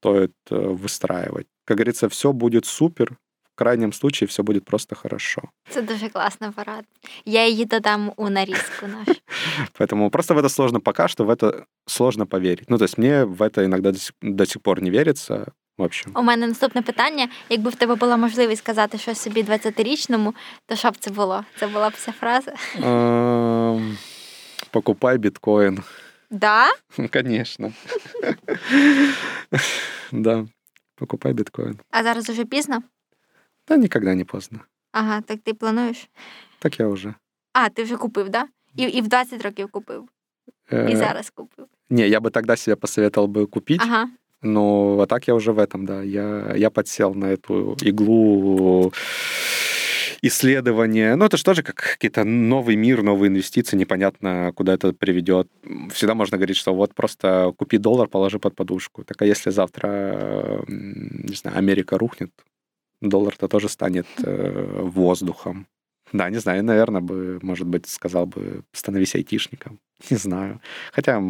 стоит 0.00 0.32
э, 0.50 0.56
выстраивать. 0.56 1.46
Как 1.64 1.78
говорится, 1.78 2.08
все 2.08 2.32
будет 2.32 2.66
супер, 2.66 3.16
крайнем 3.55 3.93
случае 3.93 4.27
все 4.27 4.43
будет 4.43 4.65
просто 4.65 4.95
хорошо. 4.95 5.41
Это 5.69 5.81
дуже 5.81 6.09
класна 6.09 6.51
порада. 6.51 6.83
Я 7.25 7.47
її 7.47 7.65
додам 7.65 8.11
у 8.15 8.29
нарізку 8.29 8.87
нашу. 8.87 9.19
Поэтому 9.79 10.09
просто 10.09 10.33
в 10.33 10.37
это 10.37 10.49
сложно 10.49 10.79
пока 10.79 11.07
что, 11.07 11.25
в 11.25 11.29
это 11.29 11.63
сложно 11.85 12.25
поверить. 12.25 12.69
Ну, 12.69 12.77
то 12.77 12.85
есть 12.85 12.97
мне 12.97 13.23
в 13.25 13.41
это 13.41 13.63
иногда 13.63 13.91
до 13.91 13.99
сих, 13.99 14.15
до 14.21 14.45
сих 14.45 14.61
пор 14.61 14.81
не 14.81 14.89
верится. 14.89 15.45
В 15.77 15.83
общем. 15.83 16.11
У 16.15 16.23
мене 16.23 16.47
наступне 16.47 16.81
питання: 16.81 17.27
якби 17.49 17.69
в 17.69 17.75
тебе 17.75 17.95
була 17.95 18.17
можливість 18.17 18.61
сказати 18.63 18.97
щось 18.97 19.19
собі 19.19 19.43
20-річному, 19.43 20.33
то 20.65 20.75
що 20.75 20.91
б 20.91 20.97
це 20.97 21.11
було? 21.11 21.45
Це 21.59 21.67
була 21.67 21.89
б 21.89 21.93
ця 21.93 22.11
фраза? 22.11 22.53
Эм, 22.79 23.97
Покупай 24.71 25.17
биткоин. 25.17 25.83
Да? 26.29 26.67
Конечно. 27.13 27.71
Да, 30.11 30.45
покупай 30.95 31.33
биткоин. 31.33 31.79
А 31.91 32.03
зараз 32.03 32.29
уже 32.29 32.45
пізно? 32.45 32.81
Да, 33.67 33.77
никогда 33.77 34.15
не 34.15 34.23
поздно. 34.25 34.59
Ага, 34.91 35.21
так 35.21 35.39
ти 35.43 35.53
плануєш? 35.53 36.09
Так 36.59 36.79
я 36.79 36.87
уже. 36.87 37.13
А, 37.53 37.69
ти 37.69 37.83
вже 37.83 37.97
купив, 37.97 38.29
да? 38.29 38.45
І, 38.75 38.83
і 38.83 39.01
в 39.01 39.07
20 39.07 39.41
років 39.41 39.71
купив, 39.71 40.09
і 40.71 40.75
Э, 40.75 40.95
зараз 40.95 41.29
купив. 41.29 41.65
Не, 41.89 42.07
я 42.07 42.19
бы 42.19 42.29
тогда 42.31 42.55
себе 42.55 42.75
посоветовал 42.75 43.29
бы 43.29 43.47
купить, 43.47 43.81
Ага. 43.83 44.09
но 44.41 44.97
а 45.01 45.05
так 45.05 45.27
я 45.27 45.33
уже 45.33 45.51
в 45.51 45.59
этом, 45.59 45.85
да. 45.85 46.03
Я, 46.03 46.53
я 46.57 46.69
подсел 46.69 47.13
на 47.15 47.25
эту 47.25 47.75
иглу 47.89 48.93
исследования. 50.21 51.15
Ну, 51.15 51.25
это 51.25 51.37
же 51.37 51.43
тоже 51.43 51.63
как 51.63 51.75
какие-то 51.75 52.23
новый 52.23 52.75
мир, 52.75 53.03
новые 53.03 53.27
инвестиции, 53.27 53.77
непонятно, 53.77 54.51
куда 54.55 54.73
это 54.73 54.93
приведет. 54.93 55.47
Всегда 55.93 56.13
можно 56.15 56.37
говорить, 56.37 56.57
что 56.57 56.73
вот 56.73 56.93
просто 56.93 57.53
купи 57.57 57.77
доллар, 57.77 58.07
положи 58.07 58.39
под 58.39 58.55
подушку. 58.55 59.03
Так 59.03 59.21
а 59.21 59.25
если 59.25 59.51
завтра, 59.51 59.87
м, 60.67 61.25
не 61.27 61.35
знаю, 61.35 61.57
Америка 61.57 61.97
рухнет, 61.97 62.31
доллар-то 63.08 63.48
тоже 63.48 63.68
станет 63.68 64.06
э, 64.22 64.82
воздухом. 64.82 65.66
Да, 66.12 66.30
не 66.30 66.38
знаю, 66.38 66.64
наверное, 66.64 67.00
бы, 67.00 67.38
может 67.42 67.66
быть, 67.66 67.86
сказал 67.88 68.26
бы, 68.26 68.62
становись 68.72 69.14
айтишником. 69.14 69.80
Не 70.10 70.16
знаю. 70.16 70.60
Хотя, 70.92 71.20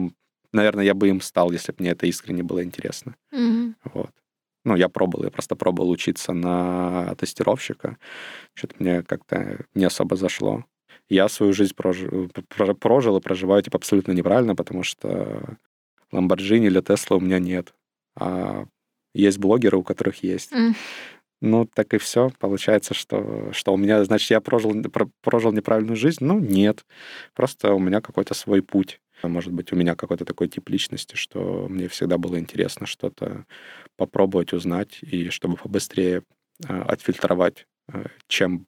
наверное, 0.53 0.85
я 0.85 0.94
бы 0.94 1.09
им 1.09 1.20
стал, 1.20 1.51
если 1.53 1.73
бы 1.73 1.78
мне 1.81 1.90
это 1.90 2.07
искренне 2.07 2.43
было 2.43 2.62
интересно. 2.62 3.15
Угу. 3.32 3.74
Вот. 3.94 4.11
Ну, 4.65 4.77
я 4.77 4.89
пробовал, 4.89 5.24
я 5.24 5.31
просто 5.31 5.55
пробовал 5.57 5.90
учиться 5.90 6.32
на 6.32 7.15
тестировщика. 7.15 7.97
Что-то 8.55 8.74
мне 8.81 9.03
как-то 9.03 9.65
не 9.74 9.85
особо 9.85 10.16
зашло. 10.16 10.65
Я 11.09 11.28
свою 11.28 11.53
жизнь 11.53 11.74
прожил, 11.74 12.28
про- 12.48 12.74
прожил 12.74 13.16
и 13.16 13.20
проживаю 13.20 13.62
типа 13.62 13.77
абсолютно 13.78 14.12
неправильно, 14.12 14.57
потому 14.57 14.82
что 14.82 15.57
Ламборджини 16.12 16.66
или 16.66 16.81
Тесла 16.81 17.16
у 17.16 17.20
меня 17.20 17.39
нет. 17.39 17.74
А 18.19 18.66
есть 19.15 19.39
блогеры, 19.39 19.78
у 19.78 19.82
которых 19.85 20.23
есть. 20.24 20.53
М. 20.53 20.74
Ну, 21.42 21.66
так 21.66 21.92
и 21.94 21.98
все. 21.98 22.30
Получается, 22.38 22.94
что, 22.94 23.52
что 23.52 23.74
у 23.74 23.76
меня, 23.76 24.02
значит, 24.04 24.30
я 24.30 24.40
прожил, 24.40 24.72
про- 24.90 25.10
прожил 25.22 25.52
неправильную 25.52 25.96
жизнь? 25.96 26.24
Ну, 26.24 26.38
нет. 26.40 26.84
Просто 27.34 27.74
у 27.74 27.78
меня 27.78 28.00
какой-то 28.00 28.34
свой 28.34 28.62
путь. 28.62 29.00
Может 29.22 29.52
быть, 29.52 29.72
у 29.72 29.76
меня 29.76 29.94
какой-то 29.96 30.24
такой 30.24 30.48
тип 30.48 30.68
личности, 30.68 31.14
что 31.16 31.66
мне 31.68 31.88
всегда 31.88 32.18
было 32.18 32.38
интересно 32.38 32.86
что-то 32.86 33.44
попробовать, 33.96 34.52
узнать, 34.52 34.98
и 35.02 35.30
чтобы 35.30 35.56
побыстрее 35.56 36.22
э, 36.68 36.80
отфильтровать, 36.82 37.66
э, 37.92 38.04
чем, 38.28 38.66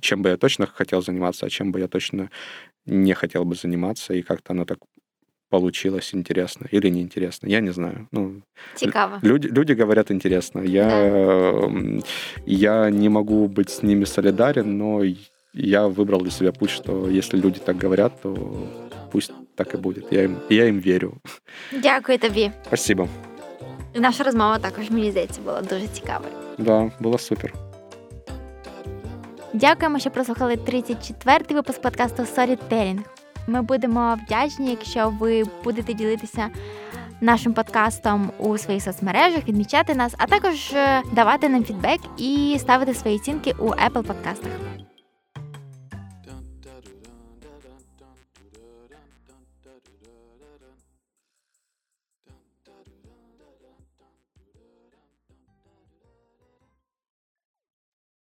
чем 0.00 0.22
бы 0.22 0.30
я 0.30 0.36
точно 0.36 0.66
хотел 0.66 1.02
заниматься, 1.02 1.46
а 1.46 1.50
чем 1.50 1.72
бы 1.72 1.80
я 1.80 1.88
точно 1.88 2.30
не 2.86 3.14
хотел 3.14 3.44
бы 3.44 3.54
заниматься, 3.56 4.14
и 4.14 4.22
как-то 4.22 4.52
оно 4.52 4.64
так 4.64 4.78
получилось 5.51 6.13
интересно 6.13 6.67
или 6.73 6.89
неинтересно. 6.89 7.49
Я 7.49 7.61
не 7.61 7.71
знаю. 7.71 8.07
Ну, 8.11 8.31
Цікаво. 8.75 9.19
Люди, 9.23 9.47
люди 9.47 9.75
говорят 9.75 10.11
интересно. 10.11 10.63
Я, 10.63 10.89
м, 11.63 12.03
я 12.45 12.89
не 12.89 13.09
могу 13.09 13.47
быть 13.47 13.69
с 13.69 13.83
ними 13.83 14.05
солидарен, 14.05 14.77
но 14.77 15.03
я 15.53 15.87
выбрал 15.87 16.21
для 16.21 16.31
себя 16.31 16.51
путь, 16.51 16.69
что 16.69 17.09
если 17.09 17.39
люди 17.39 17.59
так 17.59 17.83
говорят, 17.83 18.21
то 18.21 18.37
пусть 19.11 19.31
так 19.55 19.73
и 19.73 19.77
будет. 19.77 20.11
Я 20.11 20.23
им, 20.23 20.37
я 20.49 20.65
им 20.65 20.79
верю. 20.79 21.13
Дякую 21.73 22.17
тобі. 22.17 22.51
Спасибо. 22.65 23.07
І 23.93 23.99
наша 23.99 24.23
розмова 24.23 24.59
також, 24.59 24.89
мені 24.89 25.11
здається, 25.11 25.41
була 25.41 25.61
дуже 25.61 25.87
цікавою. 25.87 26.31
Да, 26.57 26.91
было 27.01 27.17
супер. 27.17 27.53
Дякуємо, 29.53 29.99
що 29.99 30.09
прослухали 30.09 30.55
34-й 30.55 31.53
випуск 31.53 31.81
подкасту 31.81 32.23
Storytelling. 32.23 32.99
Ми 33.46 33.62
будемо 33.62 34.18
вдячні, 34.26 34.70
якщо 34.70 35.10
ви 35.20 35.44
будете 35.64 35.94
ділитися 35.94 36.48
нашим 37.20 37.52
подкастом 37.54 38.30
у 38.38 38.58
своїх 38.58 38.82
соцмережах, 38.82 39.48
відмічати 39.48 39.94
нас, 39.94 40.14
а 40.18 40.26
також 40.26 40.72
е, 40.72 41.02
давати 41.12 41.48
нам 41.48 41.64
фідбек 41.64 42.00
і 42.18 42.56
ставити 42.60 42.94
свої 42.94 43.16
оцінки 43.16 43.54
у 43.58 43.68
Apple 43.68 44.02
подкастах. 44.02 44.52